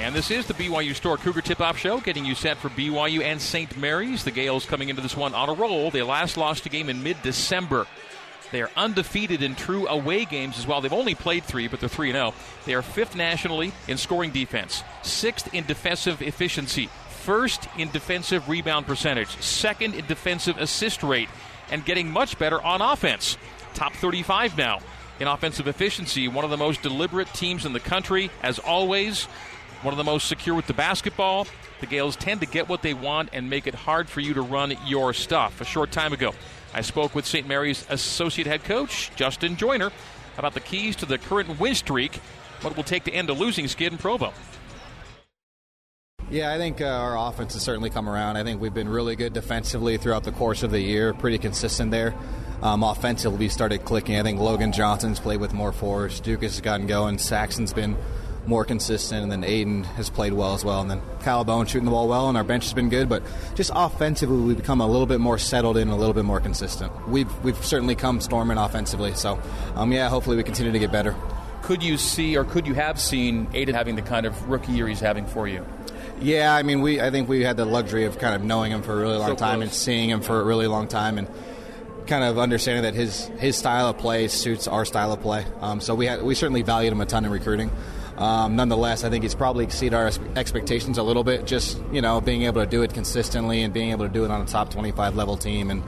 And 0.03 0.17
this 0.17 0.33
is 0.33 0.47
the 0.47 0.55
BYU 0.55 0.97
Store 0.97 1.17
Cougar 1.17 1.43
Tip 1.43 1.61
Off 1.61 1.79
Show, 1.79 2.01
getting 2.01 2.25
you 2.25 2.35
set 2.35 2.57
for 2.57 2.69
BYU 2.69 3.23
and 3.23 3.41
St. 3.41 3.77
Mary's. 3.79 4.25
The 4.25 4.33
Gaels 4.33 4.67
coming 4.67 4.89
into 4.89 5.01
this 5.01 5.17
one 5.17 5.33
on 5.33 5.49
a 5.49 5.53
roll. 5.53 5.93
They 5.93 6.03
last 6.03 6.37
lost 6.37 6.67
a 6.67 6.69
game 6.69 6.89
in 6.89 7.05
mid 7.05 7.23
December. 7.23 7.87
They 8.51 8.63
are 8.63 8.71
undefeated 8.77 9.45
in 9.45 9.55
true 9.55 9.87
away 9.87 10.25
games 10.25 10.59
as 10.59 10.67
well. 10.67 10.81
They've 10.81 10.93
only 10.93 11.15
played 11.15 11.45
three, 11.45 11.69
but 11.69 11.79
they're 11.79 11.89
3 11.89 12.11
0. 12.11 12.35
They 12.67 12.75
are 12.75 12.83
fifth 12.83 13.15
nationally 13.15 13.71
in 13.87 13.97
scoring 13.97 14.33
defense, 14.33 14.83
sixth 15.03 15.55
in 15.55 15.67
defensive 15.67 16.21
efficiency, 16.21 16.91
first 17.09 17.69
in 17.79 17.89
defensive 17.93 18.49
rebound 18.49 18.89
percentage, 18.89 19.41
second 19.41 19.95
in 19.95 20.05
defensive 20.07 20.59
assist 20.59 21.05
rate, 21.05 21.29
and 21.71 21.85
getting 21.85 22.11
much 22.11 22.41
better 22.41 22.61
on 22.61 22.83
offense. 22.83 23.39
Top 23.75 23.93
35 23.93 24.59
now 24.59 24.81
in 25.21 25.29
offensive 25.29 25.69
efficiency, 25.69 26.27
one 26.27 26.45
of 26.45 26.51
the 26.51 26.57
most 26.57 26.83
deliberate 26.83 27.33
teams 27.33 27.65
in 27.65 27.73
the 27.73 27.81
country, 27.81 28.31
as 28.43 28.59
always 28.59 29.29
one 29.83 29.93
of 29.93 29.99
the 29.99 30.05
most 30.05 30.29
secure 30.29 30.55
with 30.55 30.67
the 30.67 30.75
basketball. 30.75 31.47
The 31.81 31.87
Gaels 31.87 32.17
tend 32.17 32.41
to 32.41 32.47
get 32.47 32.69
what 32.69 32.83
they 32.83 32.95
want 32.95 33.31
and 33.33 33.51
make 33.51 33.67
it 33.67 33.75
hard 33.75 34.09
for 34.09 34.21
you 34.21 34.35
to 34.35 34.43
run 34.43 34.77
your 34.87 35.13
stuff. 35.13 35.61
A 35.61 35.65
short 35.65 35.91
time 35.91 36.13
ago, 36.13 36.33
I 36.73 36.81
spoke 36.81 37.15
with 37.15 37.27
St. 37.27 37.47
Mary's 37.47 37.85
associate 37.91 38.47
head 38.47 38.65
coach, 38.65 39.11
Justin 39.17 39.57
Joyner, 39.57 39.91
about 40.39 40.55
the 40.55 40.61
keys 40.61 40.97
to 40.97 41.07
the 41.07 41.19
current 41.19 41.61
win 41.61 41.75
streak, 41.75 42.17
what 42.61 42.71
it 42.71 42.77
will 42.77 42.85
take 42.85 43.05
to 43.05 43.13
end 43.13 43.29
a 43.29 43.33
losing 43.33 43.69
skid 43.69 43.93
in 43.93 43.99
Provo. 43.99 44.33
Yeah, 46.31 46.51
I 46.51 46.57
think 46.57 46.81
uh, 46.81 46.87
our 46.87 47.19
offense 47.19 47.53
has 47.53 47.63
certainly 47.63 47.91
come 47.91 48.09
around. 48.09 48.39
I 48.39 48.45
think 48.45 48.61
we've 48.61 48.73
been 48.73 48.89
really 48.89 49.17
good 49.17 49.35
defensively 49.35 49.99
throughout 49.99 50.25
the 50.25 50.33
course 50.33 50.63
of 50.63 50.71
the 50.71 50.81
year, 50.81 51.13
pretty 51.13 51.37
consistent 51.37 51.91
there. 51.91 52.15
Um, 52.63 52.83
offensively, 52.85 53.39
we 53.39 53.49
started 53.49 53.85
clicking. 53.85 54.19
I 54.19 54.23
think 54.23 54.41
Logan 54.41 54.73
Johnson's 54.73 55.21
played 55.21 55.41
with 55.41 55.53
more 55.53 55.73
force. 55.73 56.21
Ducas 56.21 56.53
has 56.53 56.61
gotten 56.61 56.87
going. 56.87 57.19
Saxen's 57.19 57.75
been 57.75 57.99
more 58.47 58.65
consistent. 58.65 59.23
And 59.23 59.31
then 59.33 59.45
Aidan 59.45 59.85
has 59.85 60.11
played 60.11 60.33
well 60.33 60.55
as 60.55 60.65
well. 60.65 60.81
And 60.81 60.91
then 60.91 61.01
Kyle 61.21 61.45
Bowen 61.45 61.67
shooting 61.67 61.85
the 61.85 61.91
ball 61.91 62.09
well, 62.09 62.29
and 62.29 62.37
our 62.37 62.45
bench 62.45 62.65
has 62.65 62.73
been 62.75 62.89
good. 62.89 63.09
But 63.09 63.23
just 63.55 63.71
offensively, 63.75 64.37
we've 64.43 64.57
become 64.57 64.81
a 64.81 64.87
little 64.87 65.07
bit 65.07 65.21
more 65.21 65.39
settled 65.39 65.77
in, 65.77 65.89
a 65.89 65.97
little 65.97 66.15
bit 66.15 66.25
more 66.25 66.41
consistent. 66.41 66.93
We've 67.09 67.31
we've 67.45 67.65
certainly 67.65 67.95
come 67.95 68.21
storming 68.21 68.59
offensively. 68.59 69.15
So, 69.15 69.41
um, 69.77 69.93
yeah, 69.93 70.09
hopefully 70.09 70.37
we 70.37 70.43
continue 70.43 70.73
to 70.73 70.79
get 70.79 70.91
better. 70.93 71.15
Could 71.63 71.83
you 71.83 71.97
see, 71.97 72.37
or 72.37 72.45
could 72.45 72.67
you 72.67 72.75
have 72.75 73.01
seen 73.01 73.47
Aidan 73.55 73.75
having 73.75 73.95
the 73.95 74.03
kind 74.03 74.27
of 74.27 74.49
rookie 74.49 74.73
year 74.73 74.89
he's 74.89 74.99
having 75.01 75.27
for 75.27 75.47
you? 75.47 75.65
Yeah, 76.21 76.55
I 76.55 76.63
mean, 76.63 76.83
we 76.83 77.01
I 77.01 77.11
think 77.11 77.29
we 77.29 77.43
had 77.43 77.57
the 77.57 77.65
luxury 77.65 78.05
of 78.05 78.19
kind 78.19 78.35
of 78.35 78.43
knowing 78.43 78.73
him 78.73 78.83
for 78.83 78.93
a 78.95 78.97
really 78.97 79.17
long 79.19 79.29
So 79.29 79.35
time 79.37 79.59
close. 79.61 79.69
and 79.69 79.73
seeing 79.73 80.11
him 80.11 80.21
for 80.21 80.41
a 80.41 80.45
really 80.45 80.67
long 80.67 80.89
time 80.89 81.19
and 81.19 81.29
kind 82.09 82.25
of 82.25 82.37
understanding 82.39 82.83
that 82.83 82.95
his 82.95 83.27
his 83.39 83.57
style 83.57 83.87
of 83.89 83.99
play 83.99 84.27
suits 84.29 84.67
our 84.67 84.85
style 84.85 85.13
of 85.13 85.21
play. 85.21 85.45
Um, 85.61 85.81
so 85.81 85.95
we 85.95 86.07
had 86.07 86.23
we 86.23 86.35
certainly 86.35 86.63
valued 86.63 86.93
him 86.93 87.01
a 87.01 87.07
ton 87.07 87.25
in 87.25 87.31
recruiting. 87.31 87.71
Um, 88.17 88.57
nonetheless, 88.57 89.05
I 89.05 89.11
think 89.11 89.23
he's 89.23 89.35
probably 89.35 89.65
exceeded 89.65 89.95
our 89.95 90.11
expectations 90.37 90.99
a 90.99 91.03
little 91.03 91.25
bit. 91.25 91.47
Just 91.47 91.81
you 91.93 92.03
know, 92.03 92.21
being 92.21 92.43
able 92.43 92.63
to 92.63 92.69
do 92.69 92.83
it 92.83 92.93
consistently 92.93 93.63
and 93.63 93.73
being 93.73 93.91
able 93.91 94.07
to 94.07 94.13
do 94.13 94.25
it 94.25 94.31
on 94.31 94.43
a 94.43 94.47
top 94.47 94.71
25 94.71 95.17
level 95.17 95.37
team 95.37 95.71
and. 95.71 95.83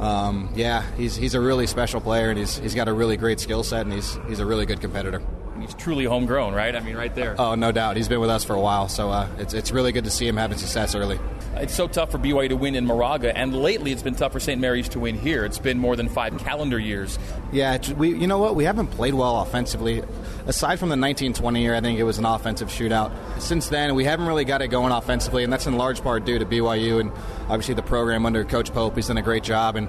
Um, 0.00 0.52
yeah, 0.56 0.82
he's 0.96 1.14
he's 1.14 1.34
a 1.34 1.40
really 1.40 1.68
special 1.68 2.00
player, 2.00 2.28
and 2.28 2.36
he's 2.36 2.58
he's 2.58 2.74
got 2.74 2.88
a 2.88 2.92
really 2.92 3.16
great 3.16 3.38
skill 3.38 3.62
set, 3.62 3.82
and 3.82 3.92
he's 3.92 4.18
he's 4.26 4.40
a 4.40 4.44
really 4.44 4.66
good 4.66 4.80
competitor. 4.80 5.22
He's 5.60 5.74
truly 5.74 6.04
homegrown, 6.04 6.52
right? 6.54 6.74
I 6.74 6.80
mean, 6.80 6.96
right 6.96 7.14
there. 7.14 7.36
Oh, 7.38 7.54
no 7.54 7.70
doubt. 7.72 7.96
He's 7.96 8.08
been 8.08 8.20
with 8.20 8.30
us 8.30 8.44
for 8.44 8.54
a 8.54 8.60
while, 8.60 8.88
so 8.88 9.10
uh, 9.10 9.28
it's 9.38 9.54
it's 9.54 9.70
really 9.70 9.92
good 9.92 10.04
to 10.04 10.10
see 10.10 10.26
him 10.26 10.36
having 10.36 10.58
success 10.58 10.94
early. 10.94 11.18
It's 11.56 11.72
so 11.74 11.86
tough 11.86 12.10
for 12.10 12.18
BYU 12.18 12.48
to 12.48 12.56
win 12.56 12.74
in 12.74 12.84
Moraga, 12.84 13.36
and 13.36 13.54
lately 13.54 13.92
it's 13.92 14.02
been 14.02 14.16
tough 14.16 14.32
for 14.32 14.40
St. 14.40 14.60
Mary's 14.60 14.88
to 14.88 14.98
win 14.98 15.16
here. 15.16 15.44
It's 15.44 15.60
been 15.60 15.78
more 15.78 15.94
than 15.94 16.08
five 16.08 16.36
calendar 16.38 16.80
years. 16.80 17.16
Yeah, 17.52 17.74
it's- 17.76 17.92
we 17.96 18.08
you 18.12 18.26
know 18.26 18.38
what 18.38 18.56
we 18.56 18.64
haven't 18.64 18.88
played 18.88 19.14
well 19.14 19.40
offensively. 19.40 20.02
Aside 20.46 20.80
from 20.80 20.88
the 20.88 20.96
1920 20.96 21.62
year, 21.62 21.74
I 21.76 21.80
think 21.80 21.98
it 22.00 22.02
was 22.02 22.18
an 22.18 22.24
offensive 22.26 22.68
shootout. 22.68 23.12
Since 23.38 23.68
then, 23.68 23.94
we 23.94 24.04
haven't 24.04 24.26
really 24.26 24.44
got 24.44 24.62
it 24.62 24.68
going 24.68 24.92
offensively, 24.92 25.44
and 25.44 25.52
that's 25.52 25.66
in 25.68 25.76
large 25.76 26.02
part 26.02 26.24
due 26.24 26.38
to 26.40 26.44
BYU 26.44 26.98
and 27.00 27.12
obviously 27.48 27.74
the 27.74 27.82
program 27.82 28.26
under 28.26 28.44
Coach 28.44 28.72
Pope. 28.72 28.96
He's 28.96 29.06
done 29.06 29.18
a 29.18 29.22
great 29.22 29.44
job, 29.44 29.76
and 29.76 29.86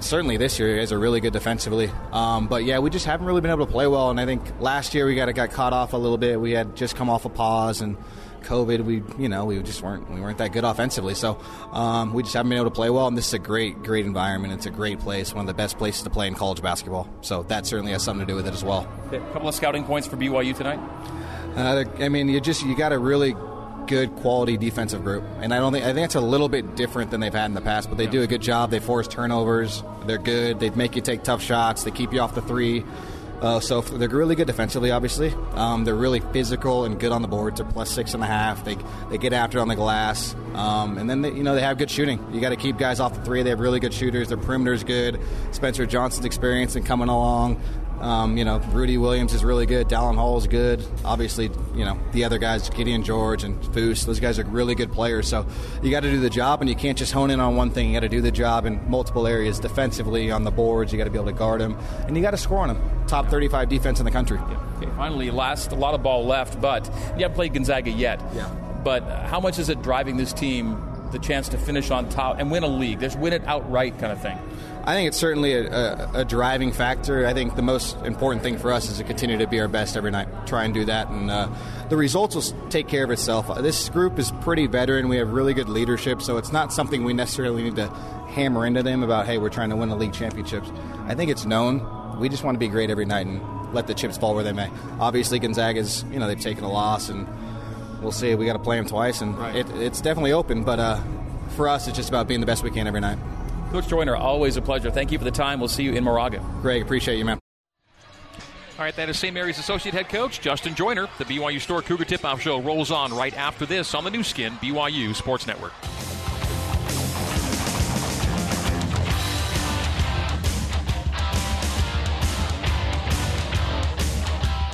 certainly 0.00 0.36
this 0.36 0.58
year 0.58 0.70
you 0.70 0.78
guys 0.78 0.92
are 0.92 0.98
really 0.98 1.20
good 1.20 1.32
defensively. 1.32 1.90
Um, 2.12 2.48
but 2.48 2.64
yeah, 2.64 2.78
we 2.78 2.90
just 2.90 3.06
haven't 3.06 3.26
really 3.26 3.40
been 3.40 3.50
able 3.50 3.66
to 3.66 3.72
play 3.72 3.86
well, 3.86 4.10
and 4.10 4.20
I 4.20 4.26
think 4.26 4.42
last 4.60 4.94
year 4.94 5.06
we 5.06 5.14
got 5.14 5.32
got 5.34 5.50
caught 5.50 5.72
off 5.72 5.92
a 5.92 5.96
little 5.96 6.18
bit. 6.18 6.40
We 6.40 6.52
had 6.52 6.76
just 6.76 6.96
come 6.96 7.10
off 7.10 7.24
a 7.24 7.28
pause 7.28 7.80
and. 7.80 7.96
COVID, 8.44 8.84
we 8.84 9.02
you 9.18 9.28
know 9.28 9.44
we 9.46 9.60
just 9.62 9.82
weren't 9.82 10.08
we 10.10 10.20
weren't 10.20 10.38
that 10.38 10.52
good 10.52 10.62
offensively, 10.64 11.14
so 11.14 11.38
um, 11.72 12.14
we 12.14 12.22
just 12.22 12.34
haven't 12.34 12.48
been 12.48 12.56
able 12.56 12.70
to 12.70 12.74
play 12.74 12.88
well. 12.88 13.08
And 13.08 13.18
this 13.18 13.26
is 13.26 13.34
a 13.34 13.38
great 13.38 13.82
great 13.82 14.06
environment. 14.06 14.54
It's 14.54 14.64
a 14.64 14.70
great 14.70 15.00
place, 15.00 15.34
one 15.34 15.42
of 15.42 15.48
the 15.48 15.54
best 15.54 15.76
places 15.76 16.04
to 16.04 16.10
play 16.10 16.28
in 16.28 16.34
college 16.34 16.62
basketball. 16.62 17.10
So 17.20 17.42
that 17.42 17.66
certainly 17.66 17.92
has 17.92 18.04
something 18.04 18.24
to 18.24 18.32
do 18.32 18.36
with 18.36 18.46
it 18.46 18.54
as 18.54 18.62
well. 18.62 18.88
A 19.12 19.18
couple 19.32 19.48
of 19.48 19.56
scouting 19.56 19.84
points 19.84 20.06
for 20.06 20.16
BYU 20.16 20.56
tonight. 20.56 20.78
Uh, 21.56 21.84
I 21.98 22.08
mean, 22.08 22.28
you 22.28 22.40
just 22.40 22.64
you 22.64 22.76
got 22.76 22.90
to 22.90 22.98
really 23.00 23.34
good 23.88 24.14
quality 24.16 24.56
defensive 24.56 25.02
group, 25.02 25.24
and 25.40 25.52
I 25.52 25.58
don't 25.58 25.72
think 25.72 25.84
I 25.84 25.92
think 25.92 26.04
it's 26.04 26.14
a 26.14 26.20
little 26.20 26.48
bit 26.48 26.76
different 26.76 27.10
than 27.10 27.20
they've 27.20 27.34
had 27.34 27.46
in 27.46 27.54
the 27.54 27.60
past. 27.60 27.88
But 27.88 27.98
they 27.98 28.06
do 28.06 28.22
a 28.22 28.26
good 28.26 28.42
job. 28.42 28.70
They 28.70 28.78
force 28.78 29.08
turnovers. 29.08 29.82
They're 30.06 30.18
good. 30.18 30.60
They 30.60 30.70
make 30.70 30.94
you 30.94 31.02
take 31.02 31.24
tough 31.24 31.42
shots. 31.42 31.82
They 31.82 31.90
keep 31.90 32.12
you 32.12 32.20
off 32.20 32.34
the 32.34 32.42
three. 32.42 32.84
Uh, 33.40 33.60
so 33.60 33.80
they're 33.80 34.08
really 34.08 34.34
good 34.34 34.48
defensively. 34.48 34.90
Obviously, 34.90 35.32
um, 35.54 35.84
they're 35.84 35.94
really 35.94 36.18
physical 36.18 36.84
and 36.84 36.98
good 36.98 37.12
on 37.12 37.22
the 37.22 37.28
boards. 37.28 37.60
They're 37.60 37.70
plus 37.70 37.88
six 37.88 38.14
and 38.14 38.22
a 38.22 38.26
half. 38.26 38.64
They 38.64 38.76
they 39.10 39.18
get 39.18 39.32
after 39.32 39.60
on 39.60 39.68
the 39.68 39.76
glass, 39.76 40.34
um, 40.54 40.98
and 40.98 41.08
then 41.08 41.22
they, 41.22 41.30
you 41.30 41.44
know 41.44 41.54
they 41.54 41.60
have 41.60 41.78
good 41.78 41.90
shooting. 41.90 42.24
You 42.32 42.40
got 42.40 42.48
to 42.50 42.56
keep 42.56 42.78
guys 42.78 42.98
off 42.98 43.14
the 43.14 43.22
three. 43.22 43.42
They 43.44 43.50
have 43.50 43.60
really 43.60 43.78
good 43.78 43.94
shooters. 43.94 44.28
Their 44.28 44.38
perimeter's 44.38 44.82
good. 44.82 45.20
Spencer 45.52 45.86
Johnson's 45.86 46.26
experience 46.26 46.74
and 46.74 46.84
coming 46.84 47.08
along. 47.08 47.60
Um, 48.00 48.38
you 48.38 48.44
know, 48.44 48.58
Rudy 48.72 48.96
Williams 48.96 49.34
is 49.34 49.44
really 49.44 49.66
good. 49.66 49.88
Dallin 49.88 50.14
Hall 50.14 50.38
is 50.38 50.46
good. 50.46 50.84
Obviously, 51.04 51.50
you 51.74 51.84
know, 51.84 51.98
the 52.12 52.24
other 52.24 52.38
guys, 52.38 52.70
Gideon 52.70 53.02
George 53.02 53.42
and 53.42 53.60
Foose, 53.72 54.06
those 54.06 54.20
guys 54.20 54.38
are 54.38 54.44
really 54.44 54.74
good 54.74 54.92
players. 54.92 55.26
So 55.26 55.46
you 55.82 55.90
got 55.90 56.00
to 56.00 56.10
do 56.10 56.20
the 56.20 56.30
job, 56.30 56.60
and 56.60 56.70
you 56.70 56.76
can't 56.76 56.96
just 56.96 57.12
hone 57.12 57.30
in 57.30 57.40
on 57.40 57.56
one 57.56 57.70
thing. 57.70 57.88
You 57.88 57.94
got 57.94 58.00
to 58.00 58.08
do 58.08 58.20
the 58.20 58.30
job 58.30 58.66
in 58.66 58.88
multiple 58.88 59.26
areas. 59.26 59.58
Defensively, 59.58 60.30
on 60.30 60.44
the 60.44 60.50
boards, 60.50 60.92
you 60.92 60.98
got 60.98 61.04
to 61.04 61.10
be 61.10 61.18
able 61.18 61.26
to 61.26 61.32
guard 61.32 61.60
them, 61.60 61.76
and 62.06 62.16
you 62.16 62.22
got 62.22 62.30
to 62.30 62.36
score 62.36 62.58
on 62.58 62.68
them. 62.68 63.06
Top 63.06 63.26
35 63.28 63.68
defense 63.68 63.98
in 63.98 64.04
the 64.04 64.12
country. 64.12 64.38
Okay, 64.76 64.90
finally, 64.96 65.30
last 65.30 65.72
a 65.72 65.74
lot 65.74 65.94
of 65.94 66.02
ball 66.02 66.24
left, 66.24 66.60
but 66.60 66.86
you 67.16 67.22
haven't 67.22 67.34
played 67.34 67.54
Gonzaga 67.54 67.90
yet. 67.90 68.22
Yeah. 68.34 68.48
But 68.84 69.02
how 69.02 69.40
much 69.40 69.58
is 69.58 69.68
it 69.68 69.82
driving 69.82 70.16
this 70.16 70.32
team 70.32 70.84
the 71.10 71.18
chance 71.18 71.48
to 71.48 71.58
finish 71.58 71.90
on 71.90 72.08
top 72.10 72.38
and 72.38 72.50
win 72.50 72.62
a 72.62 72.68
league? 72.68 73.00
Just 73.00 73.18
win 73.18 73.32
it 73.32 73.42
outright, 73.44 73.98
kind 73.98 74.12
of 74.12 74.22
thing. 74.22 74.38
I 74.88 74.94
think 74.94 75.08
it's 75.08 75.18
certainly 75.18 75.52
a, 75.52 75.70
a, 75.70 76.10
a 76.20 76.24
driving 76.24 76.72
factor. 76.72 77.26
I 77.26 77.34
think 77.34 77.56
the 77.56 77.62
most 77.62 77.94
important 78.06 78.42
thing 78.42 78.56
for 78.56 78.72
us 78.72 78.88
is 78.88 78.96
to 78.96 79.04
continue 79.04 79.36
to 79.36 79.46
be 79.46 79.60
our 79.60 79.68
best 79.68 79.98
every 79.98 80.10
night. 80.10 80.28
Try 80.46 80.64
and 80.64 80.72
do 80.72 80.86
that, 80.86 81.10
and 81.10 81.30
uh, 81.30 81.50
the 81.90 81.96
results 81.98 82.34
will 82.34 82.68
take 82.70 82.88
care 82.88 83.04
of 83.04 83.10
itself. 83.10 83.50
Uh, 83.50 83.60
This 83.60 83.90
group 83.90 84.18
is 84.18 84.30
pretty 84.40 84.66
veteran. 84.66 85.10
We 85.10 85.18
have 85.18 85.30
really 85.30 85.52
good 85.52 85.68
leadership, 85.68 86.22
so 86.22 86.38
it's 86.38 86.52
not 86.52 86.72
something 86.72 87.04
we 87.04 87.12
necessarily 87.12 87.64
need 87.64 87.76
to 87.76 87.88
hammer 88.28 88.64
into 88.64 88.82
them 88.82 89.02
about. 89.02 89.26
Hey, 89.26 89.36
we're 89.36 89.50
trying 89.50 89.68
to 89.68 89.76
win 89.76 89.90
the 89.90 89.94
league 89.94 90.14
championships. 90.14 90.70
I 91.04 91.14
think 91.14 91.30
it's 91.30 91.44
known. 91.44 92.18
We 92.18 92.30
just 92.30 92.42
want 92.42 92.54
to 92.54 92.58
be 92.58 92.68
great 92.68 92.88
every 92.88 93.04
night 93.04 93.26
and 93.26 93.42
let 93.74 93.88
the 93.88 93.94
chips 93.94 94.16
fall 94.16 94.34
where 94.34 94.42
they 94.42 94.54
may. 94.54 94.70
Obviously, 95.00 95.38
Gonzaga's 95.38 96.02
you 96.10 96.18
know 96.18 96.26
they've 96.26 96.40
taken 96.40 96.64
a 96.64 96.72
loss, 96.72 97.10
and 97.10 97.28
we'll 98.00 98.10
see. 98.10 98.34
We 98.34 98.46
got 98.46 98.54
to 98.54 98.58
play 98.58 98.78
them 98.78 98.86
twice, 98.86 99.20
and 99.20 99.38
it, 99.54 99.68
it's 99.82 100.00
definitely 100.00 100.32
open. 100.32 100.64
But 100.64 100.78
uh, 100.78 100.98
for 101.56 101.68
us, 101.68 101.88
it's 101.88 101.96
just 101.98 102.08
about 102.08 102.26
being 102.26 102.40
the 102.40 102.46
best 102.46 102.62
we 102.64 102.70
can 102.70 102.86
every 102.86 103.00
night. 103.00 103.18
Coach 103.70 103.88
Joyner, 103.88 104.16
always 104.16 104.56
a 104.56 104.62
pleasure. 104.62 104.90
Thank 104.90 105.12
you 105.12 105.18
for 105.18 105.24
the 105.24 105.30
time. 105.30 105.60
We'll 105.60 105.68
see 105.68 105.82
you 105.82 105.92
in 105.92 106.04
Moraga. 106.04 106.38
Greg, 106.62 106.82
appreciate 106.82 107.18
you, 107.18 107.24
man. 107.24 107.38
All 108.78 108.84
right, 108.84 108.94
that 108.94 109.08
is 109.08 109.18
St. 109.18 109.34
Mary's 109.34 109.58
Associate 109.58 109.92
Head 109.92 110.08
Coach 110.08 110.40
Justin 110.40 110.74
Joyner. 110.74 111.08
The 111.18 111.24
BYU 111.24 111.60
Store 111.60 111.82
Cougar 111.82 112.04
Tip 112.04 112.24
Off 112.24 112.40
Show 112.40 112.60
rolls 112.60 112.90
on 112.90 113.12
right 113.12 113.36
after 113.36 113.66
this 113.66 113.94
on 113.94 114.04
the 114.04 114.10
Nu 114.10 114.22
Skin, 114.22 114.52
BYU 114.54 115.14
Sports 115.14 115.46
Network. 115.46 115.72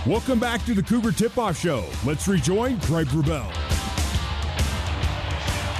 Welcome 0.06 0.38
back 0.38 0.62
to 0.66 0.74
the 0.74 0.82
Cougar 0.82 1.12
Tip 1.12 1.38
Off 1.38 1.58
Show. 1.58 1.86
Let's 2.04 2.28
rejoin 2.28 2.76
Greg 2.80 3.06
Wrubell. 3.06 3.73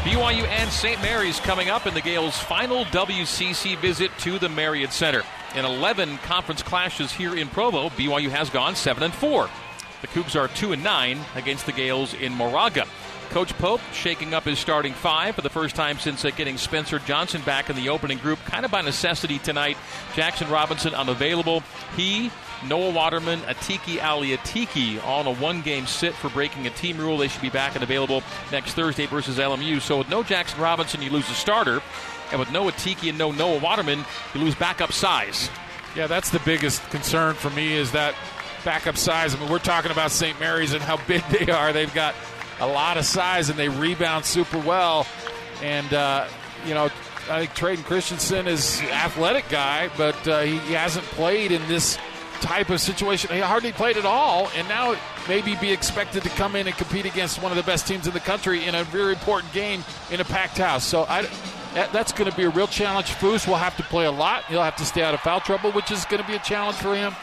BYU 0.04 0.46
and 0.48 0.70
St. 0.70 1.00
Mary's 1.00 1.40
coming 1.40 1.70
up 1.70 1.86
in 1.86 1.94
the 1.94 2.02
Gaels' 2.02 2.38
final 2.38 2.84
WCC 2.84 3.78
visit 3.78 4.10
to 4.18 4.38
the 4.38 4.50
Marriott 4.50 4.92
Center. 4.92 5.22
In 5.54 5.64
11 5.64 6.18
conference 6.18 6.62
clashes 6.62 7.10
here 7.10 7.34
in 7.34 7.48
Provo, 7.48 7.88
BYU 7.88 8.28
has 8.28 8.50
gone 8.50 8.76
7 8.76 9.02
and 9.02 9.14
4. 9.14 9.48
The 10.02 10.06
Cougs 10.08 10.38
are 10.38 10.48
2 10.48 10.74
and 10.74 10.84
9 10.84 11.18
against 11.36 11.64
the 11.64 11.72
Gaels 11.72 12.12
in 12.12 12.34
Moraga. 12.34 12.86
Coach 13.30 13.56
Pope 13.56 13.80
shaking 13.94 14.34
up 14.34 14.44
his 14.44 14.58
starting 14.58 14.92
five 14.92 15.34
for 15.36 15.40
the 15.40 15.48
first 15.48 15.74
time 15.74 15.98
since 15.98 16.22
uh, 16.22 16.30
getting 16.30 16.58
Spencer 16.58 16.98
Johnson 16.98 17.40
back 17.40 17.70
in 17.70 17.76
the 17.76 17.88
opening 17.88 18.18
group, 18.18 18.38
kind 18.44 18.66
of 18.66 18.70
by 18.70 18.82
necessity 18.82 19.38
tonight. 19.38 19.78
Jaxson 20.12 20.50
Robinson 20.50 20.94
unavailable. 20.94 21.62
He, 21.96 22.30
Noah 22.68 22.90
Waterman, 22.90 23.40
Atiki 23.40 24.02
Ali 24.02 24.36
Atiki, 24.36 25.02
all 25.04 25.20
on 25.20 25.26
a 25.26 25.34
one 25.34 25.62
game 25.62 25.86
sit 25.86 26.14
for 26.14 26.28
breaking 26.30 26.66
a 26.66 26.70
team 26.70 26.98
rule. 26.98 27.18
They 27.18 27.28
should 27.28 27.42
be 27.42 27.50
back 27.50 27.74
and 27.74 27.82
available 27.82 28.22
next 28.50 28.74
Thursday 28.74 29.06
versus 29.06 29.38
LMU. 29.38 29.80
So 29.80 29.98
with 29.98 30.08
no 30.08 30.22
Jaxson 30.22 30.58
Robinson, 30.60 31.02
you 31.02 31.10
lose 31.10 31.28
a 31.30 31.34
starter. 31.34 31.82
And 32.30 32.40
with 32.40 32.50
no 32.50 32.68
Atiki 32.68 33.10
and 33.10 33.18
no 33.18 33.30
Noah 33.30 33.60
Waterman, 33.60 34.04
you 34.34 34.40
lose 34.40 34.54
backup 34.54 34.92
size. 34.92 35.50
Yeah, 35.94 36.06
that's 36.06 36.30
the 36.30 36.40
biggest 36.40 36.82
concern 36.90 37.34
for 37.34 37.50
me 37.50 37.74
is 37.74 37.92
that 37.92 38.14
backup 38.64 38.96
size. 38.96 39.34
I 39.34 39.38
mean, 39.38 39.48
we're 39.50 39.58
talking 39.58 39.92
about 39.92 40.10
St. 40.10 40.38
Mary's 40.40 40.72
and 40.72 40.82
how 40.82 40.96
big 41.06 41.22
they 41.30 41.52
are. 41.52 41.72
They've 41.72 41.92
got 41.94 42.14
a 42.60 42.66
lot 42.66 42.96
of 42.96 43.04
size 43.04 43.50
and 43.50 43.58
they 43.58 43.68
rebound 43.68 44.24
super 44.24 44.58
well. 44.58 45.06
And, 45.62 45.92
uh, 45.92 46.26
you 46.66 46.74
know, 46.74 46.88
I 47.30 47.46
think 47.46 47.52
Tredyn 47.52 47.84
Christensen 47.84 48.46
is 48.46 48.80
an 48.80 48.88
athletic 48.88 49.48
guy, 49.48 49.88
but 49.96 50.28
uh, 50.28 50.40
he 50.40 50.58
hasn't 50.74 51.04
played 51.06 51.52
in 51.52 51.66
this 51.68 51.98
type 52.44 52.68
of 52.68 52.80
situation. 52.80 53.30
He 53.32 53.40
hardly 53.40 53.72
played 53.72 53.96
at 53.96 54.04
all, 54.04 54.50
and 54.54 54.68
now 54.68 54.96
maybe 55.28 55.56
be 55.56 55.72
expected 55.72 56.22
to 56.22 56.28
come 56.30 56.54
in 56.56 56.66
and 56.66 56.76
compete 56.76 57.06
against 57.06 57.42
one 57.42 57.50
of 57.50 57.56
the 57.56 57.62
best 57.62 57.88
teams 57.88 58.06
in 58.06 58.12
the 58.12 58.20
country 58.20 58.64
in 58.64 58.74
a 58.74 58.84
very 58.84 59.12
important 59.12 59.52
game 59.52 59.82
in 60.10 60.20
a 60.20 60.24
packed 60.24 60.58
house. 60.58 60.84
So 60.84 61.04
I, 61.08 61.22
that, 61.72 61.90
that's 61.92 62.12
going 62.12 62.30
to 62.30 62.36
be 62.36 62.44
a 62.44 62.50
real 62.50 62.66
challenge. 62.66 63.06
Foose 63.06 63.48
will 63.48 63.56
have 63.56 63.76
to 63.78 63.82
play 63.84 64.04
a 64.04 64.12
lot. 64.12 64.44
He'll 64.44 64.62
have 64.62 64.76
to 64.76 64.84
stay 64.84 65.02
out 65.02 65.14
of 65.14 65.20
foul 65.20 65.40
trouble, 65.40 65.72
which 65.72 65.90
is 65.90 66.04
going 66.04 66.22
to 66.22 66.28
be 66.28 66.34
a 66.34 66.40
challenge 66.40 66.76
for 66.76 66.94
him. 66.94 67.14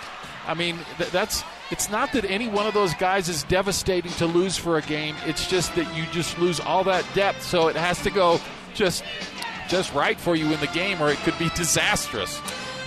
I 0.47 0.55
mean, 0.55 0.79
th- 0.97 1.11
that's 1.11 1.43
it's 1.69 1.89
not 1.89 2.11
that 2.13 2.25
any 2.25 2.47
one 2.47 2.65
of 2.65 2.73
those 2.73 2.93
guys 2.95 3.29
is 3.29 3.43
devastating 3.43 4.11
to 4.13 4.25
lose 4.25 4.57
for 4.57 4.77
a 4.77 4.81
game. 4.81 5.15
It's 5.25 5.47
just 5.47 5.75
that 5.75 5.95
you 5.95 6.05
just 6.11 6.37
lose 6.39 6.59
all 6.59 6.83
that 6.85 7.05
depth, 7.13 7.43
so 7.43 7.67
it 7.67 7.75
has 7.75 8.01
to 8.03 8.09
go 8.09 8.41
just 8.73 9.03
just 9.69 9.93
right 9.93 10.19
for 10.19 10.35
you 10.35 10.51
in 10.51 10.59
the 10.59 10.67
game, 10.67 10.99
or 11.01 11.11
it 11.11 11.17
could 11.19 11.37
be 11.37 11.49
disastrous. 11.49 12.41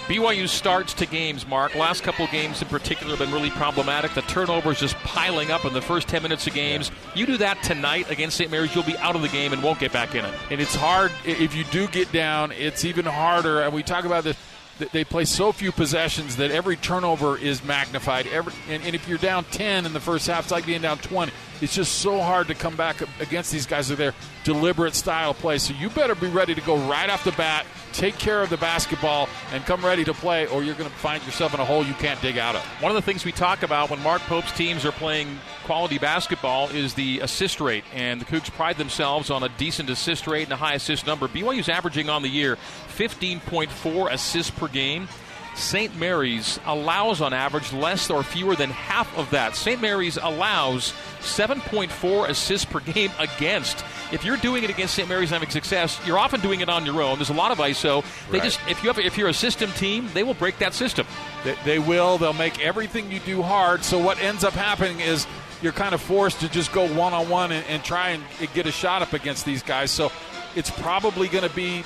BYU 0.06 0.46
starts 0.46 0.92
to 0.94 1.06
games, 1.06 1.46
Mark. 1.46 1.74
Last 1.74 2.02
couple 2.02 2.26
games 2.26 2.60
in 2.60 2.68
particular 2.68 3.16
have 3.16 3.20
been 3.20 3.32
really 3.32 3.48
problematic. 3.48 4.12
The 4.12 4.20
turnovers 4.22 4.78
just 4.78 4.96
piling 4.96 5.50
up 5.50 5.64
in 5.64 5.72
the 5.72 5.80
first 5.80 6.08
10 6.08 6.22
minutes 6.22 6.46
of 6.46 6.52
games. 6.52 6.90
You 7.14 7.24
do 7.24 7.38
that 7.38 7.62
tonight 7.62 8.10
against 8.10 8.36
St. 8.36 8.50
Mary's, 8.50 8.74
you'll 8.74 8.84
be 8.84 8.98
out 8.98 9.16
of 9.16 9.22
the 9.22 9.28
game 9.28 9.54
and 9.54 9.62
won't 9.62 9.78
get 9.78 9.92
back 9.94 10.14
in 10.14 10.22
it. 10.26 10.34
and 10.50 10.60
it's 10.60 10.74
hard 10.74 11.10
if 11.24 11.54
you 11.54 11.64
do 11.64 11.88
get 11.88 12.12
down. 12.12 12.52
It's 12.52 12.84
even 12.84 13.06
harder. 13.06 13.62
And 13.62 13.72
we 13.72 13.82
talk 13.82 14.04
about 14.04 14.24
this. 14.24 14.36
Th- 14.78 14.90
they 14.90 15.04
play 15.04 15.24
so 15.24 15.52
few 15.52 15.72
possessions 15.72 16.36
that 16.36 16.50
every 16.50 16.76
turnover 16.76 17.36
is 17.36 17.64
magnified. 17.64 18.26
Every, 18.26 18.52
and, 18.68 18.82
and 18.82 18.94
if 18.94 19.08
you're 19.08 19.18
down 19.18 19.44
10 19.44 19.86
in 19.86 19.92
the 19.92 20.00
first 20.00 20.26
half, 20.26 20.44
it's 20.44 20.52
like 20.52 20.66
being 20.66 20.82
down 20.82 20.98
20. 20.98 21.32
It's 21.60 21.74
just 21.74 22.00
so 22.00 22.20
hard 22.20 22.48
to 22.48 22.54
come 22.54 22.76
back 22.76 22.96
against 23.20 23.52
these 23.52 23.66
guys 23.66 23.88
with 23.88 23.98
their 23.98 24.14
deliberate 24.42 24.94
style 24.94 25.34
play. 25.34 25.58
So 25.58 25.72
you 25.74 25.88
better 25.90 26.14
be 26.14 26.28
ready 26.28 26.54
to 26.54 26.60
go 26.60 26.76
right 26.88 27.08
off 27.08 27.24
the 27.24 27.32
bat, 27.32 27.66
take 27.92 28.18
care 28.18 28.42
of 28.42 28.50
the 28.50 28.56
basketball, 28.56 29.28
and 29.52 29.64
come 29.64 29.84
ready 29.84 30.04
to 30.04 30.12
play, 30.12 30.46
or 30.46 30.62
you're 30.62 30.74
going 30.74 30.90
to 30.90 30.96
find 30.96 31.24
yourself 31.24 31.54
in 31.54 31.60
a 31.60 31.64
hole 31.64 31.84
you 31.84 31.94
can't 31.94 32.20
dig 32.20 32.38
out 32.38 32.54
of. 32.54 32.62
One 32.80 32.90
of 32.90 32.96
the 32.96 33.02
things 33.02 33.24
we 33.24 33.32
talk 33.32 33.62
about 33.62 33.90
when 33.90 34.02
Mark 34.02 34.22
Pope's 34.22 34.52
teams 34.52 34.84
are 34.84 34.92
playing 34.92 35.38
quality 35.64 35.98
basketball 35.98 36.68
is 36.68 36.94
the 36.94 37.20
assist 37.20 37.60
rate, 37.60 37.84
and 37.94 38.20
the 38.20 38.24
Cougs 38.24 38.50
pride 38.50 38.76
themselves 38.78 39.30
on 39.30 39.42
a 39.42 39.48
decent 39.50 39.90
assist 39.90 40.26
rate 40.26 40.44
and 40.44 40.52
a 40.52 40.56
high 40.56 40.74
assist 40.74 41.06
number. 41.06 41.26
BYU's 41.28 41.68
averaging 41.68 42.08
on 42.08 42.22
the 42.22 42.28
year 42.28 42.56
15.4 42.96 44.12
assists 44.12 44.50
per 44.50 44.68
game. 44.68 45.08
St. 45.56 45.96
Mary's 46.00 46.58
allows 46.66 47.20
on 47.20 47.32
average 47.32 47.72
less 47.72 48.10
or 48.10 48.24
fewer 48.24 48.56
than 48.56 48.70
half 48.70 49.16
of 49.16 49.30
that. 49.30 49.54
St. 49.54 49.80
Mary's 49.80 50.16
allows 50.16 50.92
7.4 51.20 52.28
assists 52.28 52.64
per 52.64 52.80
game 52.80 53.12
against. 53.20 53.84
If 54.12 54.24
you're 54.24 54.36
doing 54.36 54.64
it 54.64 54.70
against 54.70 54.94
St. 54.94 55.08
Mary's 55.08 55.30
and 55.30 55.40
having 55.40 55.50
success, 55.50 56.00
you're 56.06 56.18
often 56.18 56.40
doing 56.40 56.60
it 56.60 56.68
on 56.68 56.84
your 56.84 57.00
own. 57.02 57.18
There's 57.18 57.30
a 57.30 57.34
lot 57.34 57.52
of 57.52 57.58
ISO. 57.58 58.04
They 58.30 58.38
Right. 58.38 58.44
just 58.44 58.60
if 58.68 58.82
you 58.82 58.88
have 58.88 58.98
if 58.98 59.16
you're 59.16 59.28
a 59.28 59.34
system 59.34 59.70
team, 59.72 60.08
they 60.12 60.24
will 60.24 60.34
break 60.34 60.58
that 60.58 60.74
system. 60.74 61.06
They, 61.44 61.56
they 61.64 61.78
will. 61.78 62.18
They'll 62.18 62.32
make 62.32 62.60
everything 62.64 63.10
you 63.12 63.20
do 63.20 63.42
hard. 63.42 63.84
So 63.84 63.98
what 63.98 64.20
ends 64.20 64.42
up 64.44 64.54
happening 64.54 65.00
is 65.00 65.26
you're 65.64 65.72
kind 65.72 65.94
of 65.94 66.02
forced 66.02 66.40
to 66.40 66.48
just 66.50 66.72
go 66.72 66.86
one 66.94 67.14
on 67.14 67.30
one 67.30 67.50
and 67.50 67.82
try 67.82 68.10
and 68.10 68.22
get 68.52 68.66
a 68.66 68.70
shot 68.70 69.00
up 69.00 69.14
against 69.14 69.46
these 69.46 69.62
guys. 69.62 69.90
So 69.90 70.12
it's 70.54 70.70
probably 70.70 71.26
going 71.26 71.48
to 71.48 71.54
be 71.56 71.82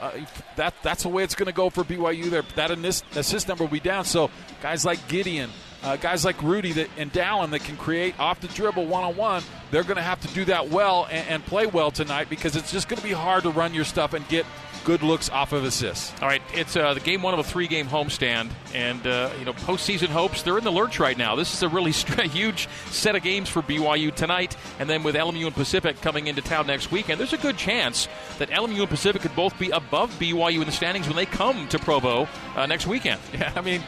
uh, 0.00 0.12
that. 0.54 0.74
That's 0.82 1.02
the 1.02 1.08
way 1.08 1.24
it's 1.24 1.34
going 1.34 1.48
to 1.48 1.52
go 1.52 1.70
for 1.70 1.82
BYU. 1.82 2.30
There, 2.30 2.44
that 2.54 2.70
assist, 2.70 3.48
number 3.48 3.64
will 3.64 3.70
be 3.70 3.80
down. 3.80 4.04
So 4.04 4.30
guys 4.62 4.84
like 4.84 5.06
Gideon. 5.08 5.50
Uh, 5.82 5.96
guys 5.96 6.26
like 6.26 6.40
Rudy 6.42 6.72
that, 6.72 6.90
and 6.98 7.10
Dallin 7.10 7.50
that 7.52 7.64
can 7.64 7.78
create 7.78 8.18
off 8.20 8.40
the 8.42 8.48
dribble 8.48 8.84
one 8.84 9.02
on 9.02 9.16
one, 9.16 9.42
they're 9.70 9.82
going 9.82 9.96
to 9.96 10.02
have 10.02 10.20
to 10.20 10.28
do 10.34 10.44
that 10.44 10.68
well 10.68 11.08
and, 11.10 11.26
and 11.26 11.46
play 11.46 11.66
well 11.66 11.90
tonight 11.90 12.28
because 12.28 12.54
it's 12.54 12.70
just 12.70 12.86
going 12.86 13.00
to 13.00 13.06
be 13.06 13.14
hard 13.14 13.44
to 13.44 13.50
run 13.50 13.72
your 13.72 13.86
stuff 13.86 14.12
and 14.12 14.28
get 14.28 14.44
good 14.84 15.02
looks 15.02 15.28
off 15.30 15.52
of 15.52 15.64
assists. 15.64 16.12
All 16.20 16.28
right, 16.28 16.42
it's 16.54 16.76
uh, 16.76 16.94
the 16.94 17.00
game 17.00 17.22
one 17.22 17.34
of 17.34 17.40
a 17.40 17.44
three-game 17.44 17.86
homestand, 17.86 18.50
and 18.74 19.06
uh, 19.06 19.30
you 19.38 19.44
know 19.44 19.52
postseason 19.52 20.08
hopes 20.08 20.42
they're 20.42 20.58
in 20.58 20.64
the 20.64 20.72
lurch 20.72 20.98
right 20.98 21.16
now. 21.16 21.36
This 21.36 21.52
is 21.54 21.62
a 21.62 21.68
really 21.68 21.92
st- 21.92 22.30
huge 22.30 22.68
set 22.90 23.14
of 23.16 23.22
games 23.22 23.48
for 23.48 23.62
BYU 23.62 24.14
tonight, 24.14 24.56
and 24.78 24.88
then 24.88 25.02
with 25.02 25.14
LMU 25.14 25.46
and 25.46 25.54
Pacific 25.54 26.00
coming 26.00 26.26
into 26.26 26.42
town 26.42 26.66
next 26.66 26.90
weekend, 26.90 27.20
there's 27.20 27.32
a 27.32 27.38
good 27.38 27.56
chance 27.56 28.08
that 28.38 28.50
LMU 28.50 28.80
and 28.80 28.88
Pacific 28.88 29.22
could 29.22 29.36
both 29.36 29.58
be 29.58 29.70
above 29.70 30.10
BYU 30.18 30.60
in 30.60 30.66
the 30.66 30.72
standings 30.72 31.06
when 31.06 31.16
they 31.16 31.26
come 31.26 31.68
to 31.68 31.78
Provo 31.78 32.28
uh, 32.56 32.66
next 32.66 32.86
weekend. 32.86 33.20
Yeah, 33.32 33.52
I 33.56 33.60
mean, 33.62 33.82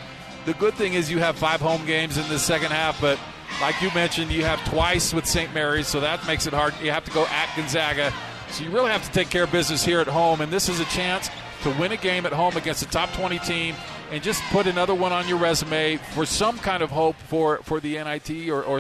the 0.47 0.55
good 0.55 0.75
thing 0.75 0.95
is 0.95 1.11
you 1.11 1.19
have 1.19 1.37
five 1.37 1.61
home 1.61 1.85
games 1.85 2.17
in 2.17 2.27
the 2.29 2.39
second 2.39 2.71
half, 2.71 3.01
but 3.01 3.19
like 3.61 3.81
you 3.83 3.91
mentioned, 3.95 4.31
you 4.31 4.45
have 4.45 4.65
twice 4.69 5.13
with 5.13 5.27
St. 5.27 5.53
Mary's, 5.53 5.87
so 5.87 6.01
that 6.01 6.27
makes 6.27 6.47
it 6.47 6.55
hard. 6.55 6.75
You 6.83 6.91
have 6.91 7.05
to 7.05 7.11
go 7.11 7.27
at 7.27 7.55
Gonzaga. 7.55 8.13
So 8.53 8.65
you 8.65 8.71
really 8.71 8.91
have 8.91 9.05
to 9.05 9.13
take 9.13 9.31
care 9.31 9.45
of 9.45 9.53
business 9.53 9.83
here 9.83 10.01
at 10.01 10.07
home, 10.07 10.43
and 10.43 10.53
this 10.53 10.69
is 10.69 10.79
a 10.79 10.85
chance 10.87 11.31
to 11.63 11.71
win 11.79 11.93
a 11.93 11.97
game 11.97 12.27
at 12.27 12.33
home 12.33 12.55
against 12.57 12.83
a 12.83 12.87
top 12.87 13.11
20 13.15 13.39
team 13.41 13.75
and 14.11 14.23
just 14.23 14.43
put 14.51 14.67
another 14.67 14.95
one 14.95 15.11
on 15.11 15.27
your 15.27 15.39
resume 15.39 15.97
for 15.97 16.27
some 16.27 16.59
kind 16.59 16.83
of 16.83 16.91
hope 16.91 17.17
for, 17.17 17.59
for 17.63 17.81
the 17.81 17.95
NIT 17.95 18.51
or, 18.51 18.63
or 18.63 18.79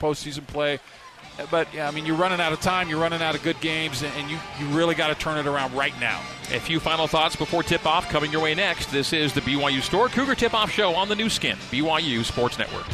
postseason 0.00 0.44
play. 0.48 0.80
But, 1.48 1.72
yeah, 1.72 1.86
I 1.86 1.92
mean, 1.92 2.06
you're 2.06 2.16
running 2.16 2.40
out 2.40 2.52
of 2.52 2.60
time, 2.60 2.88
you're 2.88 3.00
running 3.00 3.22
out 3.22 3.36
of 3.36 3.42
good 3.44 3.60
games, 3.60 4.02
and, 4.02 4.12
and 4.16 4.28
you, 4.28 4.38
you 4.58 4.66
really 4.76 4.96
got 4.96 5.08
to 5.08 5.14
turn 5.14 5.38
it 5.38 5.46
around 5.46 5.74
right 5.74 5.98
now. 6.00 6.20
A 6.52 6.58
few 6.58 6.80
final 6.80 7.06
thoughts 7.06 7.36
before 7.36 7.62
tip 7.62 7.86
off 7.86 8.08
coming 8.08 8.32
your 8.32 8.42
way 8.42 8.54
next. 8.54 8.90
This 8.90 9.12
is 9.12 9.32
the 9.32 9.42
BYU 9.42 9.80
Store 9.80 10.08
Cougar 10.08 10.34
Tip 10.34 10.54
Off 10.54 10.72
Show 10.72 10.92
on 10.94 11.08
the 11.08 11.14
Nu 11.14 11.28
Skin, 11.28 11.56
BYU 11.70 12.24
Sports 12.24 12.58
Network. 12.58 12.86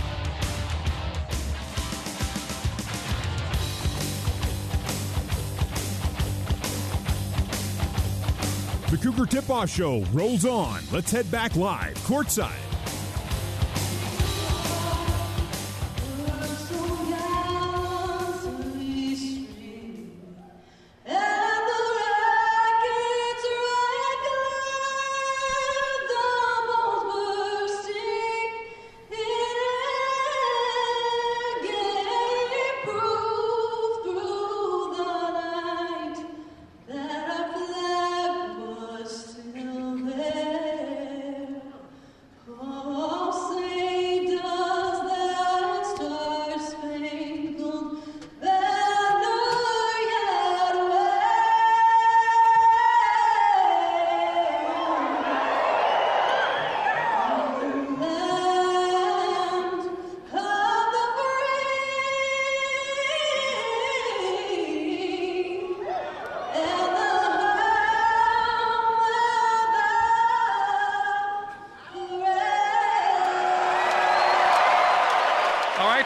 The 8.91 8.97
Cougar 8.97 9.27
Tip 9.27 9.49
Off 9.51 9.71
Show 9.71 10.03
rolls 10.13 10.45
on. 10.45 10.81
Let's 10.91 11.13
head 11.13 11.31
back 11.31 11.55
live, 11.55 11.95
courtside. 11.99 12.70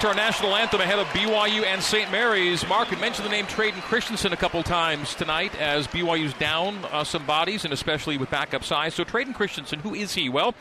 To 0.04 0.10
our 0.10 0.14
national 0.14 0.54
anthem 0.54 0.82
ahead 0.82 0.98
of 0.98 1.06
BYU 1.06 1.64
and 1.64 1.82
St. 1.82 2.12
Mary's. 2.12 2.68
Mark, 2.68 2.90
we 2.90 2.96
mentioned 2.98 3.24
the 3.24 3.30
name 3.30 3.46
Tredyn 3.46 3.80
Christensen 3.80 4.34
a 4.34 4.36
couple 4.36 4.62
times 4.62 5.14
tonight 5.14 5.58
as 5.58 5.88
BYU's 5.88 6.34
down 6.34 6.84
uh, 6.92 7.04
some 7.04 7.24
bodies, 7.24 7.64
and 7.64 7.72
especially 7.72 8.18
with 8.18 8.30
backup 8.30 8.64
size. 8.64 8.92
So, 8.92 9.02
Tredyn 9.02 9.34
Christensen, 9.34 9.78
who 9.78 9.94
is 9.94 10.14
he? 10.14 10.28
Well, 10.28 10.54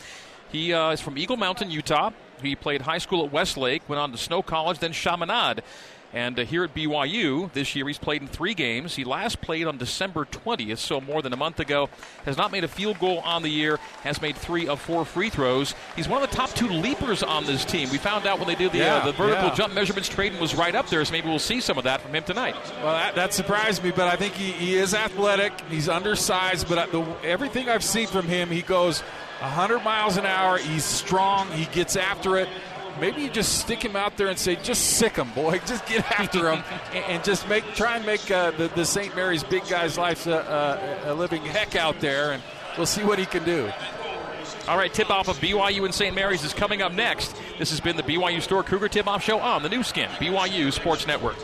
he 0.50 0.72
uh, 0.72 0.92
is 0.92 1.02
from 1.02 1.18
Eagle 1.18 1.36
Mountain, 1.36 1.72
Utah. 1.72 2.12
He 2.42 2.56
played 2.56 2.84
high 2.84 3.00
school 3.00 3.26
at 3.26 3.34
Westlake, 3.34 3.90
went 3.90 4.00
on 4.00 4.14
to 4.14 4.18
Snow 4.18 4.42
College, 4.42 4.80
then 4.80 4.94
Chaminade. 4.94 5.62
And 6.14 6.40
uh, 6.40 6.46
here 6.46 6.64
at 6.64 6.76
BYU 6.76 7.52
this 7.54 7.76
year, 7.76 7.88
he's 7.88 7.98
played 7.98 8.22
in 8.22 8.28
three 8.28 8.54
games. 8.54 8.96
He 8.96 9.04
last 9.04 9.42
played 9.42 9.66
on 9.66 9.78
December 9.78 10.26
20th, 10.26 10.78
so 10.78 11.02
more 11.02 11.24
than 11.24 11.34
a 11.34 11.38
month 11.38 11.60
ago. 11.60 11.90
Has 12.26 12.38
not 12.38 12.52
made 12.52 12.64
a 12.64 12.68
field 12.68 13.00
goal 13.00 13.20
on 13.20 13.42
the 13.42 13.50
year, 13.50 13.78
has 14.04 14.22
made 14.22 14.36
three 14.36 14.68
of 14.68 14.80
four 14.80 15.06
free 15.06 15.30
throws. 15.30 15.74
He's 15.96 16.08
one 16.08 16.22
of 16.24 16.30
the 16.30 16.36
top 16.36 16.52
two 16.52 16.68
leapers 16.68 17.24
on 17.24 17.46
this 17.46 17.66
team. 17.66 17.90
We 17.90 17.98
found 17.98 18.28
out 18.28 18.38
when 18.38 18.48
they 18.48 18.56
did 18.56 18.72
the, 18.72 18.78
Yeah, 18.78 18.98
uh, 18.98 19.06
the 19.08 19.12
vertical 19.14 19.48
yeah. 19.48 19.56
jump 19.56 19.74
measurements, 19.74 20.08
Tredyn 20.08 20.40
was 20.40 20.54
right 20.54 20.76
up 20.76 20.88
there, 20.90 21.04
so 21.04 21.12
maybe 21.12 21.28
we'll 21.30 21.40
see 21.40 21.60
some 21.60 21.78
of 21.80 21.84
that 21.86 22.02
from 22.02 22.14
him 22.14 22.24
tonight. 22.24 22.56
Well, 22.84 22.94
that, 22.94 23.16
that 23.16 23.34
surprised 23.34 23.84
me, 23.84 23.92
but 23.92 24.08
I 24.08 24.16
think 24.16 24.36
he, 24.36 24.52
he 24.52 24.76
is 24.76 24.94
athletic. 24.94 25.54
He's 25.70 25.90
undersized, 25.90 26.70
but 26.70 26.92
the, 26.92 27.02
everything 27.24 27.70
I've 27.70 27.84
seen 27.84 28.06
from 28.08 28.28
him, 28.28 28.50
he 28.50 28.62
goes 28.62 29.02
100 29.40 29.80
miles 29.84 30.18
an 30.18 30.26
hour. 30.26 30.58
He's 30.58 30.86
strong. 30.86 31.50
He 31.52 31.66
gets 31.66 31.96
after 31.96 32.38
it. 32.38 32.48
Maybe 33.00 33.22
you 33.22 33.30
just 33.30 33.60
stick 33.60 33.84
him 33.84 33.96
out 33.96 34.18
there 34.18 34.28
and 34.28 34.38
say, 34.38 34.56
just 34.56 34.98
sick 34.98 35.16
him, 35.16 35.30
boy. 35.32 35.60
Just 35.66 35.86
get 35.88 36.20
after 36.20 36.52
him 36.52 36.64
and, 36.94 37.06
and 37.06 37.24
just 37.24 37.48
make 37.48 37.64
try 37.74 37.98
and 37.98 38.06
make 38.06 38.30
uh, 38.30 38.52
the, 38.52 38.68
the 38.70 38.86
St. 38.86 39.16
Mary's 39.16 39.44
big 39.44 39.68
guy's 39.68 39.98
life 39.98 40.28
a, 40.28 41.02
a, 41.06 41.12
a 41.12 41.14
living 41.14 41.42
heck 41.44 41.76
out 41.76 42.00
there, 42.00 42.34
and 42.34 42.44
we'll 42.78 42.86
see 42.86 43.04
what 43.04 43.18
he 43.18 43.26
can 43.26 43.44
do. 43.44 43.72
All 44.68 44.78
right, 44.78 44.94
tip 44.94 45.10
off 45.10 45.28
of 45.28 45.38
BYU 45.38 45.84
and 45.86 45.94
St. 45.94 46.16
Mary's 46.16 46.44
is 46.44 46.54
coming 46.54 46.82
up 46.82 46.94
next. 46.94 47.36
This 47.60 47.70
has 47.72 47.80
been 47.82 47.98
the 47.98 48.04
BYU 48.04 48.42
Store 48.42 48.64
Cougar 48.64 48.90
Tip 48.90 49.08
Off 49.08 49.24
Show 49.24 49.40
on 49.40 49.64
the 49.64 49.70
Nu 49.70 49.84
Skin, 49.84 50.10
BYU 50.12 50.72
Sports 50.72 51.06
Network. 51.06 51.36